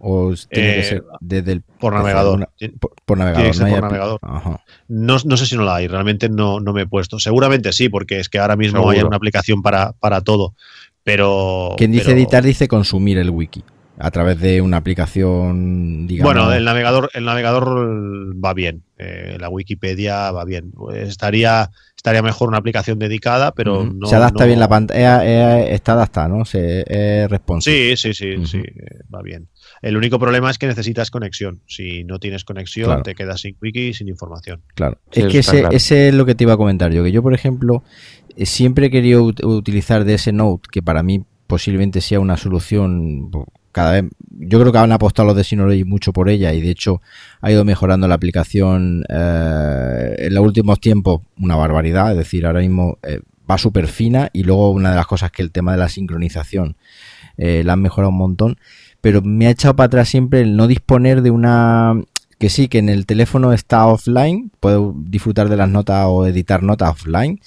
[0.00, 2.32] ¿O tiene que Eh, ser desde el Por navegador.
[2.34, 2.48] alguna-
[2.78, 3.42] por, por navegador?
[3.42, 4.18] Tiene que ser no hay por apli- navegador.
[4.22, 4.60] Ajá.
[4.88, 7.18] No, no sé si no la hay, realmente no, no me he puesto.
[7.18, 8.96] Seguramente sí, porque es que ahora mismo Seguro.
[8.96, 10.54] hay una aplicación para, para todo.
[11.04, 11.74] Pero.
[11.76, 13.64] Quien dice pero- editar dice consumir el wiki
[14.00, 16.32] a través de una aplicación, digamos.
[16.32, 18.82] Bueno, el navegador, el navegador va bien.
[19.00, 20.72] eh, la Wikipedia va bien.
[20.92, 24.08] Estaría, estaría mejor una aplicación dedicada, pero no.
[24.08, 26.44] se adapta no- bien la pantalla, está adaptada, ¿no?
[26.44, 27.96] Se, es responsive.
[27.96, 29.46] Sí, sí, sí, sí, eh, va bien.
[29.82, 31.60] El único problema es que necesitas conexión.
[31.66, 33.02] Si no tienes conexión, Claro.
[33.02, 34.60] te quedas sin wiki y sin información.
[34.74, 34.98] Claro.
[35.12, 35.76] Sí, es que ese, claro.
[35.76, 37.04] ese es lo que te iba a comentar yo.
[37.04, 37.82] Que yo, por ejemplo,
[38.36, 42.36] eh, siempre he querido ut- utilizar de ese Note, que para mí posiblemente sea una
[42.36, 43.30] solución
[43.72, 44.04] cada vez.
[44.30, 47.00] Yo creo que han apostado los de Synology mucho por ella y de hecho
[47.40, 52.10] ha ido mejorando la aplicación eh, en los últimos tiempos una barbaridad.
[52.12, 55.42] Es decir, ahora mismo eh, va súper fina y luego una de las cosas que
[55.42, 56.76] el tema de la sincronización
[57.38, 58.58] eh, la han mejorado un montón.
[59.00, 61.94] Pero me ha echado para atrás siempre el no disponer de una
[62.38, 66.62] que sí, que en el teléfono está offline, puedo disfrutar de las notas o editar
[66.62, 67.40] notas offline,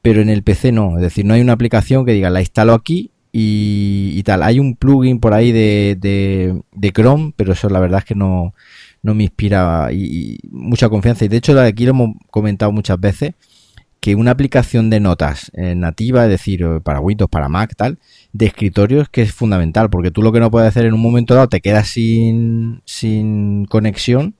[0.00, 2.72] pero en el PC no, es decir, no hay una aplicación que diga la instalo
[2.72, 4.42] aquí y, tal.
[4.42, 8.54] Hay un plugin por ahí de, de, Chrome, pero eso la verdad es que no,
[9.02, 11.24] no me inspira y mucha confianza.
[11.24, 13.34] Y de hecho aquí lo hemos comentado muchas veces,
[14.00, 17.98] que una aplicación de notas eh, nativa, es decir, eh, para Windows, para Mac, tal,
[18.32, 21.00] de escritorio es que es fundamental, porque tú lo que no puedes hacer en un
[21.00, 24.36] momento dado, te quedas sin, sin conexión,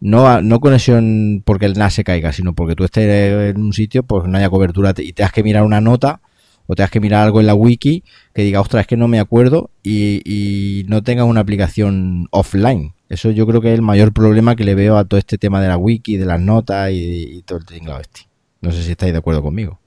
[0.00, 4.02] no, no conexión porque el NAS se caiga, sino porque tú estés en un sitio,
[4.02, 6.20] pues no haya cobertura te- y tengas que mirar una nota
[6.66, 8.02] o tengas que mirar algo en la wiki
[8.34, 12.92] que diga, ostras, es que no me acuerdo y, y no tengas una aplicación offline.
[13.08, 15.62] Eso yo creo que es el mayor problema que le veo a todo este tema
[15.62, 18.22] de la wiki, de las notas y, y todo el tinglado este.
[18.60, 19.80] No sé si estáis de acuerdo conmigo.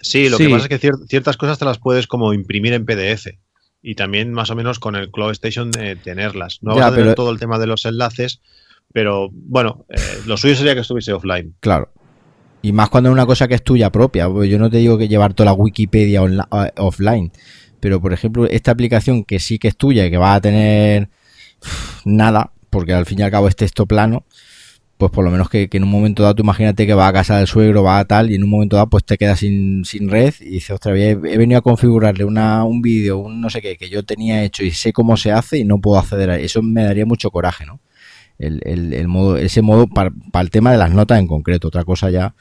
[0.00, 0.44] Sí, lo Sí.
[0.46, 3.38] que pasa es que cier- ciertas cosas te las puedes como imprimir en PDF.
[3.82, 6.58] Y también más o menos con el Cloud Station eh, tenerlas.
[6.62, 8.40] No Ya, vas a tener pero- todo el tema de los enlaces,
[8.92, 11.54] pero bueno, eh, lo suyo sería que estuviese offline.
[11.60, 11.90] Claro.
[12.62, 14.24] Y más cuando es una cosa que es tuya propia.
[14.46, 17.30] Yo no te digo que llevar toda la Wikipedia eh, offline.
[17.80, 21.10] Pero, por ejemplo, esta aplicación que sí que es tuya y que va a tener
[22.06, 24.24] nada, porque al fin y al cabo es texto plano,
[24.98, 27.38] pues por lo menos que, en un momento dado, tú imagínate que va a casa
[27.38, 30.08] del suegro, va a tal, y en un momento dado pues te quedas sin, sin
[30.08, 33.60] red y dices, ostras, he, he venido a configurarle una, un vídeo, un no sé
[33.60, 36.38] qué, que yo tenía hecho y sé cómo se hace y no puedo acceder a
[36.38, 36.62] eso.
[36.62, 37.80] me daría mucho coraje, ¿no?
[38.38, 41.84] El, el- el modo, ese modo para, el tema de las notas en concreto, otra
[41.84, 42.34] cosa ya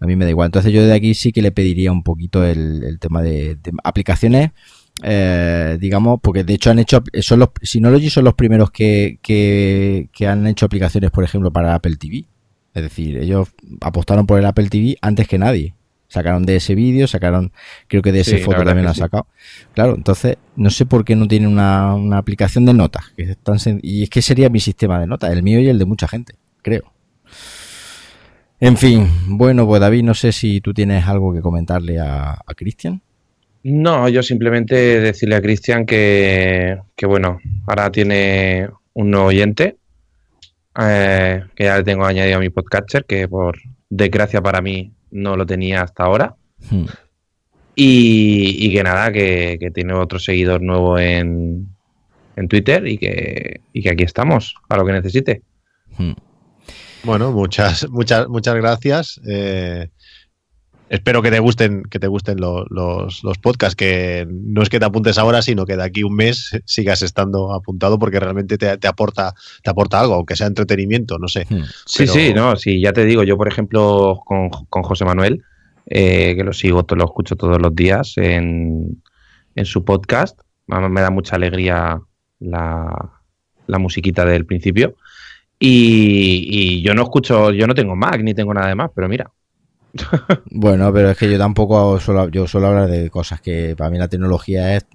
[0.00, 0.46] a mí me da igual.
[0.46, 4.50] Entonces yo de aquí sí que le pediría un poquito el, el tema de aplicaciones,
[5.02, 10.08] eh, digamos, porque de hecho han hecho, son los, Synology son los primeros que, que,
[10.12, 12.26] que han hecho aplicaciones, por ejemplo, para Apple TV.
[12.74, 13.48] Es decir, ellos
[13.80, 15.74] apostaron por el Apple TV antes que nadie.
[16.08, 17.52] Sacaron de ese vídeo, sacaron,
[17.86, 19.00] creo que de ese Sí, la foto también lo han sí.
[19.00, 19.28] sacado.
[19.74, 23.12] Claro, entonces no sé por qué no tienen una, una aplicación de notas.
[23.16, 25.78] Que es tan y es que sería mi sistema de notas, el mío y el
[25.78, 26.92] de mucha gente, creo.
[28.58, 32.54] En fin, bueno, pues David, no sé si tú tienes algo que comentarle a, a
[32.56, 33.02] Cristian.
[33.62, 39.76] No, yo simplemente decirle a Cristian que, que, bueno, ahora tiene un nuevo oyente,
[40.80, 43.58] eh, que ya le tengo añadido a mi podcatcher, que por
[43.90, 46.34] desgracia para mí no lo tenía hasta ahora.
[46.70, 46.86] Hmm.
[47.74, 51.68] Y, y que nada, que, que tiene otro seguidor nuevo en,
[52.36, 55.42] en Twitter y que, y que aquí estamos, a lo que necesite.
[55.98, 56.12] Hmm.
[57.02, 59.20] Bueno, muchas, muchas, muchas gracias.
[59.26, 59.88] Eh,
[60.90, 64.78] espero que te gusten, que te gusten lo- los, los podcasts, que no es que
[64.78, 68.76] te apuntes ahora, sino que de aquí un mes sigas estando apuntado porque realmente te,
[68.76, 71.46] te aporta, te aporta algo, aunque sea entretenimiento, no sé.
[71.48, 71.62] Hmm.
[71.86, 75.42] Sí, Pero- sí, no, sí, ya te digo, yo por ejemplo con, con José Manuel,
[75.86, 79.00] eh, que lo sigo, lo escucho todos los días en,
[79.54, 82.00] en su podcast, me, me da mucha alegría
[82.40, 83.12] la,
[83.66, 84.96] la musiquita del principio.
[85.58, 89.08] Y, y yo no escucho, yo no tengo Mac ni tengo nada de más, pero
[89.08, 89.30] mira,
[90.50, 93.98] Bueno, pero es que yo tampoco suelo, yo suelo hablar de cosas que para mí
[93.98, 94.86] la tecnología es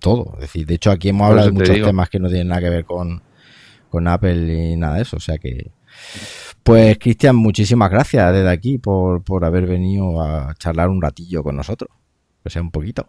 [0.00, 0.32] todo.
[0.34, 1.86] Es decir, de hecho aquí hemos hablado de muchos digo.
[1.86, 3.22] temas que no tienen nada que ver con,
[3.88, 5.16] con Apple y nada de eso.
[5.16, 5.70] O sea que,
[6.62, 11.56] pues Cristian, muchísimas gracias desde aquí por, por haber venido a charlar un ratillo con
[11.56, 11.90] nosotros.
[12.44, 13.06] O sea, un poquito.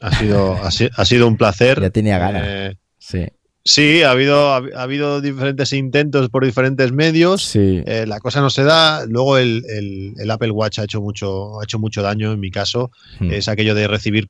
[0.00, 1.80] Ha sido, ha, si- ha sido un placer.
[1.80, 2.42] Ya tenía ganas.
[2.46, 3.26] Eh, Sí.
[3.66, 7.42] Sí, ha habido, ha, habido diferentes intentos por diferentes medios.
[7.42, 7.82] Sí.
[7.86, 9.06] Eh, la cosa no se da.
[9.06, 12.50] Luego el, el- el Apple Watch ha hecho mucho, ha hecho mucho daño en mi
[12.50, 12.90] caso.
[13.20, 13.32] Hmm.
[13.32, 14.28] Es aquello de recibir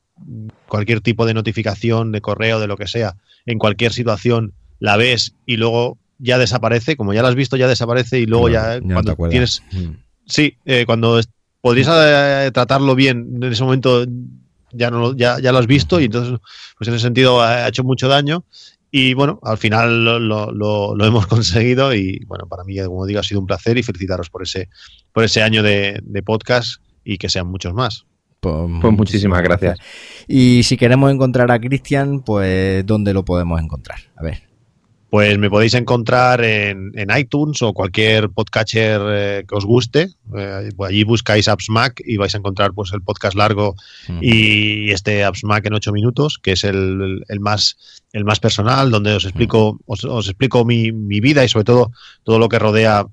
[0.69, 5.33] cualquier tipo de notificación, de correo, de lo que sea, en cualquier situación, la ves
[5.45, 6.95] y luego ya desaparece.
[6.95, 9.97] Como ya la has visto, ya desaparece y luego ya, cuando tienes Mm.
[10.27, 11.19] Sí, eh, cuando
[11.61, 14.05] podrías eh, tratarlo bien en ese momento
[14.71, 16.39] ya no lo- ya, ya lo has visto y entonces
[16.77, 18.43] pues en ese sentido ha hecho mucho daño
[18.97, 23.05] y bueno al final lo, lo- lo- lo hemos conseguido y bueno para mí como
[23.05, 24.69] digo ha sido un placer y felicitaros por ese
[25.11, 28.05] por ese año de, de podcast y que sean muchos más.
[28.39, 29.77] Pues, Pues muchísimas gracias.
[30.27, 33.99] Y si queremos encontrar a Cristian, pues ¿dónde lo podemos encontrar?
[34.15, 34.43] A ver.
[35.09, 40.09] Pues me podéis encontrar en, en iTunes o cualquier podcatcher eh, que os guste.
[40.35, 43.75] Eh, allí buscáis Apps Mac y vais a encontrar pues el podcast largo
[44.07, 44.19] Mm.
[44.21, 47.77] y este Apps Mac en 8 minutos, que es el, el más,
[48.13, 51.91] el más personal, donde os explico, os, os explico mi, mi vida y sobre todo
[52.23, 53.05] todo lo que rodea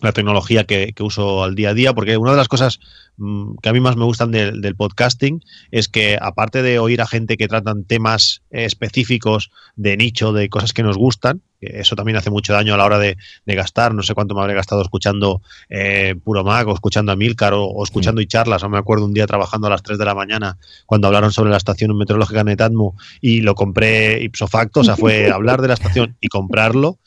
[0.00, 2.80] la tecnología que, que uso al día a día, porque una de las cosas
[3.16, 7.00] mm, que a mí más me gustan del, del podcasting es que aparte de oír
[7.00, 12.16] a gente que tratan temas específicos de nicho, de cosas que nos gustan, eso también
[12.16, 13.16] hace mucho daño a la hora de,
[13.46, 15.40] de gastar, no sé cuánto me habré gastado escuchando
[15.70, 19.06] eh, Puro Mac o escuchando a Milcar o, o escuchando y charlas, o me acuerdo
[19.06, 22.44] un día trabajando a las 3 de la mañana cuando hablaron sobre la estación meteorológica
[22.44, 26.98] Netatmo y lo compré ipso facto, o sea, fue hablar de la estación y comprarlo,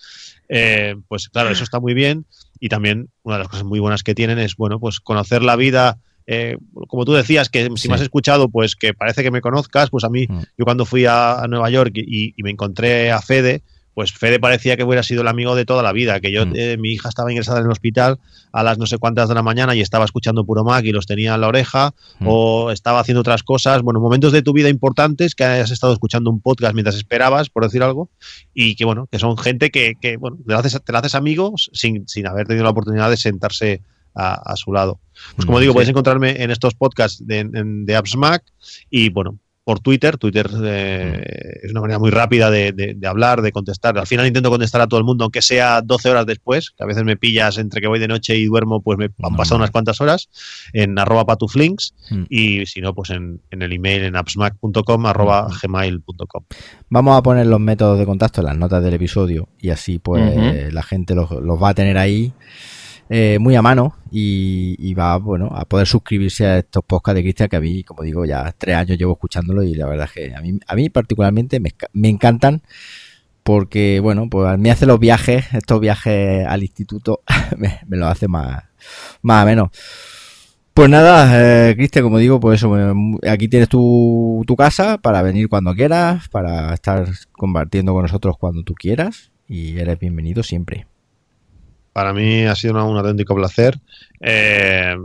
[0.48, 2.26] eh, pues claro, eso está muy bien
[2.60, 5.56] y también una de las cosas muy buenas que tienen es, bueno, pues conocer la
[5.56, 5.98] vida,
[6.28, 6.58] eh,
[6.88, 7.88] como tú decías, que si Sí.
[7.90, 10.40] me has escuchado, pues que parece que me conozcas, pues a mí, Mm.
[10.58, 13.64] yo cuando fui a, a Nueva York y, y me encontré a Fede,
[14.00, 16.54] pues Fede parecía que hubiera sido el amigo de toda la vida, que yo, Mm.
[16.56, 18.18] eh, mi hija estaba ingresada en el hospital
[18.54, 21.06] a las no sé cuántas de la mañana y estaba escuchando Puro Mac y los
[21.06, 22.28] tenía en la oreja, Mm.
[22.30, 26.30] o estaba haciendo otras cosas, bueno, momentos de tu vida importantes que hayas estado escuchando
[26.30, 28.10] un podcast mientras esperabas, por decir algo,
[28.54, 31.16] y que bueno, que son gente que, que, bueno, te la haces, te la haces
[31.16, 33.82] amigos sin, sin haber tenido la oportunidad de sentarse
[34.16, 35.02] a, a su lado.
[35.36, 35.76] Pues como Mm, digo, sí.
[35.76, 38.44] podéis encontrarme en estos podcasts de, en- de Apps Mac
[38.90, 39.38] y bueno,
[39.70, 40.18] por Twitter.
[40.18, 44.00] Twitter eh, es una manera muy rápida de, de- de hablar, de contestar.
[44.00, 46.88] Al final intento contestar a todo el mundo, aunque sea 12 horas después, que a
[46.88, 49.70] veces me pillas entre que voy de noche y duermo, pues me han pasado unas
[49.70, 50.30] cuantas horas
[50.74, 52.24] en arroba patuflinks Mm.
[52.30, 55.52] y si no, pues en, en el email en appsmac.com arroba Mm.
[55.62, 56.44] gmail.com.
[56.90, 60.74] Vamos a poner los métodos de contacto en las notas del episodio y así pues
[60.74, 62.34] la gente los, los va a tener ahí
[63.10, 67.50] eh, muy a mano y, va bueno a poder suscribirse a estos podcasts de Cristian
[67.50, 70.36] que a mí, como digo, ya tres años llevo escuchándolo y la verdad es que
[70.36, 72.62] a mí, a mí particularmente me, encantan
[73.44, 77.22] porque bueno, pues me hace los viajes, estos viajes al instituto
[77.58, 78.64] me, me los hace más,
[79.22, 79.70] más menos.
[80.74, 82.74] Pues nada, eh, Cristian, como digo, pues eso,
[83.30, 88.64] aquí tienes tu, tu casa para venir cuando quieras, para estar compartiendo con nosotros cuando
[88.64, 90.88] tú quieras y eres bienvenido siempre.
[92.00, 93.78] Para mí ha sido un auténtico placer
[94.22, 94.96] eh,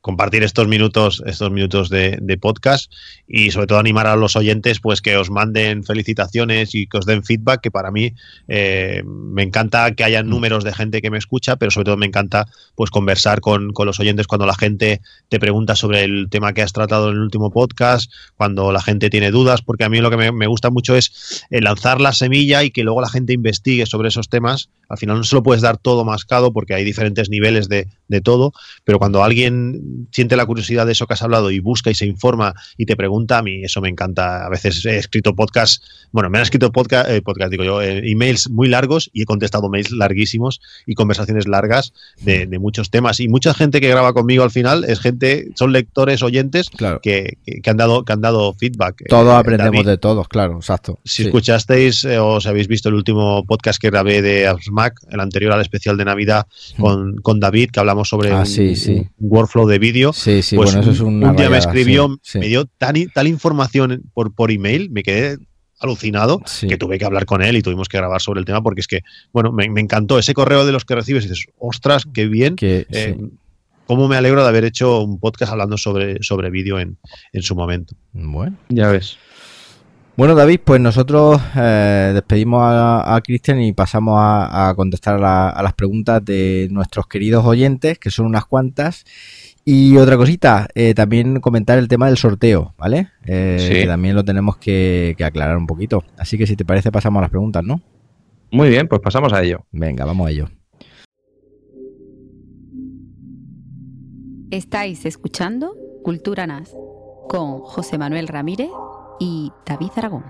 [0.00, 2.90] compartir estos minutos, estos minutos de, de podcast
[3.26, 7.04] y sobre todo animar a los oyentes pues que os manden felicitaciones y que os
[7.04, 8.14] den feedback, que para mí
[8.48, 12.06] eh, me encanta que haya números de gente que me escucha, pero sobre todo me
[12.06, 16.54] encanta pues conversar con, con los oyentes cuando la gente te pregunta sobre el tema
[16.54, 20.00] que has tratado en el último podcast, cuando la gente tiene dudas, porque a mí
[20.00, 23.10] lo que me, me gusta mucho es eh, lanzar la semilla y que luego la
[23.10, 24.70] gente investigue sobre esos temas.
[24.88, 28.20] Al final no se lo puedes dar todo mascado porque hay diferentes niveles de, de
[28.20, 28.52] todo,
[28.84, 32.06] pero cuando alguien siente la curiosidad de eso que has hablado y busca y se
[32.06, 34.46] informa y te pregunta, a mí eso me encanta.
[34.46, 35.82] A veces he escrito podcast,
[36.12, 39.24] bueno, me han escrito podcast, eh, podcast digo yo, eh, emails muy largos y he
[39.26, 41.92] contestado mails larguísimos y conversaciones largas
[42.22, 43.20] de, de muchos temas.
[43.20, 47.00] Y mucha gente que graba conmigo al final es gente, son lectores, oyentes Claro.
[47.02, 49.04] que, que- han dado que han dado feedback.
[49.08, 50.98] Todos Eh, aprendemos David, de todos, claro, exacto.
[51.04, 51.28] si Sí.
[51.28, 54.46] escuchasteis eh, o os habéis visto el último podcast que grabé de
[54.78, 56.46] AppsMac, el anterior al especial de Navidad
[56.78, 58.34] con, con David, que hablamos sobre Mm.
[58.34, 58.92] Ah, un, sí, sí.
[59.18, 61.58] un workflow de vídeo, Sí, sí, pues bueno, eso es un, una un día me
[61.58, 62.38] escribió, sí, sí.
[62.38, 65.38] me dio tan, i- tal información por, por email, me quedé
[65.80, 66.66] alucinado Sí.
[66.66, 68.86] que tuve que hablar con él y tuvimos que grabar sobre el tema porque es
[68.88, 69.00] que,
[69.32, 72.56] bueno, me, me encantó ese correo de los que recibes y dices, ostras, qué bien.
[72.56, 73.30] Que, eh, sí.
[73.86, 76.98] Cómo me alegro de haber hecho un podcast hablando sobre, sobre vídeo en,
[77.32, 77.94] en su momento.
[78.12, 78.54] Bueno.
[78.68, 79.16] Ya ves.
[80.18, 85.18] Bueno, David, pues nosotros eh, despedimos a, a Cristian y pasamos a, a contestar a,
[85.18, 89.04] la- a las preguntas de nuestros queridos oyentes, que son unas cuantas.
[89.64, 93.10] Y otra cosita, eh, también comentar el tema del sorteo, ¿vale?
[93.26, 93.74] Eh, Sí.
[93.74, 96.02] Que también lo tenemos que, que aclarar un poquito.
[96.16, 97.80] Así que si te parece, pasamos a las preguntas, ¿no?
[98.50, 99.66] Muy bien, pues pasamos a ello.
[99.70, 100.48] Venga, vamos a ello.
[104.50, 106.74] Estáis escuchando Cultura NAS
[107.28, 108.70] con José Manuel Ramírez
[109.18, 110.24] y David Aragón.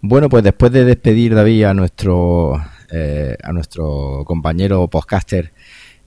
[0.00, 2.60] Bueno, pues después de despedir, David, a nuestro,
[2.90, 5.52] eh, a nuestro compañero podcaster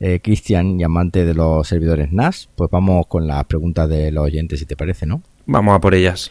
[0.01, 4.25] eh, Cristian y amante de los servidores NAS, pues vamos con las preguntas de los
[4.25, 5.21] oyentes, si te parece, ¿no?
[5.45, 6.29] Vamos a por ellas.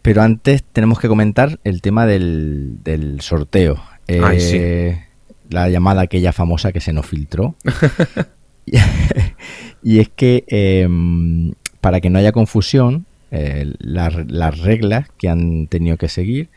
[0.00, 3.82] Pero antes tenemos que comentar el tema del, del sorteo.
[4.22, 4.56] Ay, sí.
[4.56, 5.04] Eh,
[5.50, 7.56] La llamada aquella famosa que se nos filtró.
[9.82, 10.88] y es que, eh,
[11.86, 16.48] para que no haya confusión, eh, las, las reglas que han tenido que seguir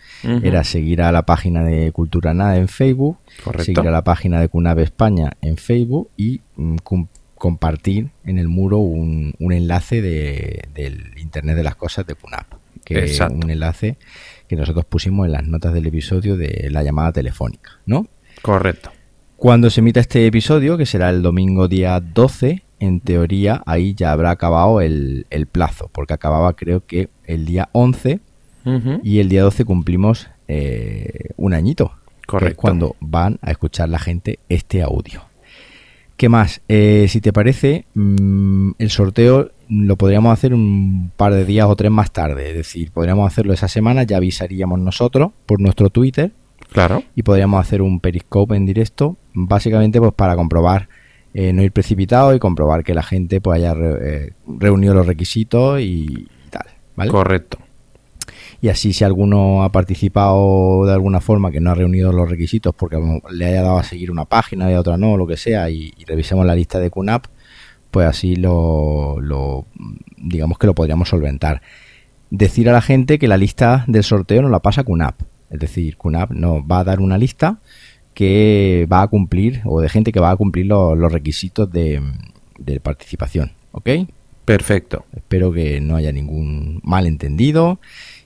[0.43, 3.65] era seguir a la página de Cultura Nada en Facebook, Correcto.
[3.65, 8.47] seguir a la página de Cunave España en Facebook y mm, com- compartir en el
[8.47, 12.47] muro un, un enlace de- del Internet de las Cosas de Cunap,
[12.84, 13.97] que es un enlace
[14.47, 18.07] que nosotros pusimos en las notas del episodio de la llamada telefónica, ¿no?
[18.41, 18.91] Correcto.
[19.38, 24.11] Cuando se emita este episodio, que será el domingo día 12, en teoría ahí ya
[24.11, 28.19] habrá acabado el, el plazo, porque acababa creo que el día 11
[28.65, 28.99] Ujú.
[29.03, 31.89] y el día 12 cumplimos eh, un añito.
[31.89, 32.61] que es Correcto.
[32.61, 35.22] cuando van a escuchar la gente este audio.
[36.18, 36.61] ¿Qué más?
[36.68, 41.76] Eh, si te parece, mm, el sorteo lo podríamos hacer un par de días o
[41.77, 42.49] tres más tarde.
[42.49, 46.31] Es decir, podríamos hacerlo esa semana, ya avisaríamos nosotros por nuestro Twitter
[46.73, 47.03] Claro.
[47.15, 50.89] y podríamos hacer un periscope en directo, básicamente pues para comprobar,
[51.34, 55.06] eh, no ir precipitado y comprobar que la gente pues haya re- eh, reunido los
[55.06, 55.84] requisitos y,
[56.45, 56.65] y tal,
[56.95, 57.11] ¿vale?
[57.11, 57.57] Correcto.
[58.61, 62.76] Y así si alguno ha participado de alguna forma que no ha reunido los requisitos
[62.76, 62.97] porque
[63.31, 65.93] le haya dado a seguir una página y a otra no, lo que sea, y,
[65.97, 67.26] y revisemos la lista de QNAP,
[67.91, 69.65] pues así lo, lo-
[70.18, 71.61] digamos que lo podríamos solventar.
[72.31, 75.22] Decir a la gente que la lista del sorteo no la pasa QNAP.
[75.49, 77.60] Es decir, QNAP nos va a dar una lista
[78.20, 82.02] que va a cumplir, o de gente que va a cumplir los, los requisitos de,
[82.58, 83.54] de participación.
[83.72, 83.91] ¿Ok?
[84.44, 85.06] Perfecto.
[85.16, 87.80] Espero que no haya ningún malentendido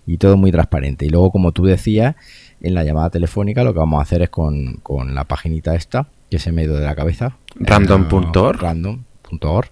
[0.08, 1.06] y todo muy transparente.
[1.06, 2.16] Y luego, como tú decías,
[2.60, 6.08] en la llamada telefónica lo que vamos a hacer es con, con la paginita esta,
[6.32, 7.38] que se me ha ido de la cabeza.
[7.54, 8.60] Random.org.
[8.60, 9.70] Random.org.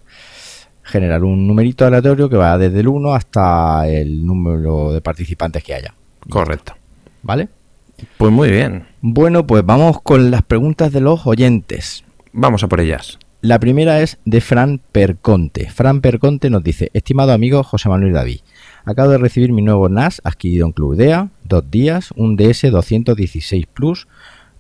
[0.84, 5.74] Generar un numerito aleatorio que va desde el 1 hasta el número de participantes que
[5.74, 5.96] haya.
[6.30, 6.76] Correcto.
[7.24, 7.50] ¿Vale?
[8.18, 8.88] Pues muy bien.
[9.02, 12.04] Bueno, pues vamos con las preguntas de los oyentes.
[12.34, 13.20] Vamos a por ellas.
[13.42, 15.70] La primera es de Fran Perconte.
[15.72, 18.42] Fran Perconte nos dice, estimado amigo José Manuel David,
[18.86, 23.66] acabo de recibir mi nuevo NAS adquirido en Club DEA, dos días, un DS 216
[23.66, 24.08] Plus,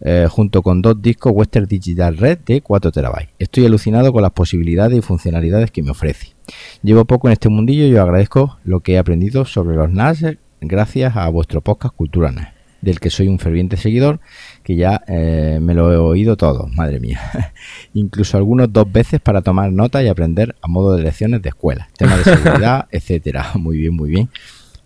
[0.03, 3.29] eh, junto con dos discos Western Digital Red de 4 TB.
[3.37, 6.33] Estoy alucinado con las posibilidades y funcionalidades que me ofrece.
[6.81, 10.23] Llevo poco en este mundillo y os agradezco lo que he aprendido sobre los NAS
[10.59, 12.47] gracias a vuestro podcast Cultura NAS,
[12.81, 14.19] del que soy un ferviente seguidor,
[14.63, 17.19] que ya eh, me lo he oído todo, madre mía.
[17.93, 21.89] Incluso algunos dos veces para tomar nota y aprender a modo de lecciones de escuela,
[21.97, 23.51] temas de seguridad, etcétera.
[23.55, 24.29] Muy bien, muy bien.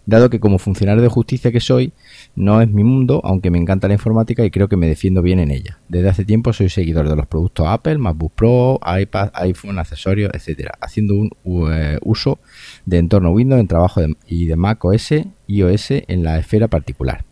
[0.08, 1.92] Dado que como funcionario de justicia que soy,
[2.36, 5.40] no es mi mundo, aunque me encanta la informática y creo que me defiendo bien
[5.40, 5.80] en ella.
[5.90, 10.74] Desde hace tiempo soy seguidor de los productos Apple, MacBook Pro, iPad, iPhone, accesorios, etcétera,
[10.80, 12.38] haciendo un u- eh, uso
[12.86, 15.12] de entorno Windows en trabajo de- y de Mac OS
[15.48, 17.26] y OS en la esfera particular.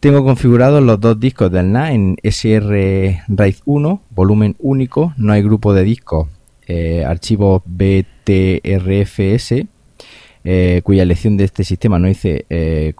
[0.00, 5.42] Tengo configurados los dos discos del NAS en SR RAID 1, volumen único, no hay
[5.42, 6.28] grupo de discos,
[6.68, 9.66] eh, archivos BTRFS,
[10.44, 12.92] eh, cuya elección de este sistema no hice eh,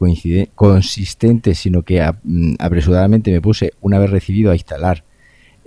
[0.57, 5.05] consistente, sino que a- mm, apresuradamente me puse, una vez recibido, a instalar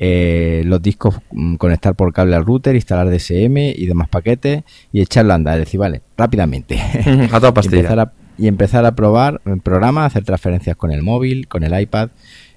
[0.04, 5.00] eh, los discos, mm, conectar por cable al router, instalar DSM y demás paquetes y
[5.00, 5.60] echarlo a andar.
[5.60, 6.80] Es decir, vale, rápidamente.
[7.32, 7.78] a toda pastilla.
[7.82, 11.80] empezar a, y empezar a probar el programa, hacer transferencias con el móvil, con el
[11.80, 12.10] iPad,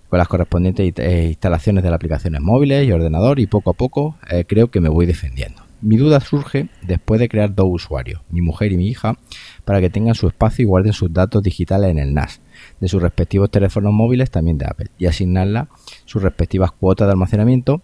[0.08, 4.16] con las correspondientes eh, instalaciones de las aplicaciones móviles y ordenador y poco a poco
[4.30, 5.62] eh, creo que me voy defendiendo.
[5.80, 9.18] Mi duda surge después de crear dos usuarios, mi mujer y mi hija,
[9.66, 12.40] para que tengan su espacio y guarden sus datos digitales en el NAS,
[12.80, 15.68] de sus respectivos teléfonos móviles también de Apple, y asignarla
[16.06, 17.82] sus respectivas cuotas de almacenamiento.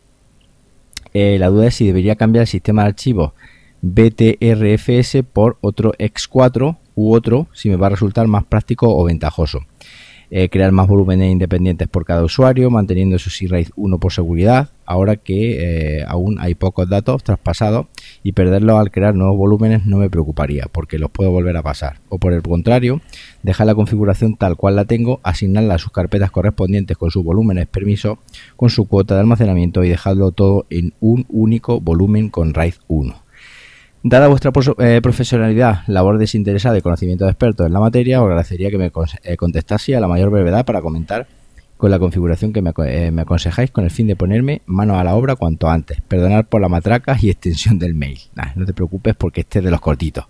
[1.12, 3.32] Eh, la duda es si debería cambiar el sistema de archivos
[3.82, 9.60] BTRFS por otro X4 u otro si me va a resultar más práctico o ventajoso.
[10.32, 15.16] Eh, crear más volúmenes independientes por cada usuario, manteniendo su C-RAID 1 por seguridad, ahora
[15.16, 17.86] que eh, aún hay pocos datos traspasados
[18.22, 21.98] y perderlos al crear nuevos volúmenes no me preocuparía, porque los puedo volver a pasar.
[22.08, 23.00] O por el contrario,
[23.42, 27.66] dejar la configuración tal cual la tengo, asignarla a sus carpetas correspondientes con sus volúmenes
[27.66, 28.20] permiso,
[28.54, 33.30] con su cuota de almacenamiento y dejarlo todo en un único volumen con RAID 1.
[34.02, 38.70] Dada vuestra eh, profesionalidad, labor desinteresada y conocimiento de expertos en la materia, os agradecería
[38.70, 38.90] que me
[39.22, 41.27] eh, contestase a la mayor brevedad para comentar
[41.77, 45.14] con la configuración que eh, me aconsejáis con el fin de ponerme mano a la
[45.14, 46.01] obra cuanto antes.
[46.01, 48.20] Perdonar por la matraca y extensión del mail.
[48.55, 50.27] No te preocupes porque este es de los cortitos.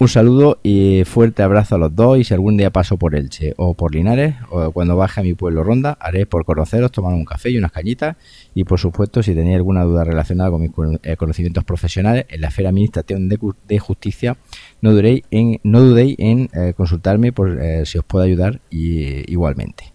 [0.00, 3.52] Un saludo y fuerte abrazo a los dos y si algún día paso por Elche
[3.58, 7.26] o por Linares o cuando baje a mi pueblo Ronda, haré por conoceros, tomar un
[7.26, 8.16] café y unas cañitas
[8.54, 10.70] y por supuesto si tenéis alguna duda relacionada con mis
[11.02, 14.38] eh, conocimientos profesionales en la esfera administración de, justicia,
[14.80, 19.30] no dudéis en, no dudéis en eh, consultarme por eh, si os puedo ayudar y,
[19.30, 19.92] igualmente.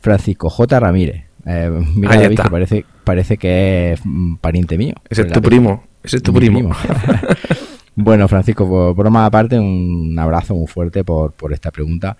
[0.00, 0.78] Francisco J.
[0.78, 1.24] Ramírez.
[1.44, 4.00] mira David, que parece, parece que es
[4.40, 4.94] pariente mío.
[5.10, 5.82] Ese es tu primo.
[6.04, 6.70] Ese es tu primo.
[8.00, 12.16] Bueno, Francisco, por broma aparte, un abrazo muy fuerte por, por esta pregunta.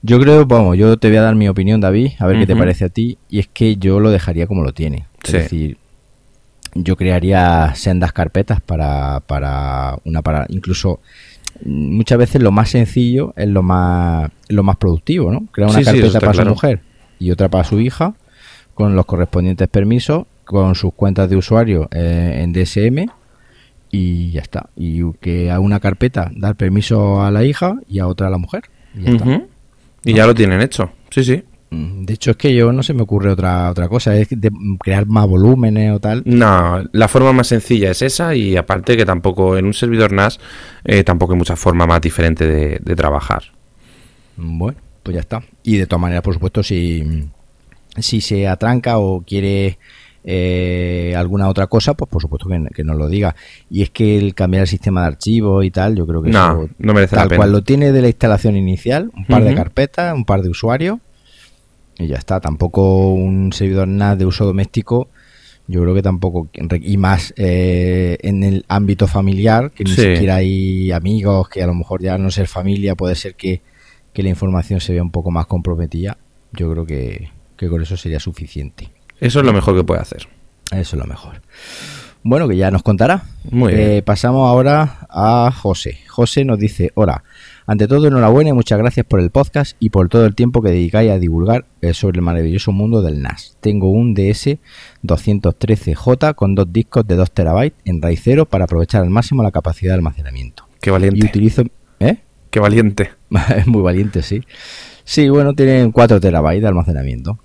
[0.00, 2.54] Yo creo, vamos, yo te voy a dar mi opinión, David, a ver qué te
[2.54, 5.06] parece a ti, y es que yo lo dejaría como lo tiene.
[5.24, 5.76] Es decir,
[6.76, 11.00] yo crearía sendas carpetas para, para una para incluso
[11.64, 15.46] muchas veces lo más sencillo es lo más lo más productivo, ¿no?
[15.50, 16.80] Crear una carpeta para su mujer
[17.18, 18.14] y otra para su hija
[18.74, 23.10] con los correspondientes permisos, con sus cuentas de usuario eh, en DSM
[23.92, 24.70] y ya está.
[24.74, 28.38] Y que a una carpeta dar permiso a la hija y a otra a la
[28.38, 28.64] mujer.
[28.96, 29.42] Y ya, está.
[30.04, 30.90] y ya lo tienen hecho.
[31.10, 31.44] Sí, sí.
[31.70, 34.50] Mm, de hecho, es que yo no se me ocurre otra otra cosa, es de
[34.80, 36.22] crear más volúmenes o tal.
[36.24, 40.40] No, la forma más sencilla es esa y aparte que tampoco en un servidor NAS
[40.84, 43.44] eh, tampoco hay mucha forma más diferente de, de, trabajar.
[44.36, 45.42] Bueno, pues ya está.
[45.62, 47.28] Y de todas maneras, por supuesto, si,
[47.98, 49.78] si se atranca o quiere
[50.24, 53.34] eh, alguna otra cosa, pues por supuesto que, nos lo diga.
[53.70, 56.68] Y es que el cambiar el sistema de archivos y tal, yo creo que no,
[56.78, 60.14] no merece tal la cual lo tiene de la instalación inicial, un par de carpetas,
[60.14, 60.98] un par de usuarios
[61.98, 62.40] y ya está.
[62.40, 65.08] Tampoco un servidor NAS de uso doméstico,
[65.66, 66.48] yo creo que tampoco,
[66.80, 71.74] y más eh, en el ámbito familiar, que ni siquiera hay amigos, que a lo
[71.74, 73.62] mejor ya no ser familia, puede ser que,
[74.14, 76.18] la información se vea un poco más comprometida.
[76.52, 77.30] Yo creo que
[77.68, 78.90] con eso sería suficiente.
[79.22, 80.26] Eso es lo mejor que puede hacer.
[80.72, 81.42] Eso es lo mejor.
[82.24, 83.22] Bueno, que ya nos contará.
[83.52, 83.90] Muy bien.
[83.90, 85.98] Eh, pasamos ahora a José.
[86.08, 87.22] José nos dice, hola,
[87.64, 90.70] ante todo enhorabuena y muchas gracias por el podcast y por todo el tiempo que
[90.70, 93.56] dedicáis a divulgar eh, sobre el maravilloso mundo del NAS.
[93.60, 94.58] Tengo un DS
[95.04, 99.52] 213J con dos discos de 2 terabytes en raíz cero para aprovechar al máximo la
[99.52, 100.66] capacidad de almacenamiento.
[100.80, 101.20] Qué valiente.
[101.20, 101.62] Y utilizo...
[102.00, 102.16] ¿Eh?
[102.50, 103.12] Qué valiente.
[103.56, 104.42] es muy valiente, sí.
[105.04, 107.38] Sí, bueno, tienen 4 terabytes de almacenamiento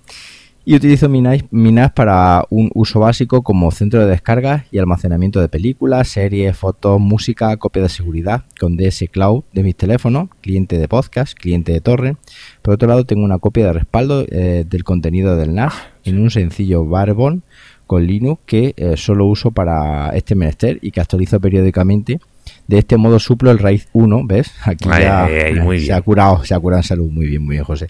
[0.68, 5.48] y utilizo mi NAS para un uso básico como centro de descarga y almacenamiento de
[5.48, 10.86] películas, series, fotos, música, copia de seguridad con DS Cloud de mis teléfonos, cliente de
[10.86, 12.16] podcast, cliente de torre.
[12.60, 15.72] Por otro lado, tengo una copia de respaldo eh, del contenido del NAS
[16.04, 17.40] en un sencillo Barebone
[17.86, 22.20] con Linux que eh, solo uso para este menester y que actualizo periódicamente.
[22.66, 24.52] De este modo suplo el raíz 1, ¿ves?
[24.64, 27.10] Aquí ya se ha curado, se ha curado en salud.
[27.10, 27.88] Muy bien, muy bien, José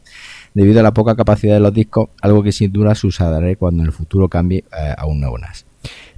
[0.54, 3.82] debido a la poca capacidad de los discos, algo que sin duda se usará cuando
[3.82, 5.66] en el futuro cambie eh, a un nuevo NAS.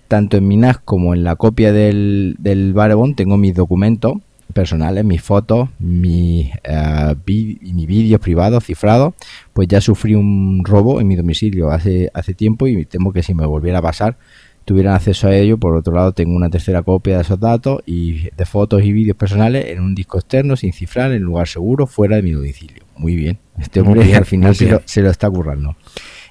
[0.09, 4.15] Tanto en mi NAS como en la copia del, del Barebone tengo mis documentos
[4.53, 9.15] personales, mis fotos, mis, uh, mis vídeos privados cifrados,
[9.53, 13.35] pues ya sufrí un robo en mi domicilio hace, hace tiempo y temo que si
[13.35, 14.17] me volviera a pasar
[14.65, 15.59] tuvieran acceso a ello.
[15.59, 19.17] Por otro lado, tengo una tercera copia de esos datos y de fotos y vídeos
[19.17, 22.85] personales en un disco externo sin cifrar en lugar seguro fuera de mi domicilio.
[23.01, 23.39] Muy bien.
[23.59, 25.75] Este hombre al final se lo, está currando.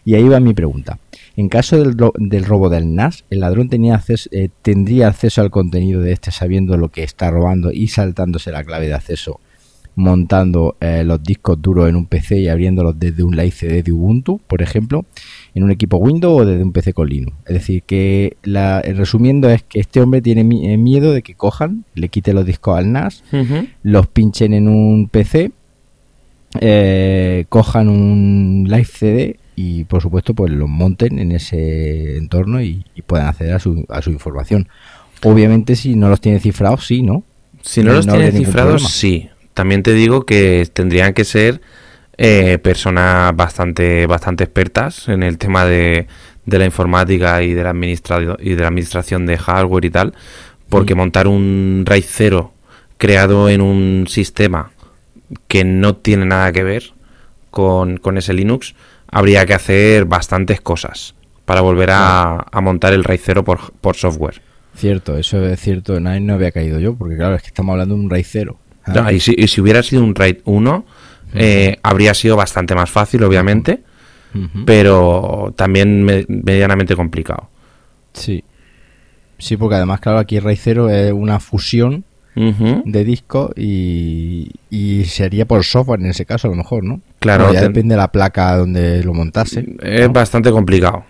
[0.05, 0.99] Y ahí va mi pregunta.
[1.35, 5.49] En caso del, del robo del NAS, el ladrón tenía acceso, eh, tendría acceso al
[5.49, 9.39] contenido de este sabiendo lo que está robando y saltándose la clave de acceso,
[9.95, 13.91] montando eh, los discos duros en un PC y abriéndolos desde un live CD de
[13.91, 15.05] Ubuntu, por ejemplo,
[15.55, 17.35] en un equipo Windows o desde un PC con Linux.
[17.47, 21.85] Es decir, que la, resumiendo es que este hombre tiene eh, miedo de que cojan,
[21.95, 23.23] le quiten los discos al NAS,
[23.81, 25.51] los pinchen en un PC
[26.59, 32.85] eh, cojan un live CD y por supuesto pues lo monten en ese entorno y,
[33.05, 34.69] puedan acceder a su, a su información.
[35.23, 37.23] Obviamente si no los tiene cifrados, sí, ¿no?
[37.61, 39.29] Si no, los tiene cifrados, sí.
[39.53, 41.61] También te digo que tendrían que ser
[42.17, 46.07] eh, personas bastante, bastante expertas en el tema de,
[46.45, 50.13] de la informática y de la, y de la administración de hardware y tal,
[50.69, 52.53] porque montar un RAID 0
[52.97, 54.71] creado en un sistema
[55.47, 56.93] que no tiene nada que ver
[57.49, 58.75] con, ese Linux,
[59.11, 61.15] habría que hacer bastantes cosas
[61.45, 64.41] para volver a, montar el RAID 0 por, por, software.
[64.75, 67.95] Cierto, eso es cierto, no, no había caído yo, porque claro, es que estamos hablando
[67.95, 68.59] de un RAID 0.
[68.85, 69.11] Ah.
[69.11, 70.85] y, si, hubiera sido un RAID 1,
[71.33, 73.83] eh, habría sido bastante más fácil, obviamente,
[74.65, 77.49] pero también medianamente complicado.
[78.13, 78.43] Sí.
[79.39, 82.03] Sí, porque además, claro, aquí RAID 0 es una fusión
[82.35, 84.51] de disco y,
[85.05, 87.01] sería por software en ese caso a lo mejor, ¿no?
[87.19, 87.51] Claro.
[87.53, 89.65] ya depende de la placa donde lo montase.
[89.81, 91.03] Es bastante complicado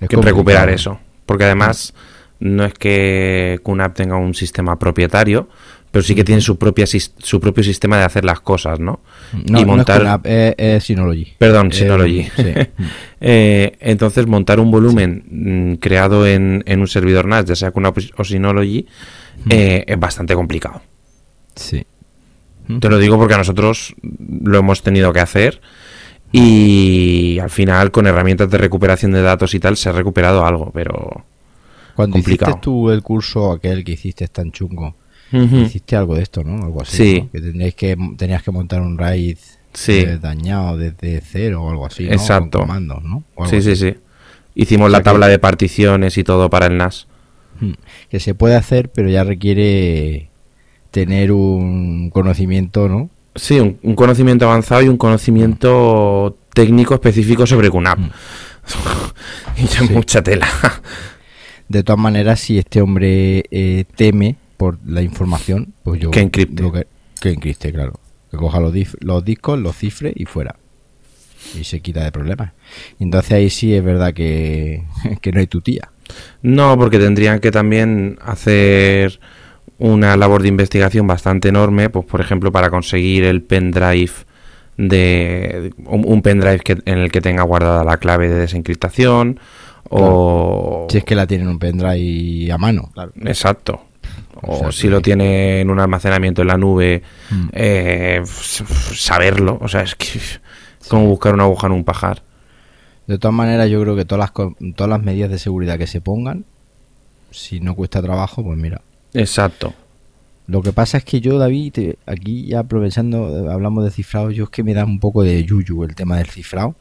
[0.00, 0.98] recuperar eso.
[1.26, 1.94] Porque además
[2.40, 5.48] no es que QNAP tenga un sistema propietario,
[5.90, 9.00] pero sí que tiene su, propia, su propio sistema de hacer las cosas, ¿no?
[9.48, 10.02] No, y montar...
[10.02, 10.26] no es QNAP,
[10.58, 11.32] es, Synology.
[11.38, 12.22] Perdón, Eh, Synology.
[12.36, 12.52] sí.
[13.26, 17.90] Eh, entonces, montar un volumen mm, creado en, en un servidor NAS, ya sea una
[18.18, 18.86] o Synology,
[19.50, 20.82] eh, es bastante complicado.
[21.54, 21.84] Sí.
[22.80, 25.60] Te lo digo porque nosotros lo hemos tenido que hacer
[26.32, 30.70] y al final con herramientas de recuperación de datos y tal se ha recuperado algo,
[30.72, 31.24] pero...
[31.94, 32.50] Cuando Complicado.
[32.52, 34.96] hiciste tú el curso aquel que hiciste tan chungo,
[35.30, 36.64] hiciste algo de esto, ¿no?
[36.64, 36.96] Algo así.
[36.96, 37.20] Sí.
[37.22, 37.30] ¿no?
[37.30, 39.38] Que tendríais que tenías que montar un RAID
[39.74, 40.04] Sí.
[40.20, 42.12] dañado desde cero o algo así, ¿no?
[42.12, 42.58] Exacto.
[42.58, 43.22] Con comandos, ¿no?
[43.48, 43.94] Sí, sí, sí.
[44.56, 47.06] Hicimos O sea la tabla que- de particiones y todo para el NAS.
[48.10, 50.30] Que se puede hacer, pero ya requiere
[50.90, 53.10] tener un conocimiento, ¿no?
[53.34, 57.98] Sí, un, un conocimiento avanzado y un conocimiento técnico específico sobre QNAP.
[59.56, 59.86] y ya Mm.
[59.88, 59.92] Sí.
[59.92, 60.46] mucha tela.
[61.68, 66.10] De todas maneras, si este hombre eh, teme por la información, pues yo...
[66.10, 66.62] Que encripte.
[66.62, 66.86] lo Que,
[67.20, 67.94] que encripte, claro.
[68.30, 70.56] Que coja los, discos, los cifre y fuera.
[71.58, 72.52] Y se quita de problemas.
[72.98, 74.84] Y Entonces ahí sí es verdad que,
[75.20, 75.90] que no hay tu tía.
[76.42, 79.18] No, porque tendrían que también hacer
[79.78, 84.12] una labor de investigación bastante enorme, pues por ejemplo para conseguir el pendrive
[84.76, 89.38] de un, un pendrive que, en el que tenga guardada la clave de desencriptación
[89.90, 93.12] o Si es que la tienen un pendrive a mano, claro.
[93.24, 93.80] exacto.
[94.42, 97.48] O O sea, si que- lo tiene en un almacenamiento en la nube Mm.
[97.52, 99.58] eh, saberlo.
[99.60, 100.20] O sea es que
[100.88, 102.22] como buscar una aguja en un pajar
[103.06, 106.00] De todas maneras, yo creo que todas las, todas las medidas de seguridad que se
[106.00, 106.44] pongan,
[107.30, 108.80] si no cuesta trabajo, pues mira.
[109.12, 109.74] exacto
[110.46, 114.30] Lo que pasa es que yo, David, te- aquí ya aprovechando, eh, hablamos de cifrado,
[114.30, 116.74] yo es que me da un poco de yuyu el tema del cifrado,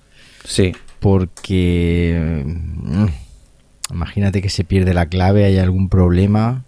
[0.45, 3.05] sí porque mm,
[3.91, 6.63] imagínate que se pierde la clave, hay algún problema.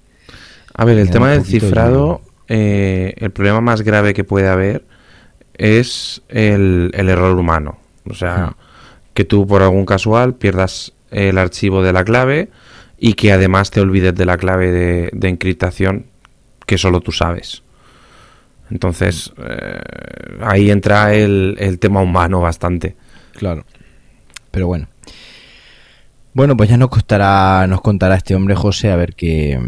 [0.73, 4.84] A ver, el tema del cifrado, eh, el problema más grave que puede haber
[5.53, 7.77] es el, el error humano.
[8.10, 8.57] O sea,
[9.16, 12.50] que tú por algún casual pierdas el archivo de la clave
[13.00, 16.06] y que además te olvides de la clave de, de encriptación
[16.68, 17.64] que solo tú sabes.
[18.70, 19.80] Entonces, eh,
[20.42, 22.96] ahí entra el, el tema humano bastante.
[23.34, 23.66] Claro.
[24.52, 24.88] Pero bueno.
[26.34, 29.60] Bueno, pues ya nos contará, nos contará este hombre José a ver qué,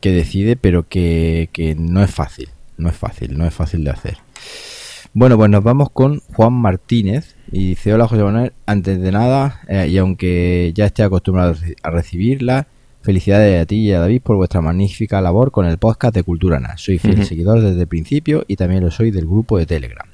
[0.00, 2.50] qué decide, pero que, que no es fácil.
[2.76, 4.18] No es fácil, no es fácil de hacer.
[5.12, 9.60] Bueno, pues nos vamos con Juan Martínez y dice, hola José Manuel, antes de nada,
[9.68, 12.68] eh, y aunque ya esté acostumbrado a reci- a recibirla,
[13.02, 16.60] felicidades a ti y a David por vuestra magnífica labor con el podcast de Cultura
[16.60, 16.80] NAS.
[16.82, 20.06] Soy fiel seguidor desde el principio y también lo soy del grupo de Telegram.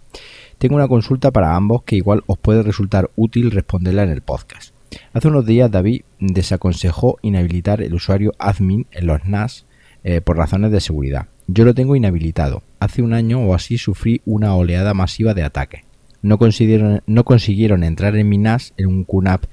[0.56, 4.72] Tengo una consulta para ambos que igual os puede resultar útil responderla en el podcast.
[5.12, 9.66] Hace unos días David desaconsejó inhabilitar el usuario admin en los NAS
[10.04, 11.26] eh, por razones de seguridad.
[11.48, 12.62] Yo lo tengo inhabilitado.
[12.86, 15.82] Hace un año o así sufrí una oleada masiva de ataques.
[16.22, 19.46] No consiguieron, no consiguieron entrar en mi NAS en un QNAP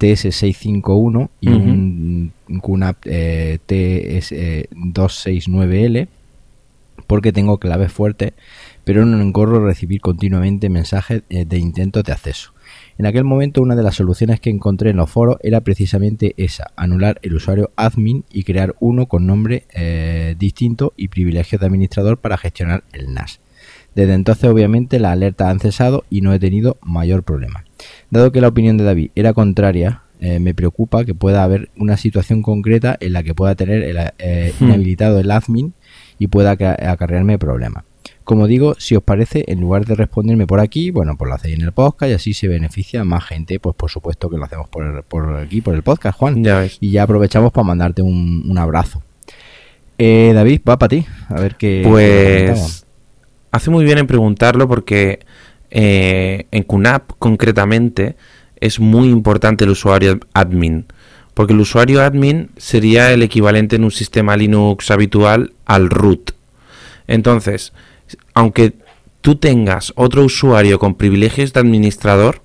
[0.00, 1.58] TS651 y Ujú.
[1.60, 6.08] un QNAP eh, TS269L
[7.06, 8.32] porque tengo claves fuertes,
[8.82, 12.52] pero no encorro recibir continuamente mensajes eh, de intentos de acceso.
[13.00, 16.70] En aquel momento una de las soluciones que encontré en los foros era precisamente esa,
[16.76, 22.18] anular el usuario admin y crear uno con nombre eh, distinto y privilegios de administrador
[22.18, 23.40] para gestionar el NAS.
[23.94, 27.64] Desde entonces obviamente las alertas han cesado y no he tenido mayor problema.
[28.10, 31.96] Dado que la opinión de David era contraria, eh, me preocupa que pueda haber una
[31.96, 34.64] situación concreta en la que pueda tener el, eh, Hmm.
[34.66, 35.72] inhabilitado el admin
[36.18, 37.84] y pueda aca- acarrearme problemas.
[38.30, 41.56] Como digo, si os parece, en lugar de responderme por aquí, bueno, pues lo hacéis
[41.56, 44.68] en el podcast y así se beneficia más gente, pues por supuesto que lo hacemos
[44.68, 46.44] por, por aquí, por el podcast, Juan.
[46.44, 46.78] Ya ves.
[46.78, 49.02] Y ya aprovechamos para mandarte un, un abrazo.
[49.98, 51.82] Eh, David, va para ti, a ver qué...
[51.84, 52.86] Pues
[53.50, 55.26] hace muy bien en preguntarlo porque
[55.72, 58.14] eh, en QNAP concretamente
[58.60, 60.86] es muy importante el usuario admin.
[61.34, 66.30] Porque el usuario admin sería el equivalente en un sistema Linux habitual al root.
[67.08, 67.72] Entonces,
[68.34, 68.74] aunque
[69.20, 72.42] tú tengas otro usuario con privilegios de administrador,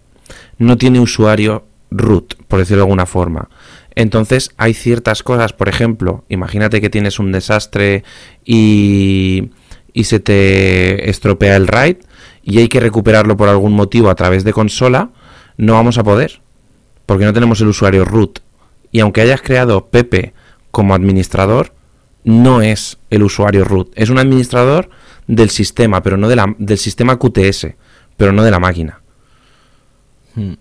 [0.58, 3.50] no tiene usuario root, por decirlo de alguna forma.
[3.96, 8.04] Entonces hay ciertas cosas, por ejemplo, imagínate que tienes un desastre
[8.44, 9.52] y,
[9.94, 11.98] y se te estropea el RAID
[12.44, 15.12] y hay que recuperarlo por algún motivo a través de consola,
[15.58, 16.42] no vamos a poder,
[17.06, 18.40] porque no tenemos el usuario root.
[18.92, 20.34] Y aunque hayas creado Pepe
[20.72, 21.74] como administrador,
[22.24, 24.90] no es el usuario root, es un administrador
[25.28, 27.68] del sistema, pero no de la, del sistema QTS,
[28.18, 29.02] pero no de la máquina.
[30.36, 30.54] Hmm.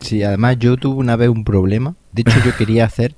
[0.00, 1.94] Sí, además yo tuve una vez un problema.
[2.12, 3.14] De hecho, yo quería hacer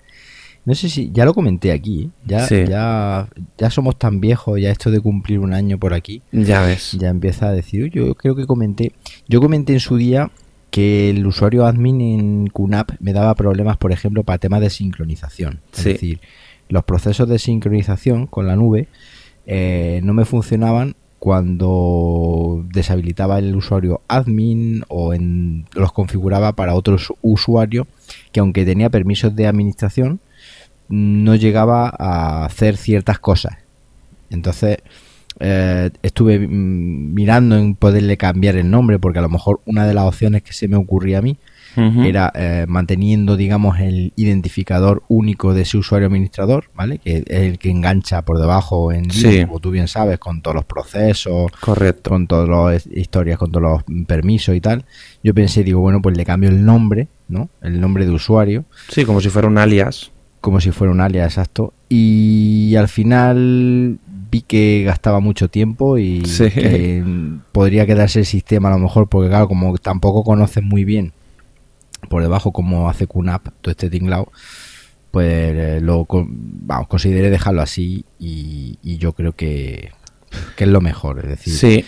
[0.65, 2.11] No sé si ya lo comenté aquí, ¿eh?
[2.27, 2.65] ya, Sí.
[2.69, 6.93] ya, ya somos tan viejos, ya esto de cumplir un año por aquí, Ya ves.
[6.93, 8.93] ya empieza a decir, "Uy, yo creo que comenté,
[9.29, 10.31] yo comenté en su día
[10.71, 15.61] que el usuario admin en QNAP me daba problemas, por ejemplo, para temas de sincronización.
[15.73, 15.89] Es Sí.
[15.95, 16.21] decir,
[16.69, 18.89] los procesos de sincronización con la nube
[19.51, 27.15] eh, no me funcionaban cuando deshabilitaba el usuario admin o en, los configuraba para otros
[27.23, 27.87] usuarios
[28.31, 30.21] que aunque tenía permisos de administración
[30.91, 33.57] no llegaba a hacer ciertas cosas.
[34.29, 34.79] Entonces
[35.41, 39.95] eh, estuve mm, mirando en poderle cambiar el nombre porque a lo mejor una de
[39.95, 41.39] las opciones que se me ocurría a mí
[41.79, 46.99] Era eh, manteniendo, digamos, el identificador único de ese usuario administrador, ¿vale?
[46.99, 50.55] Que es el que engancha por debajo en Linux, como tú bien sabes, con todos
[50.57, 52.11] los procesos, Correcto.
[52.11, 54.85] con todas las historias, con todos los permisos y tal.
[55.23, 57.49] Yo pensé, digo, bueno, pues le cambio el nombre, ¿no?
[57.63, 60.11] El nombre de usuario, Sí, como si fuera un alias.
[60.41, 61.75] como si fuera un alias exacto.
[61.89, 63.99] Y al final
[64.31, 66.51] vi que gastaba mucho tiempo y Sí.
[66.51, 67.03] que
[67.53, 71.13] podría quedarse el sistema a lo mejor, porque claro, como tampoco conoces muy bien
[72.09, 74.31] por debajo cómo hace QNAP todo este tinglao,
[75.11, 75.27] pues
[75.57, 79.91] eh, lo vamos, consideré dejarlo así y, y yo creo que,
[80.57, 81.21] que es lo mejor.
[81.21, 81.85] Es decir, Sí.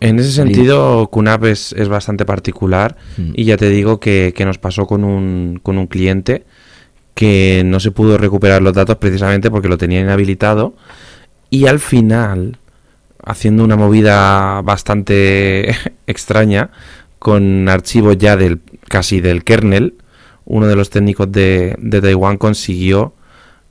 [0.00, 3.32] En ese sentido, QNAP es, es bastante particular Mm.
[3.36, 6.44] y ya te digo que, que nos pasó con un, con un cliente
[7.14, 10.74] que no se pudo recuperar los datos precisamente porque lo tenía inhabilitado
[11.50, 12.56] y al final,
[13.24, 15.76] haciendo una movida bastante
[16.08, 16.70] extraña,
[17.22, 18.58] con archivos ya del
[18.88, 19.94] casi del kernel,
[20.44, 23.14] uno de los técnicos de, de Taiwán consiguió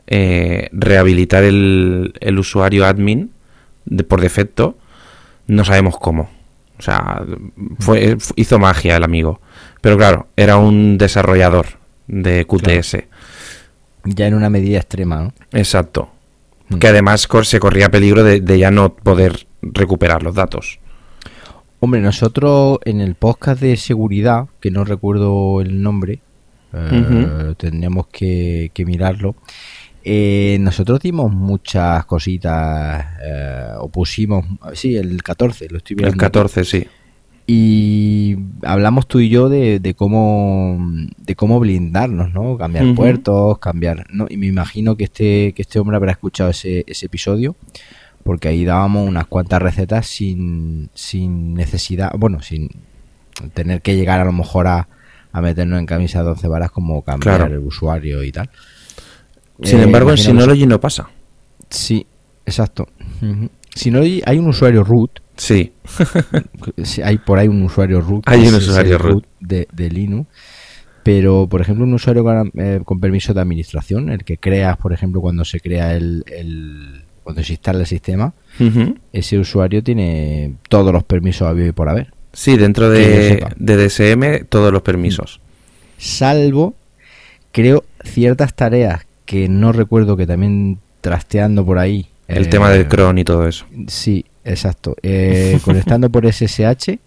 [0.07, 3.32] eh, rehabilitar el, el usuario admin
[3.84, 4.78] de, por defecto.
[5.48, 6.30] No sabemos cómo.
[6.80, 7.23] O sea,
[7.80, 9.41] fue, hizo magia el amigo.
[9.82, 11.65] Pero claro, era un desarrollador
[12.07, 13.03] de QTS.
[14.06, 15.34] ya en una medida extrema, ¿no?
[15.52, 16.10] Exacto.
[16.69, 16.78] Mm.
[16.78, 20.80] Que además se corría peligro de, de ya no poder recuperar los datos.
[21.83, 26.21] Hombre, nosotros en el podcast de seguridad, que no recuerdo el nombre,
[26.73, 27.55] eh, Ujú.
[27.55, 29.35] tendríamos que, que mirarlo.
[30.03, 36.17] eh, nosotros dimos muchas cositas, eh, o pusimos, sí, el 14, lo estoy El mirando.
[36.17, 36.85] 14, sí.
[37.47, 40.77] Y hablamos tú y yo de, de cómo
[41.17, 42.57] de cómo blindarnos, ¿no?
[42.57, 44.27] Cambiar puertos, cambiar, ¿no?
[44.29, 47.55] Y me imagino que este que este hombre habrá escuchado ese, ese episodio
[48.23, 52.69] porque ahí dábamos unas cuantas recetas sin sin necesidad, bueno, sin
[53.53, 54.88] tener que llegar a lo mejor a,
[55.31, 57.53] a meternos en camisa de 12 varas como cambiar Claro.
[57.56, 58.49] el usuario y tal.
[59.64, 61.10] Sin Eh, embargo, en Synology no pasa.
[61.69, 62.06] Sí,
[62.45, 62.88] exacto.
[63.22, 63.49] Ujú.
[63.73, 65.72] Si no hay un usuario root Sí.
[67.03, 68.23] Hay por ahí un usuario root.
[68.27, 69.26] Hay un usuario root.
[69.39, 70.27] de, de Linux.
[71.03, 74.93] Pero, por ejemplo, un usuario con, eh, con permiso de administración, el que creas, por
[74.93, 78.34] ejemplo, cuando se crea el, el- cuando se instala el sistema,
[79.14, 82.14] ese usuario tiene todos los permisos habido y por haber.
[82.34, 85.39] Sí, dentro de, DSM todos los permisos.
[85.98, 86.76] Salvo,
[87.52, 92.07] creo, ciertas tareas que no recuerdo que también trasteando por ahí.
[92.27, 93.65] El eh, tema del cron y todo eso.
[93.88, 94.95] Sí, exacto.
[95.03, 96.98] Eh, conectando por SSH,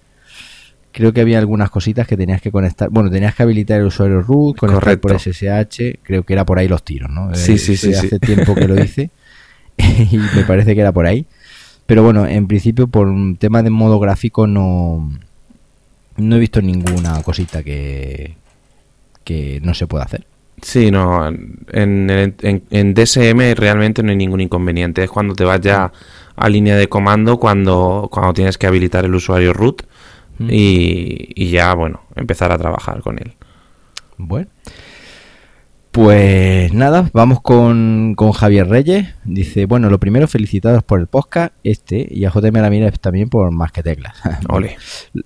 [0.92, 2.90] creo que había algunas cositas que tenías que conectar.
[2.90, 5.32] Bueno, tenías que habilitar el usuario root, conectar por Correcto.
[5.32, 6.00] SSH.
[6.02, 7.32] Creo que era por ahí los tiros, ¿no?
[7.32, 8.06] Eh, Sí, sí, eso sí, sí.
[8.06, 9.10] Hace tiempo que lo hice
[10.10, 11.26] y me parece que era por ahí.
[11.86, 15.10] Pero bueno, en principio por un tema de modo gráfico no
[16.16, 18.36] no he visto ninguna cosita que
[19.24, 20.26] que no se pueda hacer.
[20.62, 21.26] Sí, no.
[21.26, 25.02] En, en- en DSM realmente no hay ningún inconveniente.
[25.02, 25.90] Es cuando te vas ya
[26.36, 29.82] a línea de comando, cuando, cuando tienes que habilitar el usuario root
[30.36, 30.48] Mm.
[30.50, 33.34] y, y ya, bueno, empezar a trabajar con él.
[34.18, 34.48] Bueno.
[35.94, 39.14] Pues nada, vamos con, con Javier Reyes.
[39.22, 43.52] Dice, bueno, lo primero, felicitados por el podcast este y a JM Ramírez también por
[43.52, 44.16] más que teclas.
[44.48, 44.76] Ole.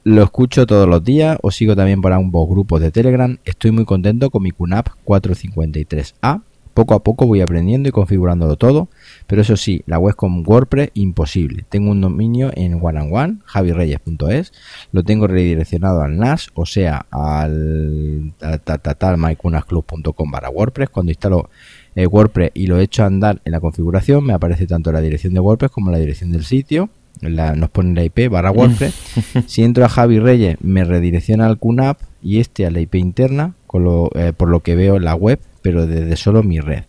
[0.05, 3.39] Lo escucho todos los días, os sigo también por ambos grupos de Telegram.
[3.47, 6.43] Estoy muy contento con mi QNAP 453A.
[6.75, 8.91] Poco a poco voy aprendiendo y configurándolo todo,
[9.29, 11.65] pero eso sí, la web con WordPress imposible.
[11.69, 14.53] Tengo un dominio en one javireyes.es,
[14.91, 20.89] lo tengo redireccionado al NAS, o sea, al ta- ta- ta- tal mycunasclub.com barra WordPress.
[20.91, 21.51] Cuando instalo
[21.95, 25.35] eh, WordPress y lo echo a andar en la configuración, me aparece tanto la dirección
[25.35, 26.89] de WordPress como la dirección del sitio.
[27.21, 28.95] La- nos pone la IP barra WordPress.
[29.47, 33.55] si entro a Javi Reyes, me redirecciona al QNAP y este a la IP interna,
[33.67, 36.85] con lo, eh, por lo que veo la web, pero desde solo mi red.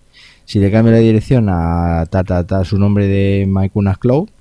[0.50, 4.32] Si le cambio la dirección a ta, ta, ta, su nombre de MyCunas Cloud,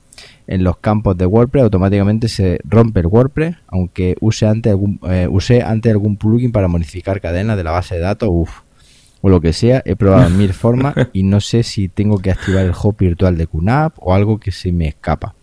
[0.47, 5.29] en los campos de WordPress automáticamente se rompe el WordPress, aunque use antes algún, eh,
[5.31, 8.31] use antes algún plugin para modificar cadenas de la base de datos.
[8.33, 8.61] Uf.
[9.21, 12.65] o lo que sea, he probado mil formas y no sé si tengo que activar
[12.65, 15.35] el hub virtual de QNAP o algo que se me escapa.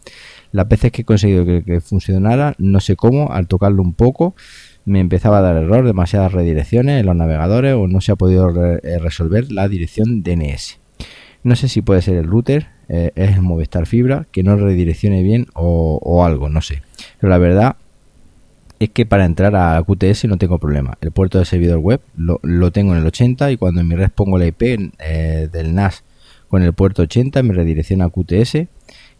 [0.52, 4.34] Las veces que he conseguido que, que funcionara, no sé cómo, al tocarlo un poco,
[4.86, 8.49] me empezaba a dar error, demasiadas redirecciones en los navegadores o no se ha podido
[8.49, 10.80] re- eh, resolver la dirección DNS.
[11.44, 15.24] No sé si puede ser el router, eh, es el Movistar Fibra, que no redireccione
[15.24, 16.82] bien o, o algo, no sé.
[17.20, 17.76] Pero la verdad
[18.80, 20.98] es que para entrar a QTS no tengo problema.
[21.02, 23.95] El puerto de servidor web lo, lo tengo en el 80 y cuando en mi
[23.95, 24.62] red pongo la IP
[24.99, 26.03] eh, del NAS
[26.48, 28.68] con el puerto 80 me redirecciona a QTS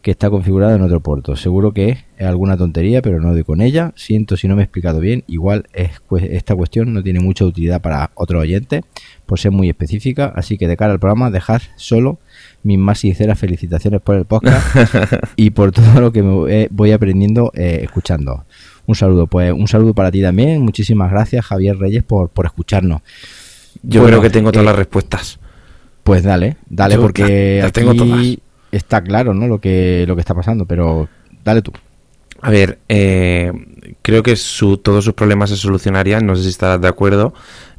[0.06, 1.36] que está configurado en otro puerto.
[1.36, 3.91] Seguro que es alguna tontería, pero no doy con ella.
[3.95, 5.23] Siento si no me he explicado bien.
[5.26, 5.90] Igual es,
[6.30, 8.84] esta cuestión no tiene mucha utilidad para otros oyentes
[9.26, 10.32] por ser muy específica.
[10.36, 12.19] Así que de cara al programa, dejad solo
[12.61, 14.64] mis más sinceras felicitaciones por el podcast
[15.38, 18.45] y por todo lo que me eh, voy aprendiendo eh, escuchando.
[18.86, 20.61] Un saludo, pues un saludo para ti también.
[20.61, 23.02] Muchísimas gracias, Javier Reyes, por, por escucharnos.
[23.82, 25.40] Yo Bueno, creo que tengo todas eh, las respuestas.
[26.03, 28.38] Pues dale, dale, Yo porque las- las aquí tengo todas.
[28.78, 29.48] Está claro, ¿no?
[29.48, 31.08] Lo que, lo que está pasando, pero
[31.44, 31.72] dale tú.
[32.42, 33.52] A ver, eh,
[34.02, 37.34] creo que su, todos sus problemas se solucionarían, no sé si estarás de acuerdo,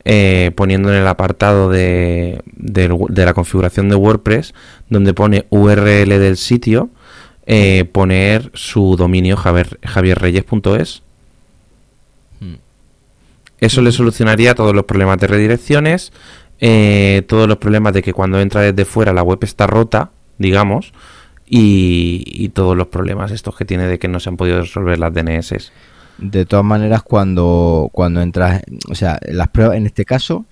[0.04, 4.54] eh, poniendo en el apartado de, de la configuración de WordPress,
[4.88, 6.90] donde pone URL del sitio,
[7.46, 11.02] eh, poner su dominio javier- javierreyes.es.
[13.58, 16.12] Eso le solucionaría todos los problemas de redirecciones,
[16.60, 20.92] eh, todos los problemas de que cuando entra desde fuera la web está rota, digamos,
[21.48, 24.98] y, y todos los problemas estos que tiene de que no se han podido resolver
[24.98, 25.70] las DNS.
[26.18, 30.44] De todas maneras, cuando, cuando entras, o sea, las pruebas, en este caso,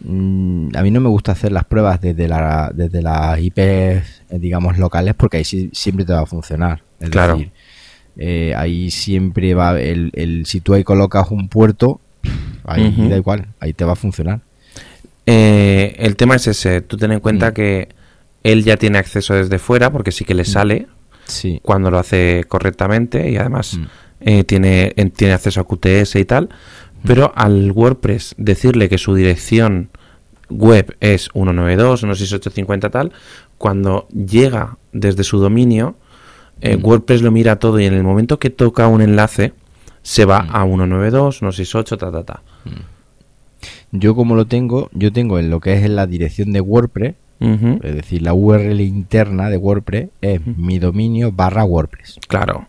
[0.00, 4.02] mm, a mí no me gusta hacer las pruebas desde, la, desde las IPs, eh,
[4.38, 6.82] digamos, locales, porque ahí sí- siempre te va a funcionar.
[6.98, 7.34] Es Claro.
[7.36, 7.52] decir,
[8.16, 12.00] eh, ahí siempre va, el, el, si tú ahí colocas un puerto,
[12.64, 14.40] ahí da igual, ahí te va a funcionar.
[15.26, 17.54] Eh, el tema es ese, tú ten en cuenta Mm.
[17.54, 17.88] que
[18.42, 20.86] él ya tiene acceso desde fuera, porque sí que le sale
[21.26, 21.60] Sí.
[21.62, 23.84] cuando lo hace correctamente y además Mm.
[24.24, 26.48] eh, tiene, en- tiene acceso a QTS y tal,
[27.04, 29.90] pero al WordPress decirle que su dirección
[30.48, 33.12] web es 192, 16850 tal,
[33.58, 35.96] cuando llega desde su dominio,
[36.60, 36.84] eh, Mm.
[36.84, 39.52] WordPress lo mira todo y en el momento que toca un enlace,
[40.02, 40.56] se va Mm.
[40.56, 42.42] a 192, 168, ta, ta, ta.
[43.92, 47.14] Yo como lo tengo, yo tengo en lo que es en la dirección de WordPress,
[47.82, 52.18] Es decir, la URL interna de WordPress es mi dominio barra WordPress.
[52.28, 52.68] Claro,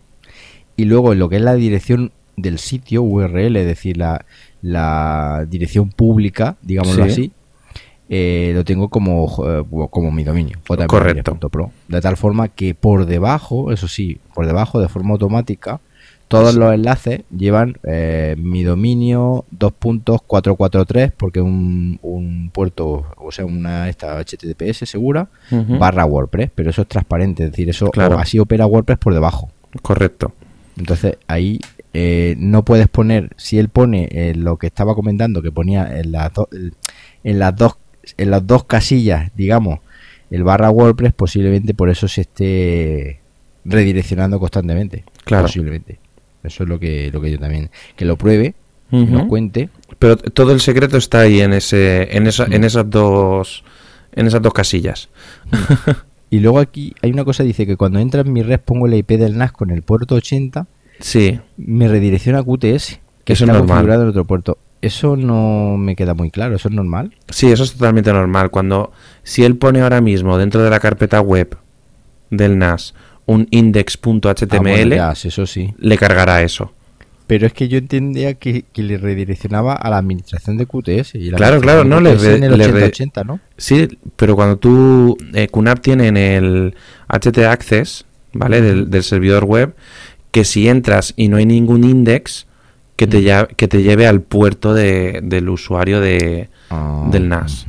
[0.76, 4.24] Y luego en lo que es la dirección del sitio URL, es decir, la,
[4.62, 7.10] la dirección pública, digámoslo Sí.
[7.10, 7.32] así,
[8.08, 11.32] eh, lo tengo como, eh, como mi dominio, Correcto.
[11.40, 11.70] jml.pro.
[11.88, 15.80] De tal forma que por debajo, eso sí, por debajo de forma automática,
[16.40, 23.88] todos los enlaces llevan eh, mi dominio 2.443 porque un, un puerto, o sea, una
[23.88, 28.18] esta HTTPS segura, barra WordPress, pero eso es transparente, es decir, eso Claro.
[28.18, 29.50] así opera WordPress por debajo.
[29.82, 30.32] correcto.
[30.76, 31.60] Entonces ahí
[31.92, 36.10] eh, no puedes poner, si él pone eh, lo que estaba comentando, que ponía en
[36.12, 36.48] las, do-
[37.22, 37.76] en las dos
[38.18, 39.78] en las dos casillas, digamos,
[40.30, 43.20] el barra WordPress, posiblemente por eso se esté
[43.64, 45.04] redireccionando constantemente.
[45.24, 45.44] Claro.
[45.44, 45.98] Posiblemente.
[46.44, 47.70] Eso es lo que, lo que yo también.
[47.96, 48.54] Que lo pruebe,
[48.90, 49.70] que nos cuente.
[49.98, 53.64] Pero todo el secreto está ahí en ese, en esa, en esas dos,
[54.14, 55.08] en esas dos casillas.
[56.30, 58.96] Y luego aquí hay una cosa, dice que cuando entra en mi red pongo la
[58.96, 60.66] IP del NAS con el puerto 80,
[60.98, 63.66] Sí, me redirecciona a QTS, que Eso es está normal.
[63.68, 64.58] configurado en otro puerto.
[64.82, 67.14] Eso no me queda muy claro, ¿eso es normal?
[67.28, 68.50] sí, eso es totalmente normal.
[68.50, 68.90] Cuando,
[69.22, 71.56] si él pone ahora mismo dentro de la carpeta web
[72.30, 72.94] del NAS
[73.26, 75.72] un index.html, Ah, bueno, ya, sí, eso sí.
[75.78, 76.72] le cargará eso.
[77.26, 81.14] Pero es que yo entendía que, que le redireccionaba a la administración de QTS.
[81.14, 83.40] Y la Claro, claro, no, le QTS re- en el le re- 80-80, ¿no?
[83.56, 86.74] Sí, pero cuando tú, eh, QNAP tiene en el
[87.08, 88.60] HT Access, ¿vale?
[88.60, 89.74] Del, del servidor web,
[90.32, 92.46] que si entras y no hay ningún index,
[92.96, 97.64] que te, lla- que te lleve al puerto de- del usuario de, Ah, del NAS.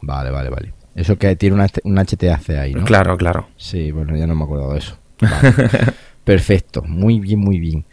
[0.00, 0.72] Vale, vale, vale.
[0.96, 2.84] Eso que tiene una, un HTAC ahí, ¿no?
[2.84, 3.48] Claro, claro.
[3.56, 4.98] Sí, bueno, ya no me acuerdo de eso.
[5.20, 5.52] Vale.
[6.24, 7.84] Perfecto, muy bien, muy bien.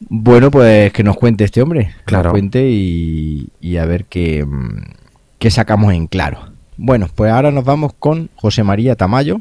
[0.00, 1.94] Bueno, pues que nos cuente este hombre.
[1.98, 2.24] que Claro.
[2.24, 4.82] Nos cuente y, y a ver qué, mm,
[5.38, 6.52] qué sacamos en claro.
[6.76, 9.40] Bueno, pues ahora nos vamos con José María Tamayo.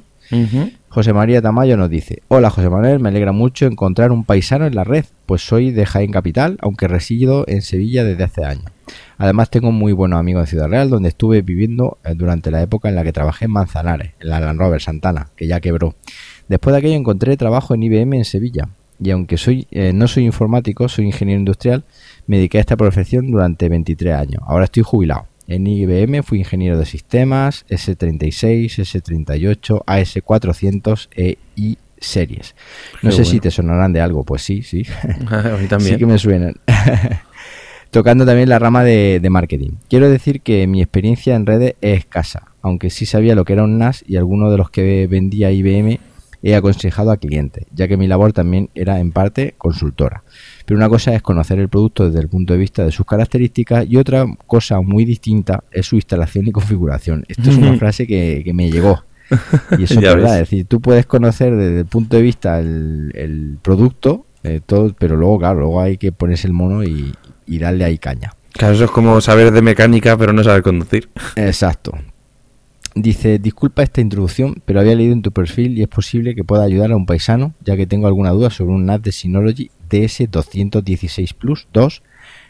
[0.93, 4.75] José María Tamayo nos dice, hola José Manuel, me alegra mucho encontrar un paisano en
[4.75, 8.65] la red, pues soy de Jaén Capital, aunque resido en Sevilla desde hace años.
[9.17, 12.89] Además tengo muy buenos amigos en Ciudad Real, donde estuve viviendo eh, durante la época
[12.89, 15.95] en la que trabajé en Manzanares, en la Land Rover Santana, que ya quebró.
[16.47, 20.25] Después de aquello encontré trabajo en IBM en Sevilla, y aunque soy eh, no soy
[20.25, 21.85] informático, soy ingeniero industrial,
[22.27, 24.43] me dediqué a esta profesión durante 23 años.
[24.45, 25.25] Ahora estoy jubilado.
[25.47, 32.55] En IBM fui ingeniero de sistemas, S36, S38, AS400 e I series.
[33.01, 34.83] No Qué sé si te sonarán de algo, pues sí, sí.
[35.29, 35.93] A mí también.
[35.93, 36.55] Sí que me suenan.
[37.91, 39.71] Tocando también la rama de, de marketing.
[39.87, 43.63] Quiero decir que mi experiencia en redes es escasa, aunque sí sabía lo que era
[43.63, 45.99] un NAS y alguno de los que vendía IBM
[46.43, 50.23] he aconsejado a clientes, ya que mi labor también era en parte consultora.
[50.65, 53.85] Pero una cosa es conocer el producto desde el punto de vista de sus características
[53.89, 57.25] y otra cosa muy distinta es su instalación y configuración.
[57.27, 59.03] Esto es una frase que, que me llegó.
[59.79, 60.33] Y eso es verdad, ves.
[60.33, 64.93] es decir, tú puedes conocer desde el punto de vista el, el producto, eh, todo,
[64.99, 67.13] pero luego, claro, luego hay que ponerse el mono y,
[67.47, 68.33] y darle ahí caña.
[68.51, 71.09] Claro, eso es como saber de mecánica, pero no saber conducir.
[71.35, 71.93] Exacto.
[72.95, 76.63] Dice, disculpa esta introducción, pero había leído en tu perfil y es posible que pueda
[76.63, 81.33] ayudar a un paisano, ya que tengo alguna duda sobre un NAS de Synology DS216
[81.33, 82.01] Plus 2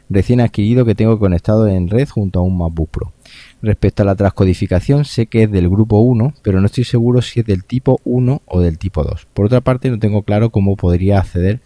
[0.09, 3.13] recién adquirido que tengo conectado en red junto a un MacBook Pro.
[3.61, 7.39] Respecto a la transcodificación, sé que es del grupo 1, pero no estoy seguro si
[7.39, 9.27] es del tipo 1 o del tipo 2.
[9.33, 11.61] Por otra parte, no tengo claro cómo podría acceder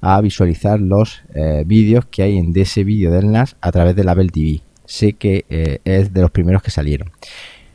[0.00, 4.08] a visualizar los eh, vídeos que hay en ese vídeo del NAS a través del
[4.08, 4.60] Apple TV.
[4.84, 7.12] Sé que eh, es de los primeros que salieron.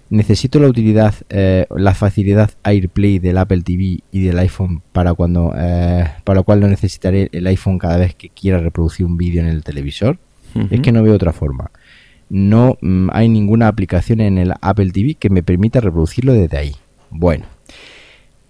[0.09, 5.53] Necesito la utilidad, eh, la facilidad AirPlay del Apple TV y del iPhone para cuando,
[5.57, 9.41] eh, para lo cual no necesitaré el iPhone cada vez que quiera reproducir un vídeo
[9.41, 10.19] en el televisor.
[10.71, 11.69] Es que no veo otra forma.
[12.29, 16.75] No mm, hay ninguna aplicación en el Apple TV que me permita reproducirlo desde ahí.
[17.11, 17.45] Bueno,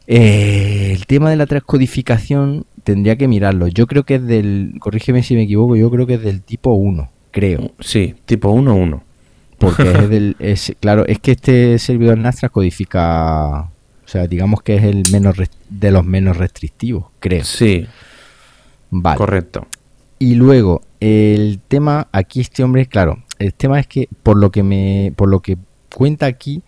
[0.08, 3.68] eh, el tema de la transcodificación tendría que mirarlo.
[3.68, 6.72] Yo creo que es del, corrígeme si me equivoco, yo creo que es del tipo
[6.72, 7.72] 1, creo.
[7.80, 9.02] Sí, tipo 1-1.
[9.58, 14.76] Porque es del, es, claro, es que este servidor NAS transcodifica, o sea, digamos que
[14.76, 15.36] es el menos
[15.70, 17.44] de los menos restrictivos, creo.
[17.44, 17.88] Sí,
[18.90, 19.18] Vale.
[19.18, 19.68] correcto.
[20.20, 24.64] Y luego, el tema, aquí este hombre, claro, el tema es que por lo que
[24.64, 25.58] me, por lo que
[25.94, 26.64] cuenta aquí,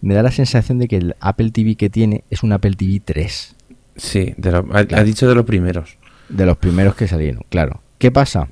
[0.00, 3.00] me da la sensación de que el Apple TV que tiene es un Apple TV
[3.04, 3.56] 3,
[3.96, 5.96] Sí, de lo- ha, ha dicho de los primeros.
[6.30, 7.80] de los primeros que salieron, claro.
[7.98, 8.48] ¿Qué pasa?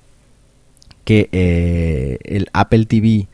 [1.05, 3.29] Que eh, el Apple TV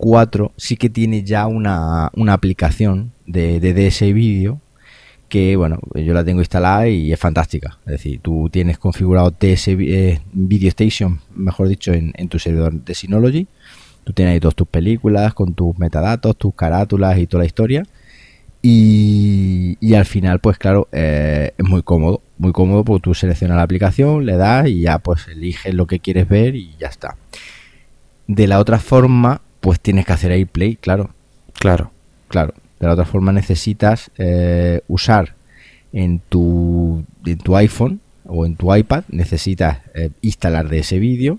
[0.00, 4.60] 4 sí que tiene ya una, una aplicación de, de Video
[5.28, 7.78] que, bueno, yo la tengo instalada y es fantástica.
[7.84, 12.72] Es decir, tú tienes configurado Vi- eh, Video Station, mejor dicho, en, en tu servidor
[12.82, 13.46] de Synology.
[14.02, 17.82] Tú tienes ahí todas tus películas con tus metadatos, tus carátulas y toda la historia.
[18.62, 22.22] Y, y al final, pues claro, eh, es muy cómodo.
[22.38, 26.00] Muy cómodo porque tú seleccionas la aplicación, le das y ya pues eliges lo que
[26.00, 27.16] quieres ver y ya está.
[28.26, 31.10] De la otra forma, pues tienes que hacer AirPlay, claro.
[31.54, 31.90] Claro.
[32.28, 32.54] Claro.
[32.78, 35.34] De la otra forma necesitas eh, usar
[35.92, 41.38] en tu, en tu iPhone o en tu iPad, necesitas eh, instalar de ese vídeo,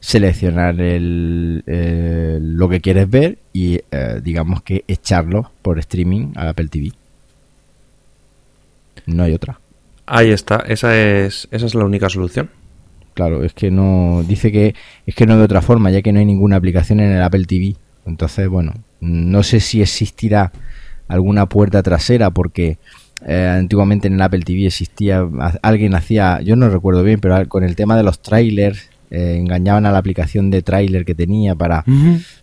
[0.00, 6.50] seleccionar el, eh, lo que quieres ver y eh, digamos que echarlo por streaming a
[6.50, 6.92] Apple TV.
[9.06, 9.60] No hay otra.
[10.06, 12.50] Ahí está, esa es, esa es la única solución.
[13.14, 14.24] Claro, es que no.
[14.26, 14.74] Dice que
[15.06, 17.44] es que no de otra forma, ya que no hay ninguna aplicación en el Apple
[17.44, 17.76] TV.
[18.06, 20.52] Entonces, bueno, no sé si existirá
[21.08, 22.78] alguna puerta trasera, porque
[23.24, 25.26] eh, antiguamente en el Apple TV existía.
[25.62, 29.86] Alguien hacía, yo no recuerdo bien, pero con el tema de los trailers, eh, engañaban
[29.86, 31.84] a la aplicación de trailer que tenía para,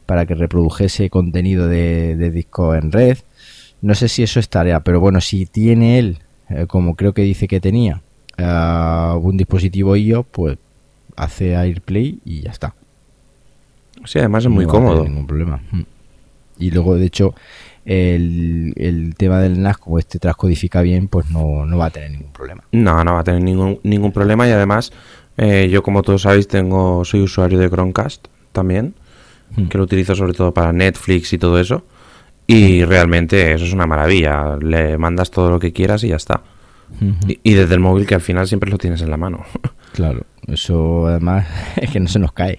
[0.06, 3.18] para que reprodujese contenido de, de disco en red.
[3.82, 6.20] No sé si eso es tarea, pero bueno, si tiene él,
[6.50, 8.04] eh, como creo que dice que tenía,
[8.44, 10.58] eh, un dispositivo iOS, pues
[11.16, 12.74] hace AirPlay y ya está.
[14.06, 15.04] Sí, además es muy No cómodo.
[15.04, 15.62] ningún problema.
[15.72, 15.82] Mm.
[16.60, 17.34] Y luego, de hecho,
[17.86, 22.12] el, el tema del NAS, como este transcodifica bien, pues no, no va a tener
[22.12, 22.64] ningún problema.
[22.72, 24.92] No, no va a tener ningún, ningún problema y además
[25.38, 28.96] eh, yo como todos sabéis tengo soy usuario de Chromecast también,
[29.54, 29.66] Mm.
[29.68, 31.84] que lo utilizo sobre todo para Netflix y todo eso
[32.48, 36.42] y realmente eso es una maravilla, le mandas todo lo que quieras y ya está.
[37.28, 39.44] Y, y desde el móvil que al final siempre lo tienes en la mano.
[39.94, 41.46] Claro, eso además
[41.76, 42.58] es que no se nos cae.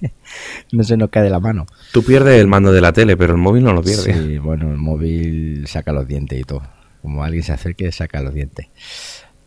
[0.72, 1.66] no se nos cae de la mano.
[1.92, 4.12] Tú pierdes el mando de la tele, pero el móvil no lo pierde.
[4.12, 6.62] Sí, bueno, el móvil saca los dientes y todo.
[7.02, 8.66] Como alguien se acerque, saca los dientes.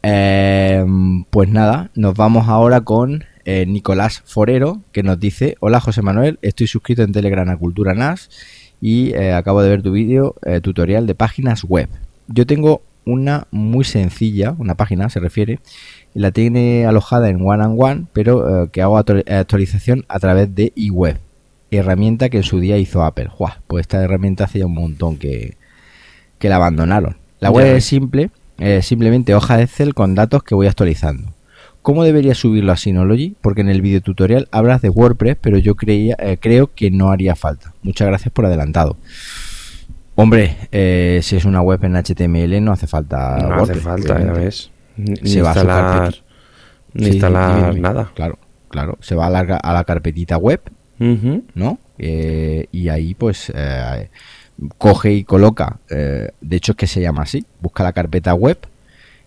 [0.04, 0.84] Eh,
[1.30, 6.40] pues nada, nos vamos ahora con eh, Nicolás Forero, que nos dice, hola José Manuel,
[6.42, 8.30] estoy suscrito en Telegram a Cultura NAS
[8.82, 11.88] y eh, acabo de ver tu vídeo eh, tutorial de páginas web.
[12.28, 15.60] Yo tengo una muy sencilla, una página se refiere,
[16.14, 20.20] y la tiene alojada en One and One, pero eh, que hago actu- actualización a
[20.20, 21.18] través de eWeb,
[21.72, 23.30] herramienta que en su día hizo Apple.
[23.68, 25.58] Pues esta herramienta hace ya un montón que,
[26.38, 27.18] que la abandonaron.
[27.40, 28.30] La web es simple,
[28.60, 31.34] eh, simplemente hoja de Excel con datos que voy actualizando.
[31.82, 33.36] ¿cómo debería subirlo a Synology?
[33.42, 37.10] Porque en el video tutorial hablas de WordPress, pero yo creía, eh, creo que no
[37.10, 37.74] haría falta.
[37.82, 38.98] Muchas gracias por adelantado.
[40.16, 43.38] Hombre, eh, si es una web en HTML no hace falta.
[43.38, 44.72] No hace falta, ya ves.
[44.98, 46.16] Ni Se va a instalar,
[46.94, 48.12] ni Sí, instalar nada.
[48.14, 48.38] Claro,
[48.70, 48.98] claro.
[49.02, 50.62] Se va a la, a la carpetita web.
[51.56, 51.80] ¿no?
[51.98, 54.10] Eh, y ahí pues eh,
[54.78, 58.60] coge y coloca, eh, de hecho es que se llama así, busca la carpeta web,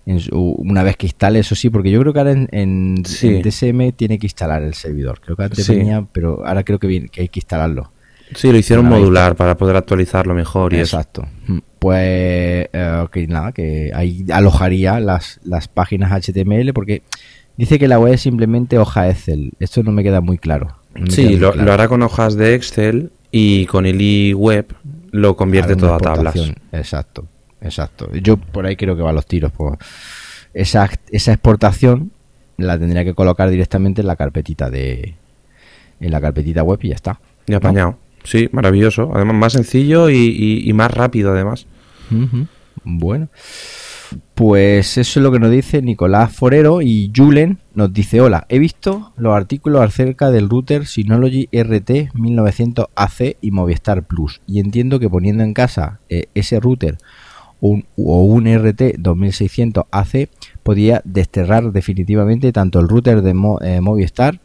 [0.06, 3.04] en su- una vez que instale, eso sí, porque yo creo que ahora en, en-
[3.04, 3.26] Sí.
[3.28, 5.74] en DSM tiene que instalar el servidor, creo que antes Sí.
[5.74, 7.90] venía, pero ahora creo que, viene- que hay que instalarlo.
[8.34, 10.78] Sí, lo hicieron modular para poder actualizarlo mejor y.
[10.78, 11.26] Exacto.
[11.78, 17.02] Pues eh, que nada, que ahí alojaría las, las páginas HTML porque
[17.56, 19.52] dice que la web es simplemente hoja Excel.
[19.60, 20.78] Esto no me queda muy claro.
[20.94, 21.66] No Sí, muy lo, claro.
[21.66, 24.66] lo hará con hojas de Excel y con el iWeb
[25.10, 26.34] lo convierte todo a tablas.
[26.72, 27.26] Exacto,
[27.60, 28.10] exacto.
[28.14, 29.52] Yo por ahí creo que van los tiros.
[29.52, 29.78] Pues
[30.54, 32.12] esa, esa exportación
[32.56, 35.14] la tendría que colocar directamente en la carpetita de
[36.00, 37.20] en la carpetita web y ya está.
[37.46, 37.98] Y apañado.
[38.24, 39.10] Sí, maravilloso.
[39.14, 41.66] Además, más sencillo y, más rápido, además.
[42.82, 43.28] Bueno,
[44.34, 48.58] pues eso es lo que nos dice Nicolás Forero y Julen nos dice, hola, he
[48.58, 54.98] visto los artículos acerca del router Synology RT 1900 AC y Movistar Plus y entiendo
[54.98, 56.98] que poniendo en casa eh, ese router
[57.60, 60.28] o un, RT 2600 AC
[60.62, 64.40] podía desterrar definitivamente tanto el router de eh, Movistar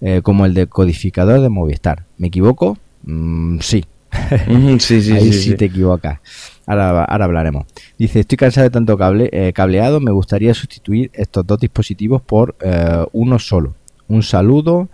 [0.00, 2.06] eh, como el decodificador de Movistar.
[2.16, 2.78] ¿Me equivoco?
[3.04, 3.84] Mm, sí,
[4.78, 6.20] sí, sí, Ahí sí, te equivocas.
[6.66, 7.66] Ahora, ahora hablaremos.
[7.98, 12.54] Dice, estoy cansado de tanto cable, eh, cableado, me gustaría sustituir estos dos dispositivos por
[12.60, 13.74] eh, uno solo.
[14.08, 14.88] Un saludo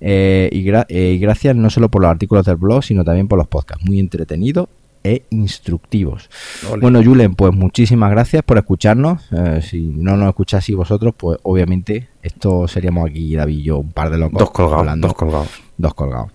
[0.00, 3.26] eh, y, gra- eh, y gracias no solo por los artículos del blog, sino también
[3.28, 3.84] por los podcasts.
[3.86, 4.68] Muy entretenidos
[5.02, 6.28] e instructivos.
[6.70, 6.80] Ole.
[6.82, 9.22] Bueno, Julen, pues muchísimas gracias por escucharnos.
[9.32, 13.92] Eh, si no nos escucháis vosotros, pues obviamente esto seríamos aquí, David y yo, un
[13.92, 14.38] par de locos.
[14.38, 15.48] dos colgados, dos colgados.
[15.76, 16.30] Dos colgados.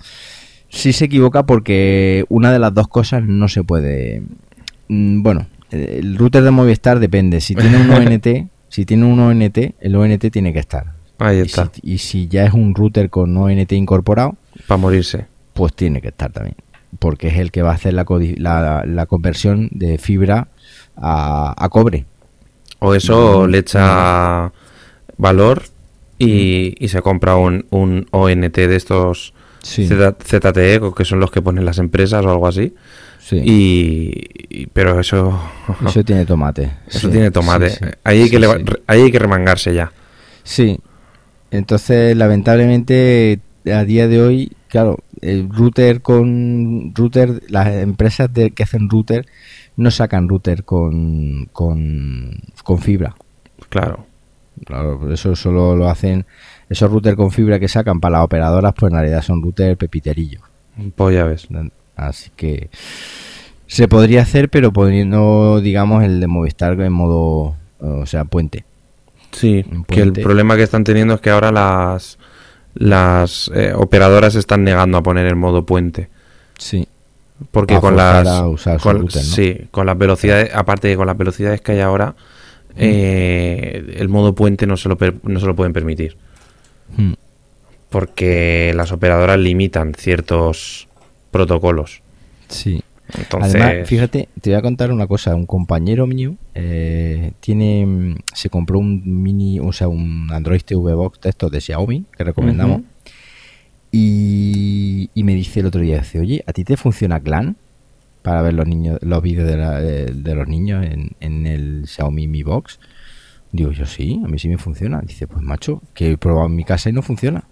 [0.70, 4.24] Sí se equivoca porque una de las dos cosas no se puede.
[4.88, 7.42] Mm, Bueno, el router de Movistar depende.
[7.42, 8.28] Si tiene un ONT,
[8.70, 10.94] si tiene un ONT, el ONT tiene que estar.
[11.18, 14.38] Ahí Y está, si, y si ya es un router con ONT incorporado,
[14.68, 15.26] para morirse.
[15.54, 16.56] pues tiene que estar también.
[17.00, 18.06] Porque es el que va a hacer la,
[18.38, 20.48] la, la conversión de fibra
[20.96, 22.06] a, a cobre.
[22.80, 24.52] O eso le echa
[25.18, 25.64] valor
[26.18, 31.42] y, y se compra un, un ONT de estos Sí, ZTE, que son los que
[31.42, 32.74] ponen las empresas o algo así.
[33.20, 33.38] sí.
[33.44, 34.24] Y,
[34.62, 35.40] y- pero eso,
[35.86, 36.72] Eso tiene tomate.
[36.88, 37.70] eso Sí, tiene tomate.
[37.72, 37.86] sí.
[38.04, 38.58] Ahí, hay que leva-
[38.88, 39.92] ahí hay que remangarse ya.
[40.44, 40.80] Sí.
[41.52, 43.40] Entonces, lamentablemente,
[43.74, 49.26] a día de hoy, claro, el router con router, las empresas de, que hacen router
[49.76, 53.16] no sacan router con, con, con fibra.
[53.70, 54.06] Claro.
[54.66, 56.26] Claro, por eso solo lo hacen
[56.70, 60.42] esos routers con fibra que sacan para las operadoras, pues en realidad son router pepiterillos.
[60.96, 61.48] Pues ya ves.
[61.96, 62.70] Así que
[63.68, 68.64] se podría hacer, pero poniendo, digamos, el de Movistar en modo, o sea, puente.
[69.32, 70.22] Sí, Un que el puente.
[70.24, 72.18] problema que están teniendo es que ahora las
[72.76, 76.08] las eh, operadoras se están negando a poner el modo puente.
[76.58, 76.88] Sí.
[77.52, 79.30] Porque A con las a usar su con- router, ¿no?
[79.30, 82.16] sí, con las velocidades, aparte de con las velocidades que hay ahora,
[82.76, 86.18] eh, el modo puente no se lo no se lo pueden permitir.
[86.96, 87.14] Hmm.
[87.90, 90.88] Porque las operadoras limitan ciertos
[91.32, 92.02] protocolos.
[92.48, 92.84] Sí.
[93.18, 95.36] Entonces, Además, fíjate, te voy a contar una cosa.
[95.36, 101.20] Un compañero mío eh, tiene, se compró un mini, o sea, un Android TV Box
[101.22, 102.82] de estos de Xiaomi que recomendamos.
[103.92, 107.56] Y, y me dice el otro día, dice, oye, ¿a ti te funciona Clan
[108.22, 112.44] para ver los niños, los vídeos de, de los niños en, en el Xiaomi Mi
[112.44, 112.80] Box?
[113.52, 115.02] Digo, yo sí, a mí sí me funciona.
[115.02, 117.46] Dice, pues macho, que he probado en mi casa y no funciona.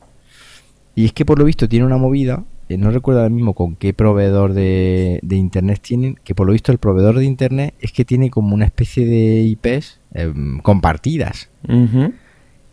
[0.96, 3.76] Y es que por lo visto tiene una movida, eh, no recuerdo ahora mismo con
[3.76, 7.92] qué proveedor de, de internet tienen, que por lo visto el proveedor de internet es
[7.92, 11.50] que tiene como una especie de IPs em, compartidas.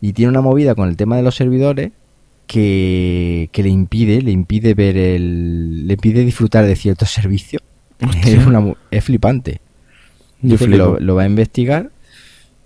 [0.00, 1.92] Y tiene una movida con el tema de los servidores
[2.46, 7.62] que, que le impide, le impide ver el, le impide disfrutar de ciertos servicios.
[8.24, 9.60] Es, una es flipante.
[10.42, 10.96] Yo flipo.
[10.98, 11.90] lo va a investigar,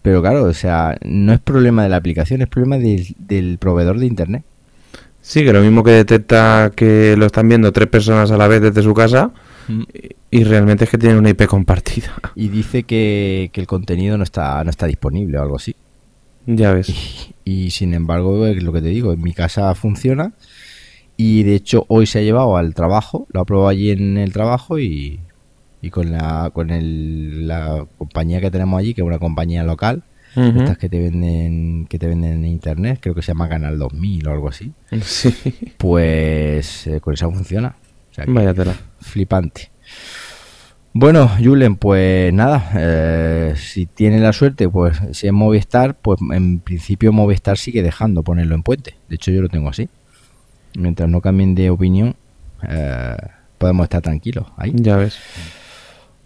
[0.08, 3.98] pero claro, o sea, no es problema de la aplicación, es problema del, del proveedor
[3.98, 4.42] de internet.
[5.20, 8.62] Sí, que lo mismo que detecta que lo están viendo tres personas a la vez
[8.62, 9.32] desde su casa
[9.68, 12.14] y, y realmente es que tienen una IP compartida.
[12.34, 15.76] Y dice que, que el contenido no está, no está disponible o algo así.
[16.46, 16.88] ya ves.
[16.88, 17.34] Y,
[17.66, 20.32] y, sin embargo, es lo que te digo, en mi casa funciona.
[21.18, 24.32] Y de hecho, hoy se ha llevado al trabajo, lo ha probado allí en el
[24.32, 25.20] trabajo y,
[25.80, 30.02] y con la con el, la compañía que tenemos allí, que es una compañía local,
[30.36, 34.28] estas que te venden que te venden en internet, creo que se llama Canal 2000
[34.28, 34.72] o algo así.
[35.02, 35.34] Sí.
[35.76, 37.76] Pues eh, con esa funciona.
[38.10, 38.74] O sea Vaya tela.
[39.00, 39.70] flipante.
[40.92, 46.60] Bueno, Julen, pues nada, eh, si tiene la suerte, pues si es Movistar, pues en
[46.60, 48.96] principio Movistar sigue dejando ponerlo en puente.
[49.08, 49.88] De hecho, yo lo tengo así.
[50.76, 52.16] Mientras no cambien de opinión,
[52.68, 53.16] eh,
[53.58, 54.72] podemos estar tranquilos ahí.
[54.74, 55.16] Ya ves.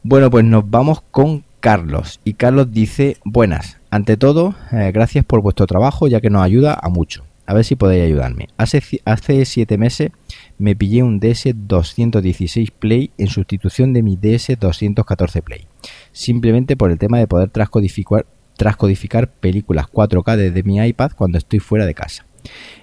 [0.04, 2.18] Bueno, pues nos vamos con Carlos.
[2.24, 6.76] Y Carlos dice, buenas, ante todo, eh, gracias por vuestro trabajo ya que nos ayuda
[6.80, 7.24] a mucho.
[7.46, 8.48] A ver si podéis ayudarme.
[8.56, 10.10] Hace, hace siete meses
[10.58, 15.68] me pillé un DS216 Play en sustitución de mi DS214 Play.
[16.10, 18.26] Simplemente por el tema de poder transcodificar,
[18.56, 22.26] transcodificar películas 4K desde mi iPad cuando estoy fuera de casa.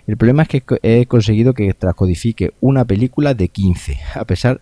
[0.07, 4.61] El problema es que he conseguido que transcodifique una película de 15, a pesar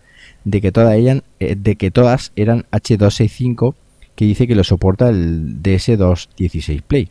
[0.49, 3.76] de que todas ellas, eh, de que todas eran H265
[4.15, 7.10] que dice que lo soporta el DS216 Play.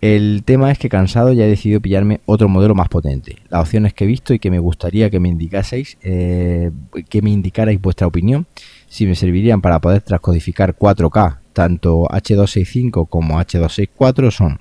[0.00, 3.36] El tema es que cansado ya he decidido pillarme otro modelo más potente.
[3.48, 6.70] Las opciones que he visto y que me gustaría que me indicaseis, eh,
[7.08, 8.46] que me indicarais vuestra opinión,
[8.86, 14.60] si me servirían para poder transcodificar 4K tanto H265 como H264 son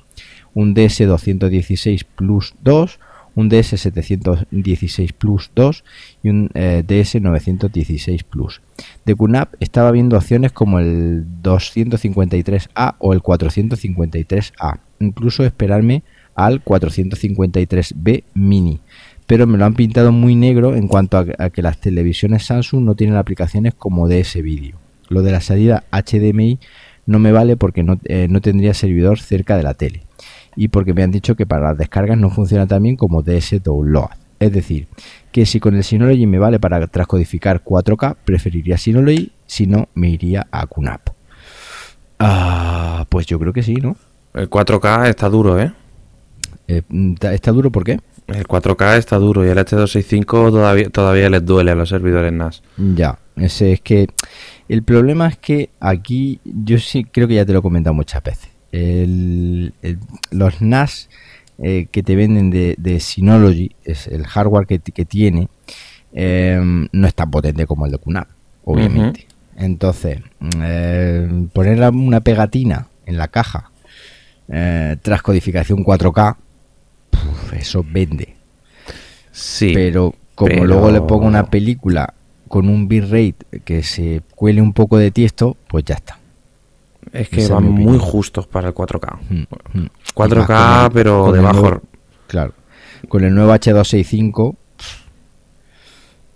[0.53, 2.99] un DS216 Plus 2,
[3.35, 5.83] un DS716 Plus 2
[6.23, 8.61] y un eh, DS916 Plus.
[9.05, 16.03] De QNAP estaba viendo opciones como el 253A o el 453A, incluso esperarme
[16.35, 18.79] al 453B Mini,
[19.27, 22.95] pero me lo han pintado muy negro en cuanto a, que las televisiones Samsung no
[22.95, 24.77] tienen aplicaciones como DS Video.
[25.09, 26.59] Lo de la salida HDMI
[27.05, 30.03] no me vale porque eh, no tendría servidor cerca de la tele
[30.55, 33.61] y porque me han dicho que para las descargas no funciona tan bien como DS
[33.63, 34.09] Download.
[34.39, 34.87] Es decir,
[35.31, 40.09] que si con el Synology me vale para transcodificar 4K, preferiría Synology, si no me
[40.09, 41.09] iría a QNAP.
[42.19, 43.95] Ah, pues yo creo que sí, ¿no?
[44.33, 45.71] El 4K está duro, ¿eh?
[46.67, 46.81] Eh,
[47.21, 47.99] ¿Está duro por qué?
[48.27, 52.63] El 4K está duro y el H265 todavía, todavía les duele a los servidores NAS.
[52.77, 54.07] Ya, ese es que
[54.69, 58.23] el problema es que aquí yo sí creo que ya te lo he comentado muchas
[58.23, 58.52] veces.
[58.73, 59.99] El- el-
[60.31, 61.07] los NAS
[61.59, 65.47] eh, que te venden de, de Synology, es el hardware que, que tiene,
[66.13, 66.59] eh,
[66.91, 68.27] no es tan potente como el de QNAP,
[68.65, 69.27] obviamente.
[69.55, 70.17] Entonces,
[70.61, 73.69] eh, poner una pegatina en la caja
[74.49, 76.35] eh, tras codificación 4K,
[77.11, 78.35] puf, eso vende.
[79.31, 79.71] Sí.
[79.75, 82.13] Pero como pero- luego le pongo una película
[82.47, 86.17] con un bitrate que se cuele un poco de tiesto, pues ya está.
[87.13, 89.17] Es que van muy justos para el 4K.
[89.29, 89.45] Mm, mm.
[89.73, 91.61] Y más 4K, con el- pero de bajo.
[91.61, 91.81] nuevo-
[92.27, 92.53] claro.
[93.07, 94.55] Con el nuevo H265,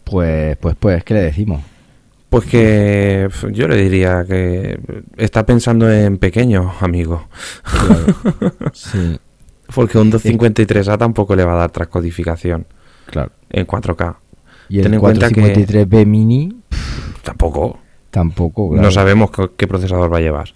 [0.03, 1.61] pues, pues, pues, ¿qué le decimos?
[2.29, 4.77] Pues que yo le diría que
[5.15, 7.27] está pensando en pequeño, amigo.
[7.63, 8.53] Claro.
[8.73, 9.17] sí,
[9.73, 12.67] Porque un 253A tampoco le va a dar transcodificación
[13.05, 13.31] claro.
[13.49, 14.17] en 4K.
[14.69, 16.53] Y Ten el en cuenta que- 453B Mini
[17.23, 17.79] Tampoco.
[18.11, 18.83] tampoco, claro.
[18.83, 20.49] No sabemos qué, qué procesador va a llevar.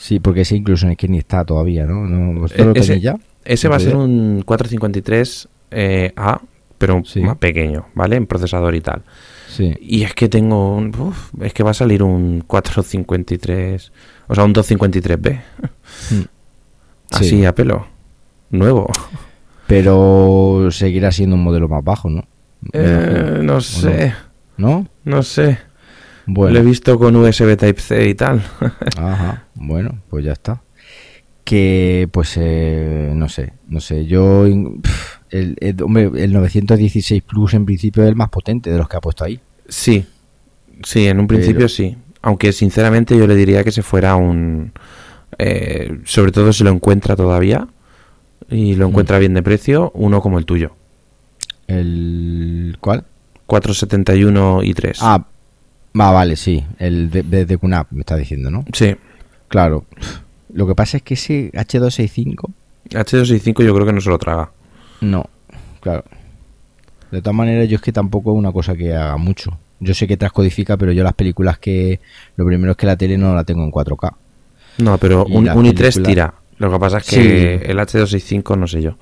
[0.00, 2.06] Sí, porque ese incluso en el que ni está todavía, ¿no?
[2.06, 2.40] ¿No?
[2.40, 3.16] ¿Vosotros lo E- ese- tenéis ya?
[3.44, 6.40] Ese va a ¿En ser un 453A,
[6.78, 7.20] pero Sí.
[7.20, 8.16] más pequeño, ¿vale?
[8.16, 9.02] En procesador y tal.
[9.48, 9.74] Sí.
[9.80, 10.94] Y es que tengo un...
[10.98, 13.92] uf, es que va a salir un 453...
[14.28, 15.40] O sea, un 253B.
[16.10, 16.20] Mm.
[17.10, 17.44] Así Sí.
[17.44, 17.86] a pelo.
[18.50, 18.90] Nuevo.
[19.66, 22.24] Pero seguirá siendo un modelo más bajo, ¿no?
[22.72, 24.14] Eh, no sé.
[24.56, 24.86] ¿No?
[25.04, 25.58] No sé.
[26.26, 26.54] Bueno.
[26.54, 28.42] Lo he visto con USB Type-C y tal.
[28.98, 30.62] Ajá, bueno, pues ya está.
[31.44, 37.22] Que, pues, eh, no sé, no sé, yo, in- pf, el, el- hombre, el 916
[37.22, 39.40] Plus en principio es el más potente de los que ha puesto ahí.
[39.68, 40.04] sí.
[40.84, 41.96] Sí, en un principio Pero- sí.
[42.22, 44.70] Aunque sinceramente yo le diría que se fuera un...
[45.38, 47.66] eh, sobre todo si lo encuentra todavía
[48.48, 50.76] y lo encuentra bien de precio, uno como el tuyo.
[51.66, 53.04] ¿El cuál?
[53.46, 54.98] 471 y 3.
[55.02, 55.26] Ah,
[55.98, 58.64] ah, vale, sí, el de, de, de QNAP me está diciendo, ¿no?
[58.72, 58.94] Sí.
[59.48, 59.84] Claro,
[60.52, 62.50] lo que pasa es que ese H265,
[62.90, 64.50] H265 yo creo que no se lo traga.
[65.00, 65.24] no,
[65.80, 66.04] claro.
[67.10, 69.58] De todas maneras, yo es que tampoco es una cosa que haga mucho.
[69.80, 72.00] Yo sé que transcodifica, pero yo las películas que...
[72.36, 74.12] Lo primero es que la tele no la tengo en 4K.
[74.78, 76.34] No, pero Y un, un i3 película- tira.
[76.58, 77.70] Lo que pasa es que Sí.
[77.70, 78.96] el H265 no sé yo.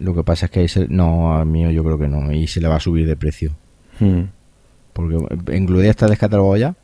[0.00, 2.48] Lo que pasa es que ahí se- no, al mío yo creo que no, y
[2.48, 3.52] se le va a subir de precio.
[4.00, 4.22] Hmm.
[4.92, 5.16] Porque
[5.54, 6.74] en Gludea está descatalogado ya.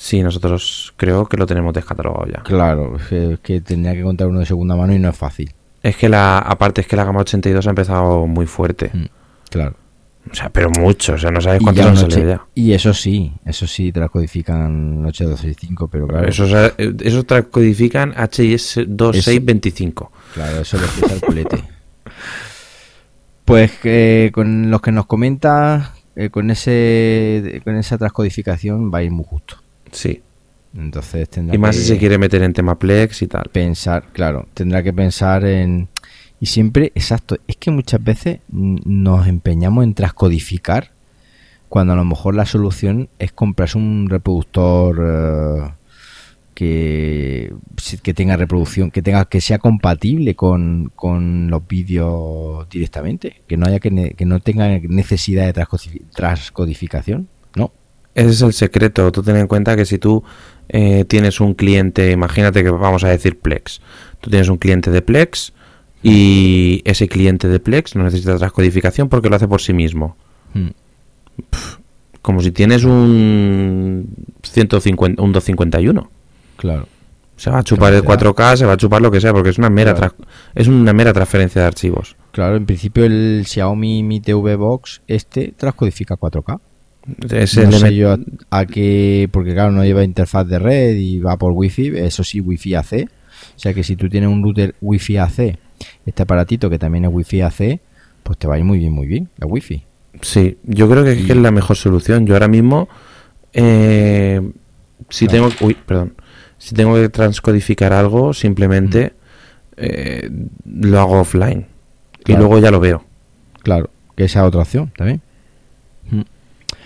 [0.00, 2.40] Sí, nosotros creo que lo tenemos descatalogado ya.
[2.44, 5.52] Claro, es que, tendría que contar uno de segunda mano y no es fácil.
[5.82, 8.92] Es que la, aparte es que la gama 82 ha empezado muy fuerte.
[8.94, 9.06] Mm,
[9.50, 9.74] Claro.
[10.30, 12.46] O sea, pero mucho, o sea, no sabes cuántos han salido ya.
[12.54, 18.14] y eso sí, eso sí, te las codifican 8265, pero claro, Esos, eh, esos codifican
[18.14, 20.12] HIS 2625.
[20.34, 21.64] claro, eso le pesa el culete.
[23.44, 29.02] Pues eh, con los que nos comenta, eh, con ese con esa transcodificación va a
[29.02, 29.56] ir muy justo.
[29.92, 30.22] Sí.
[30.76, 33.44] Entonces tendrá Y más que si se quiere meter en tema Plex y tal.
[33.52, 35.88] pensar, claro, tendrá que pensar en
[36.40, 40.92] y siempre, exacto, es que muchas veces nos empeñamos en transcodificar
[41.68, 45.72] cuando a lo mejor la solución es comprarse un reproductor eh,
[46.54, 47.52] que,
[48.02, 53.66] que tenga reproducción, que tenga que sea compatible con, con los vídeos directamente, que no
[53.66, 57.28] haya que, ne- que no tenga necesidad de transcodifi- transcodificación.
[58.18, 59.12] Ese es el secreto.
[59.12, 60.24] Tú ten en cuenta que si tú
[60.68, 63.80] eh, tienes un cliente, imagínate que vamos a decir Plex.
[64.20, 65.52] Tú tienes un cliente de Plex
[66.02, 70.16] y ese cliente de Plex no necesita transcodificación porque lo hace por sí mismo.
[70.54, 70.68] Mm,
[72.22, 74.08] Como si tienes un
[74.42, 76.10] 150, un 251.
[76.56, 76.86] claro.
[77.36, 79.50] Se va a chupar el Claro, 4K, se va a chupar lo que sea, porque
[79.50, 80.16] es una mera Claro.
[80.56, 82.16] es una mera transferencia de archivos.
[82.32, 86.58] Claro, en principio el Xiaomi Mi TV Box este transcodifica 4K.
[87.16, 88.18] No sé yo a,
[88.50, 92.40] a qué, porque claro, no lleva interfaz de red y va por Wi-Fi, eso sí,
[92.40, 93.08] Wi-Fi AC.
[93.56, 95.58] O sea que si tú tienes un router Wi-Fi AC,
[96.06, 97.80] este aparatito que también es Wi-Fi AC,
[98.22, 99.84] pues te va a ir muy bien, muy bien, la Wi-Fi.
[100.20, 102.26] Sí, yo creo que, es que es la mejor solución.
[102.26, 102.88] Yo ahora mismo,
[103.52, 104.40] eh,
[105.08, 106.14] si tengo, uy, perdón,
[106.58, 109.14] si tengo que transcodificar algo, simplemente
[109.76, 110.28] eh,
[110.64, 111.66] lo hago offline
[112.26, 113.04] y luego ya lo veo,
[113.62, 115.22] Claro, que esa es otra opción también.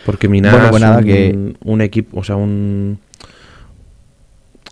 [0.05, 2.99] Porque mi NAS, Bueno, pues nada, un, que- un equipo, o sea, un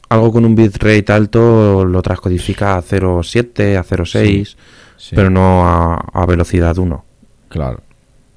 [0.09, 4.57] algo con un bitrate alto lo transcodifica a 0.7, a 0.6,
[4.97, 7.05] Sí, pero no a, a velocidad 1.
[7.48, 7.81] Claro.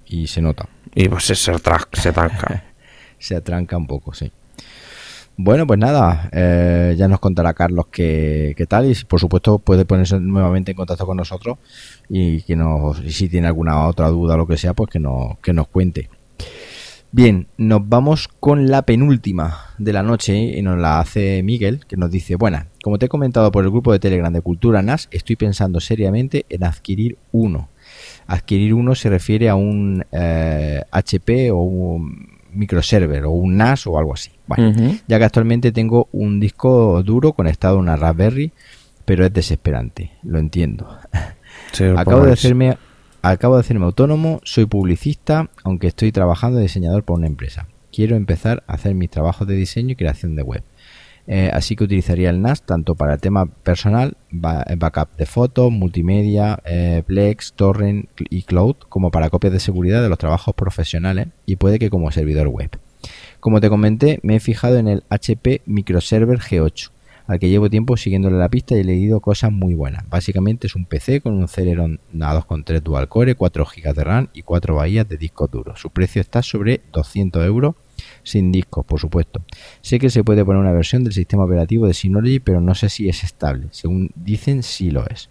[0.05, 0.67] Y se nota.
[0.95, 2.63] Y pues se, tra- se tranca.
[3.19, 4.31] se atranca un poco, sí.
[5.35, 9.83] Bueno, pues nada, eh, ya nos contará Carlos qué, qué tal y por supuesto puede
[9.83, 11.57] ponerse nuevamente en contacto con nosotros
[12.07, 14.99] y que nos, y si tiene alguna otra duda o lo que sea, pues que
[14.99, 16.07] nos, que nos cuente.
[17.15, 21.95] Bien, nos vamos con la penúltima de la noche y nos la hace Miguel, que
[21.95, 25.09] nos dice, buena, como te he comentado por el grupo de Telegram de Cultura NAS,
[25.11, 27.69] estoy pensando seriamente en adquirir uno.
[28.25, 33.99] Adquirir uno se refiere a un eh, HP o un microserver o un NAS o
[33.99, 34.31] algo así.
[34.47, 34.97] Bueno, Ujú.
[35.07, 38.51] ya que actualmente tengo un disco duro conectado a una Raspberry,
[39.05, 40.97] pero es desesperante, lo entiendo.
[41.73, 42.75] Sí, Acabo de hacerme
[43.31, 47.67] acabo de hacerme autónomo, soy publicista, aunque estoy trabajando de diseñador por una empresa.
[47.91, 50.63] Quiero empezar a hacer mis trabajos de diseño y creación de web.
[51.25, 55.71] Eh, así que utilizaría el NAS tanto para el tema personal, ba- backup de fotos,
[55.71, 61.27] multimedia, eh, Plex, Torrent y Cloud, como para copias de seguridad de los trabajos profesionales
[61.45, 62.71] y puede que como servidor web.
[63.39, 66.89] Como te comenté, me he fijado en el HP Microserver G8,
[67.27, 70.07] al que llevo tiempo siguiéndole la pista y he leído cosas muy buenas.
[70.09, 74.41] Básicamente es un PC con un Celeron A2.3 dual core, 4 GB de RAM y
[74.41, 75.79] 4 bahías de discos duros.
[75.79, 77.75] Su precio está sobre 200 euros
[78.23, 79.43] sin discos, por supuesto.
[79.81, 82.89] Sé que se puede poner una versión del sistema operativo de Synology, pero no sé
[82.89, 83.67] si es estable.
[83.71, 85.29] Según dicen, sí lo es.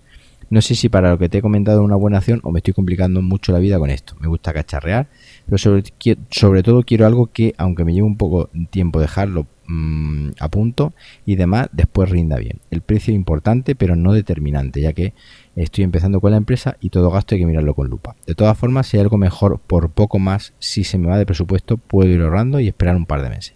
[0.50, 2.58] No sé si para lo que te he comentado es una buena acción o me
[2.58, 4.16] estoy complicando mucho la vida con esto.
[4.20, 5.08] Me gusta cacharrear,
[5.46, 5.82] pero sobre,
[6.30, 10.92] sobre todo quiero algo que, aunque me lleve un poco tiempo dejarlo mm, a punto
[11.24, 12.60] y demás, después rinda bien.
[12.70, 15.14] El precio es importante, pero no determinante, ya que
[15.56, 18.16] estoy empezando con la empresa y todo gasto hay que mirarlo con lupa.
[18.26, 21.26] De todas formas, si hay algo mejor por poco más, si se me va de
[21.26, 23.54] presupuesto, puedo ir ahorrando y esperar un par de meses.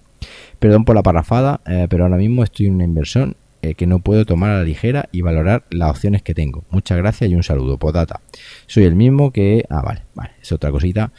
[0.58, 3.36] Perdón por la parrafada, eh, pero ahora mismo estoy en una inversión
[3.70, 6.64] eh, que no puedo tomar a la ligera y valorar las opciones que tengo.
[6.70, 7.78] Muchas gracias y un saludo.
[7.78, 8.20] Podata.
[8.66, 9.64] Soy el mismo que...
[9.70, 10.30] Ah, vale, vale.
[10.40, 11.12] Es otra cosita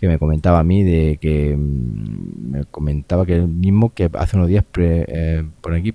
[0.00, 1.54] que me comentaba a mí de que...
[1.56, 5.94] mm, Me comentaba que el mismo que hace unos días pre- eh, por aquí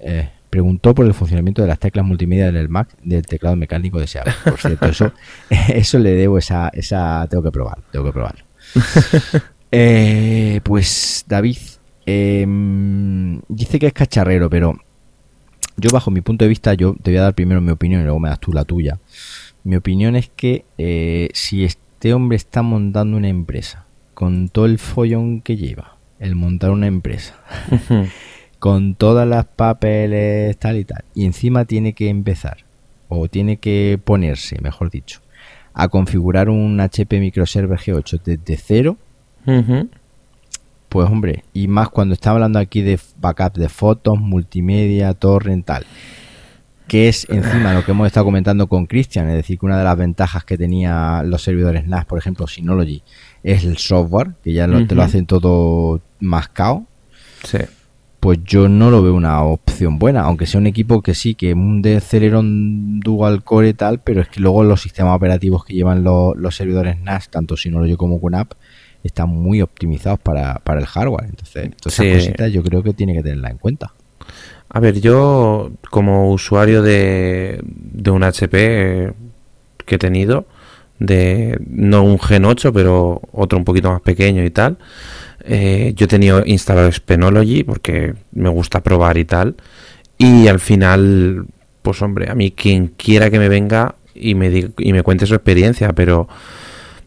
[0.00, 4.30] eh, preguntó por el funcionamiento de las teclas multimedia del Mac del teclado mecánico deseado.
[4.44, 5.12] Por cierto, eso,
[5.68, 7.26] eso le debo esa, esa...
[7.28, 8.44] Tengo que probar, tengo que probarlo.
[9.76, 11.56] Eh, pues David
[13.48, 14.78] dice que es cacharrero, pero
[15.76, 18.04] yo bajo mi punto de vista, yo te voy a dar primero mi opinión y
[18.04, 18.98] luego me das tú la tuya.
[19.64, 24.78] Mi opinión es que eh, si este hombre está montando una empresa con todo el
[24.78, 27.34] follón que lleva, el montar una empresa,
[28.58, 32.64] con todas las papeles tal y tal, y encima tiene que empezar,
[33.08, 35.20] o tiene que ponerse, mejor dicho,
[35.72, 38.96] a configurar un HP Microserver G8 desde cero.
[40.94, 45.84] Pues hombre, y más cuando está hablando aquí de backup de fotos, multimedia, torrent, tal.
[46.86, 49.82] que es encima lo que hemos estado comentando con Christian, es decir, que una de
[49.84, 53.02] las ventajas que tenía los servidores NAS, por ejemplo, Synology,
[53.42, 56.84] es el software, que ya lo- te lo hacen todo mascado,
[57.42, 57.58] Sí.
[58.20, 61.54] pues yo no lo veo una opción buena, aunque sea un equipo que sí, que
[61.54, 65.74] un de Celeron Dual Core y tal, pero es que luego los sistemas operativos que
[65.74, 68.52] llevan los, los servidores NAS, tanto Synology como QNAP,
[69.04, 71.26] están muy optimizados para, para el hardware.
[71.26, 72.12] Entonces, todas esas Sí.
[72.12, 73.92] cositas yo creo que tiene que tenerla en cuenta.
[74.70, 79.12] A ver, yo como usuario de, de un HP
[79.86, 80.46] que he tenido,
[80.98, 84.78] de no un Gen 8, pero otro un poquito más pequeño y tal,
[85.44, 89.56] eh, yo he tenido instalado Spenology porque me gusta probar y tal,
[90.16, 91.46] y al final,
[91.82, 95.26] pues hombre, a mí quien quiera que me venga y me, diga- y me cuente
[95.26, 96.28] su experiencia, pero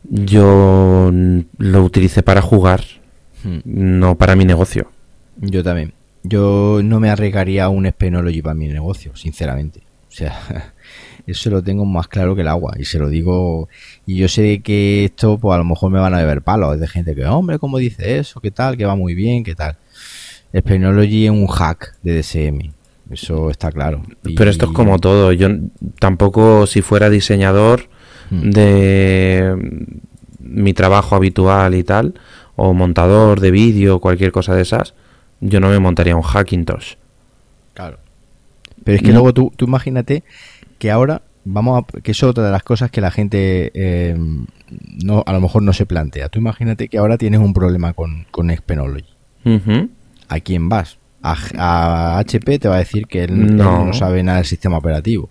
[0.03, 1.11] yo
[1.57, 2.84] lo utilicé para jugar,
[3.44, 3.60] Hmm.
[3.65, 4.90] no para mi negocio.
[5.40, 5.94] Yo también.
[6.24, 9.82] Yo no me arriesgaría a un Spenology para mi negocio, sinceramente.
[10.10, 10.74] O sea,
[11.28, 12.74] eso lo tengo más claro que el agua.
[12.80, 13.69] Y se lo digo.
[14.07, 16.74] Y yo sé que esto, pues a lo mejor me van a beber palos.
[16.76, 18.41] Es de gente que, hombre, ¿cómo dice eso?
[18.41, 18.76] ¿Qué tal?
[18.76, 19.78] Que va muy bien, ¿qué tal?
[20.57, 22.72] Spenology es un hack de DSM.
[23.11, 24.02] Eso está claro.
[24.26, 25.32] Y- Pero esto es como todo.
[25.32, 25.48] Yo
[25.99, 27.88] tampoco, si fuera diseñador
[28.30, 28.49] Mm.
[28.52, 29.56] de
[30.40, 32.14] mi trabajo habitual y tal,
[32.56, 34.94] o montador de vídeo, cualquier cosa de esas,
[35.41, 36.94] yo no me montaría un Hackintosh.
[37.74, 37.99] Claro.
[38.84, 39.16] Pero es que No.
[39.16, 40.24] luego tú, tú imagínate
[40.80, 44.18] que ahora vamos a, que eso es otra de las cosas que la gente eh,
[45.04, 46.30] no a lo mejor no se plantea.
[46.30, 49.06] Tú imagínate que ahora tienes un problema con, con Spenology.
[49.45, 49.90] Ujú.
[50.30, 50.98] ¿A quién vas?
[51.22, 53.86] A, a HP te va a decir que él él no.
[53.88, 53.94] No.
[53.94, 55.30] sabe nada del sistema operativo.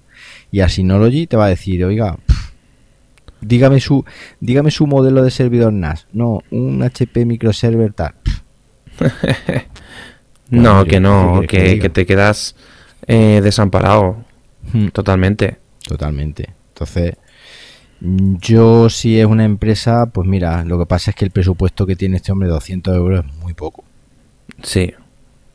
[0.52, 2.16] Y a Synology te va a decir, oiga,
[3.46, 4.04] dígame su
[4.40, 6.06] dígame su modelo de servidor NAS.
[6.12, 8.14] No, un HP microserver tal.
[10.48, 12.54] Bueno, no, ¿qué- que no, que que, te quedas
[13.08, 14.18] eh, desamparado
[14.72, 14.88] hmm.
[14.88, 15.58] totalmente.
[15.86, 16.54] Totalmente.
[16.68, 17.14] Entonces,
[18.00, 21.96] yo si es una empresa, pues mira, lo que pasa es que el presupuesto que
[21.96, 23.84] tiene este hombre, 200 euros, es muy poco.
[24.62, 24.92] Sí,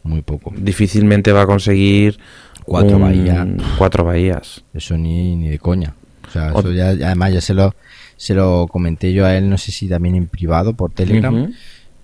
[0.04, 0.52] Muy poco.
[0.58, 2.20] difícilmente va a conseguir
[2.66, 3.48] Cuatro un- bahías.
[3.78, 4.64] Cuatro bahías.
[4.74, 5.96] Eso ni, ni de coña.
[6.32, 7.76] O sea, eso ya, además ya se lo,
[8.18, 11.52] se lo comenté yo a él, no sé si también en privado por Telegram,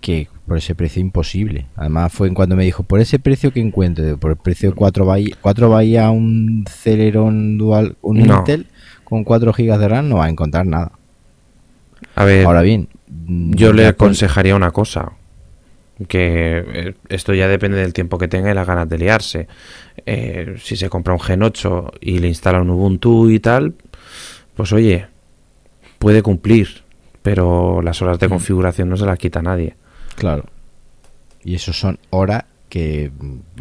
[0.02, 1.66] que por ese precio imposible.
[1.76, 4.76] Además fue en cuando me dijo, por ese precio que encuentre, por el precio de
[4.76, 8.38] 4 bahías, cuatro bahías un Celeron Dual, un No.
[8.40, 8.68] Intel
[9.04, 10.92] con 4 GB de RAM, no va a encontrar nada.
[12.16, 12.90] A ver, Ahora bien,
[13.28, 15.14] Yo le con- aconsejaría una cosa,
[16.08, 19.48] que eh, esto ya depende del tiempo que tenga y las ganas de liarse.
[20.06, 23.74] Eh, si se compra un Gen 8 y le instala un Ubuntu y tal,
[24.58, 25.08] pues oye,
[26.00, 26.84] puede cumplir,
[27.22, 28.32] pero las horas de Mm.
[28.32, 29.76] configuración no se las quita nadie,
[30.16, 30.46] Claro.
[31.44, 33.12] Y eso son horas que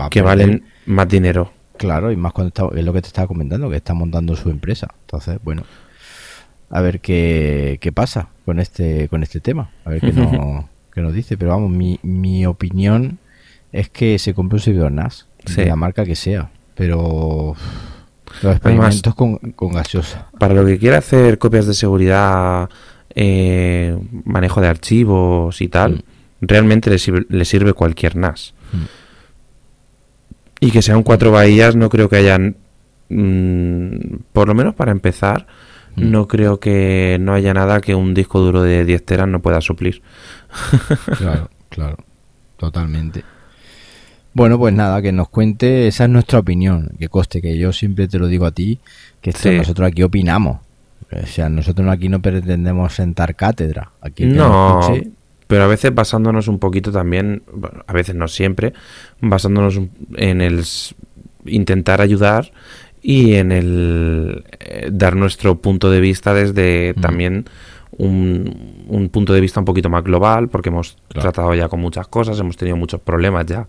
[0.01, 0.25] va a que perder.
[0.39, 1.53] valen más dinero.
[1.77, 4.49] Claro, y más cuando está, es lo que te estaba comentando, que está montando su
[4.51, 4.89] empresa.
[5.03, 5.63] Entonces, bueno,
[6.71, 9.71] a ver qué, qué pasa con este con este tema.
[9.85, 10.65] A ver qué, nos,
[10.95, 11.37] qué nos dice.
[11.37, 13.19] Pero vamos, mi, mi opinión
[13.73, 15.57] es que se compre un servidor NAS, Sí.
[15.61, 16.51] de la marca que sea.
[16.75, 17.55] Pero
[18.43, 20.29] los experimentos con, con gaseosa.
[20.39, 22.69] Para lo que quiera hacer copias de seguridad,
[23.15, 26.01] eh, manejo de archivos y tal, Mm.
[26.43, 28.55] realmente le sirve, le sirve cualquier NAS.
[28.73, 28.85] Mm.
[30.61, 32.57] Y que sean cuatro bahías, no creo que hayan.
[33.09, 35.47] mm, por lo menos para empezar,
[35.97, 39.61] no creo que no haya nada que un disco duro de 10 teras no pueda
[39.63, 40.03] suplir.
[41.17, 41.97] Claro, claro,
[42.59, 43.25] totalmente.
[44.37, 48.07] Bueno, pues nada, que nos cuente, esa es nuestra opinión, que coste que yo siempre
[48.07, 48.79] te lo digo a ti,
[49.23, 49.57] que esto Sí.
[49.57, 50.59] nosotros aquí opinamos.
[51.11, 53.93] O sea, nosotros aquí no pretendemos sentar cátedra.
[54.03, 55.09] Aquí No, escuche,
[55.47, 58.75] pero a veces basándonos un poquito también, bueno, a veces no siempre,
[59.23, 59.81] basándonos
[60.17, 60.63] en el
[61.47, 62.51] intentar ayudar
[63.01, 67.01] y en el eh, dar nuestro punto de vista desde Mm.
[67.01, 67.45] también
[67.99, 71.23] un, un punto de vista un poquito más global, porque hemos Claro.
[71.33, 73.67] tratado ya con muchas cosas, hemos tenido muchos problemas ya.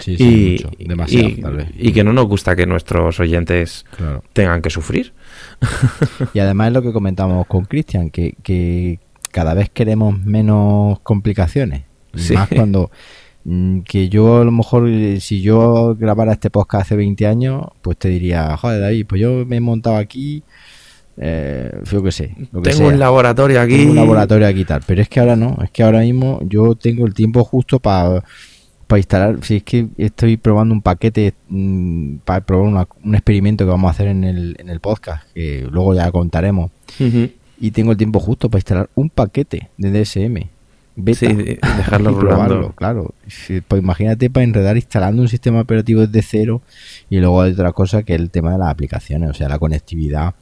[0.00, 0.24] sí, sí,
[0.58, 1.68] y, mucho, demasiado, y- tal vez.
[1.76, 4.22] y que no nos gusta que nuestros oyentes Claro.
[4.32, 5.12] tengan que sufrir.
[6.34, 8.98] Y además es lo que comentamos con Cristian, que, que
[9.30, 11.82] cada vez queremos menos complicaciones.
[12.14, 12.34] Sí.
[12.34, 12.90] Más cuando
[13.44, 14.88] mm, que yo a lo mejor,
[15.20, 19.44] si yo grabara este podcast hace 20 años, pues te diría, joder David, pues yo
[19.46, 20.42] me he montado aquí,
[21.20, 22.34] eh, yo qué sé.
[22.52, 22.88] Lo que Tengo sea.
[22.94, 23.76] un laboratorio aquí.
[23.76, 24.82] Tengo un laboratorio aquí tal.
[24.86, 28.22] Pero es que ahora no, es que ahora mismo yo tengo el tiempo justo para
[28.96, 29.38] instalar.
[29.42, 31.34] Si es que estoy probando un paquete
[32.24, 35.66] para probar una- un experimento que vamos a hacer en el, en el podcast, que
[35.70, 36.70] luego ya contaremos.
[37.60, 40.48] Y tengo el tiempo justo para instalar un paquete de DSM.
[41.00, 41.18] beta.
[41.18, 43.14] Sí, de- dejarlo y probarlo, claro.
[43.68, 46.62] Pues imagínate para enredar instalando un sistema operativo desde cero
[47.10, 49.58] y luego hay otra cosa que es el tema de las aplicaciones, o sea, la
[49.58, 50.34] conectividad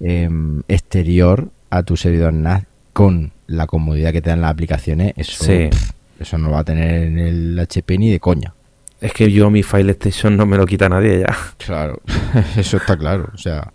[0.00, 5.44] em, exterior a tu servidor NAS con la comodidad que te dan las aplicaciones, eso,
[5.44, 5.68] Sí.
[5.70, 5.90] pff,
[6.20, 8.54] eso no lo va a tener en el HP ni de coña.
[9.00, 11.36] Es que yo mi File Station no me lo quita nadie ya.
[11.58, 12.00] Claro,
[12.56, 13.30] eso está claro.
[13.34, 13.72] O sea,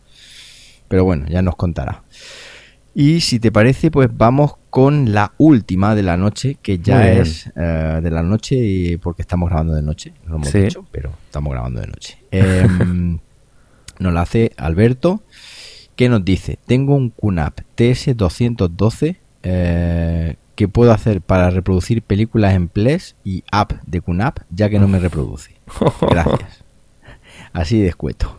[0.88, 2.03] pero bueno, ya nos contará.
[2.93, 7.49] Y si te parece, pues vamos con la última de la noche, que ya es
[7.56, 10.60] eh, de la noche, y- porque estamos grabando de noche, no lo hemos Sí.
[10.60, 12.18] dicho, pero estamos grabando de noche.
[12.31, 13.19] Em,
[13.99, 15.23] nos la hace Alberto,
[16.02, 22.69] que nos dice: Tengo un QNAP TS212 eh, que puedo hacer para reproducir películas en
[22.69, 25.52] Ples y app de QNAP, ya que no me reproduce.
[26.10, 26.64] Gracias.
[27.53, 28.36] Así de escueto.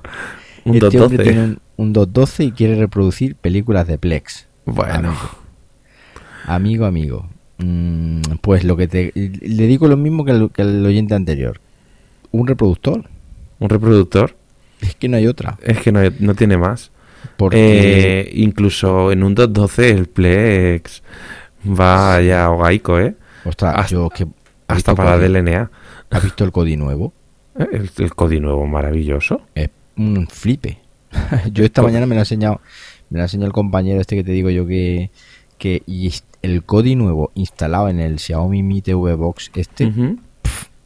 [0.64, 1.22] Un este hombre 212.
[1.22, 4.48] tiene un, un 212 y quiere reproducir películas de Plex.
[4.64, 5.14] Bueno,
[6.44, 7.28] Amigo, amigo.
[7.58, 9.12] Mm, pues lo que te.
[9.14, 11.60] Le digo lo mismo que al oyente anterior.
[12.32, 13.04] Un reproductor.
[13.60, 14.34] un reproductor
[14.80, 15.58] Es que no hay otra.
[15.62, 16.90] es que no, no tiene más.
[17.36, 18.20] Porque.
[18.20, 21.02] Eh, incluso en un 212 el Plex
[21.66, 23.14] va ya hogaico, ¿eh?
[23.44, 24.24] ostras, hasta- yo que.
[24.68, 25.32] ¿has Hasta para el Kodi?
[25.42, 25.70] DLNA.
[26.10, 27.12] ¿Has visto el Codi nuevo?
[27.58, 29.42] Eh, El, el Kodi nuevo maravilloso.
[29.54, 30.78] Es un flipe.
[31.52, 32.60] yo esta mañana me lo ha enseñado.
[33.10, 35.10] Me lo ha enseñado el compañero este que te digo yo que.
[35.58, 35.82] que
[36.42, 39.92] el Codi nuevo instalado en el Xiaomi Mi TV Box este.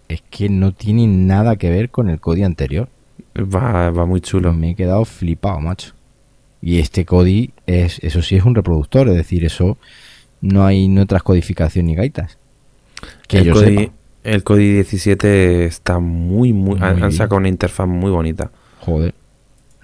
[0.09, 2.89] Es que no tiene nada que ver con el Kodi anterior.
[3.37, 4.53] va, va muy chulo.
[4.53, 5.93] Me he quedado flipado, macho.
[6.67, 9.79] Y este Kodi es, eso sí es un reproductor, es decir, eso
[10.41, 12.39] no hay no transcodificación ni gaitas.
[13.29, 13.93] Que el, Kodi, sepa.
[14.25, 16.81] el Kodi 17 está muy, muy...
[16.81, 18.51] Muy han sacado una interfaz muy bonita.
[18.81, 19.15] Joder.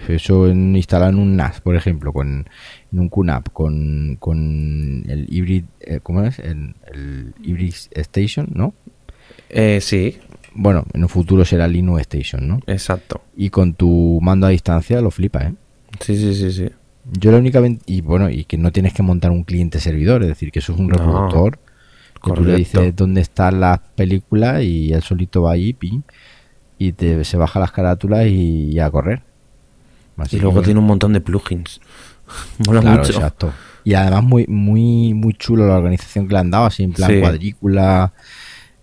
[0.09, 2.48] Eso en, instalado en un NAS, por ejemplo, con
[2.92, 6.40] en un QNAP, con, con el Hybrid, eh, ¿cómo es?
[6.40, 8.74] El, el Hybrid Station, ¿no?
[9.50, 10.18] Eh, sí,
[10.52, 12.59] Bueno, en un futuro será Linux Station, ¿no?
[12.66, 13.20] exacto.
[13.36, 15.54] Y con tu mando a distancia lo flipa, ¿eh?
[16.01, 16.69] Sí, sí, sí, sí.
[17.19, 20.28] Yo la única y bueno, y que no tienes que montar un cliente servidor, es
[20.28, 21.59] decir, que eso es un No, reproductor.
[22.23, 26.02] que tú le dices dónde están las películas y él solito va ahí, ping,
[26.78, 29.23] y te, se baja las carátulas y, y a correr.
[30.16, 31.81] Así Y luego tiene un montón de plugins.
[32.66, 33.12] Mola claro, mucho.
[33.12, 33.52] exacto.
[33.85, 37.10] Y además muy, muy, muy chulo la organización que le han dado, así en plan
[37.10, 37.19] Sí.
[37.20, 38.12] cuadrícula.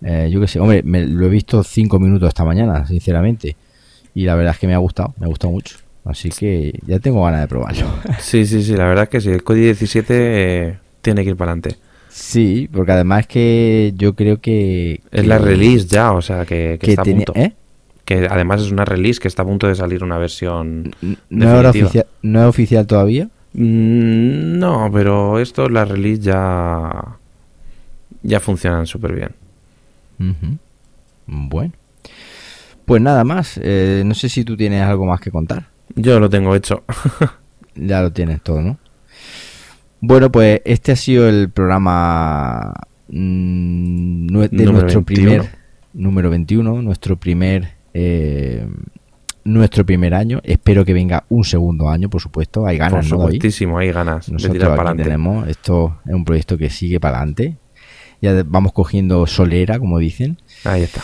[0.02, 3.56] eh, yo qué sé, hombre, me, lo he visto cinco minutos esta mañana, sinceramente.
[4.14, 5.78] Y la verdad es que me ha gustado, me ha gustado mucho.
[6.06, 7.88] Así que ya tengo ganas de probarlo.
[8.20, 9.30] Sí, sí, sí, la verdad es que sí.
[9.30, 10.06] El Kodi 17
[10.68, 11.78] eh, tiene que ir para adelante.
[12.10, 15.02] Sí, porque además que yo creo que...
[15.12, 17.34] Es la release ya, o sea, que, que que está a punto.
[17.36, 17.54] ¿eh?
[18.04, 20.92] Que además es una release que está a punto de salir una versión...
[21.30, 23.30] ¿No era, oficial, ¿No era oficial todavía?
[23.54, 26.90] Mm, No, pero esto, la release ya...
[28.24, 29.36] Ya funcionan súper bien.
[31.28, 31.72] Bueno.
[32.86, 33.60] Pues nada más.
[33.62, 35.68] eh, no sé si tú tienes algo más que contar.
[35.96, 36.84] Yo lo tengo hecho.
[37.82, 38.78] Ya lo tienes todo, ¿no?
[40.02, 42.74] Bueno, pues este ha sido el programa
[43.08, 45.06] mm, de Número nuestro 21.
[45.06, 45.50] primer
[45.94, 48.68] número 21, nuestro primer eh,
[49.44, 50.42] nuestro primer año.
[50.44, 52.66] Espero que venga un segundo año, por supuesto.
[52.66, 53.34] Hay Por ganas, ¿no, David?
[53.36, 57.58] supuestísimo, hay ganas Nosotros aquí tenemos, esto es un proyecto que sigue para adelante.
[58.22, 60.38] Ya vamos cogiendo solera, como dicen.
[60.66, 61.02] Ahí está.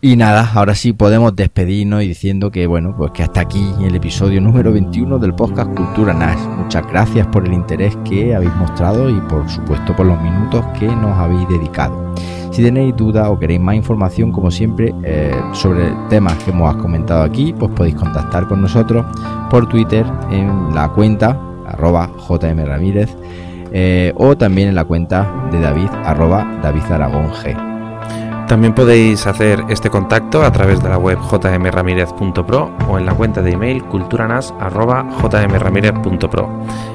[0.00, 3.96] Y nada, ahora sí podemos despedirnos y diciendo que bueno, pues que hasta aquí el
[3.96, 6.38] episodio número 21 del podcast Cultura NAS.
[6.56, 10.86] Muchas gracias por el interés que habéis mostrado y por supuesto por los minutos que
[10.86, 12.14] nos habéis dedicado.
[12.52, 17.24] Si tenéis dudas o queréis más información, como siempre, eh, sobre temas que hemos comentado
[17.24, 19.04] aquí, pues podéis contactar con nosotros
[19.50, 23.16] por Twitter en la cuenta arroba JM Ramírez
[23.72, 27.67] eh, o también en la cuenta de David arroba David Aragón G.
[28.48, 33.42] También podéis hacer este contacto a través de la web jmramirez.pro o en la cuenta
[33.42, 36.48] de email culturanas.jmramirez.pro.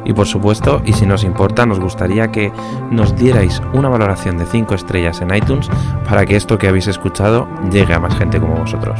[0.04, 2.52] Y por supuesto, y si nos importa, nos gustaría que
[2.90, 5.70] nos dierais una valoración de 5 estrellas en iTunes
[6.10, 9.00] para que esto que habéis escuchado llegue a más gente como vosotros.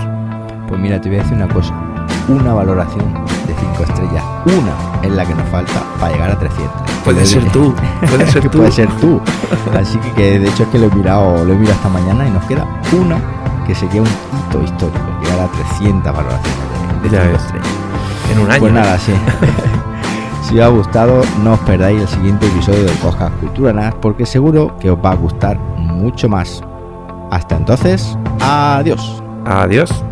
[0.68, 1.74] Pues mira, te voy a decir una cosa.
[2.30, 3.14] Una valoración
[3.48, 4.24] de 5 estrellas.
[4.46, 6.72] Una es la que nos falta para llegar a 300.
[7.04, 7.74] Puede ser tú,
[8.10, 8.58] puede ser tú.
[8.60, 9.22] Puede ser tú.
[9.78, 12.26] Así que, que de hecho es que lo he mirado, lo he mirado esta mañana
[12.28, 12.66] y nos queda
[12.98, 13.18] una
[13.68, 15.00] que sería un hito histórico.
[15.22, 17.42] Llegar a 300 valoraciones de, de Ya 5 ves.
[17.44, 17.68] estrellas.
[18.32, 18.60] En un año.
[18.62, 19.14] Pues nada, sí.
[20.50, 24.26] si os ha gustado, no os perdáis el siguiente episodio del podcast Cultura NAS porque
[24.26, 26.64] seguro que os va a gustar mucho más.
[27.32, 29.22] Hasta entonces, adiós.
[29.46, 30.04] Adiós.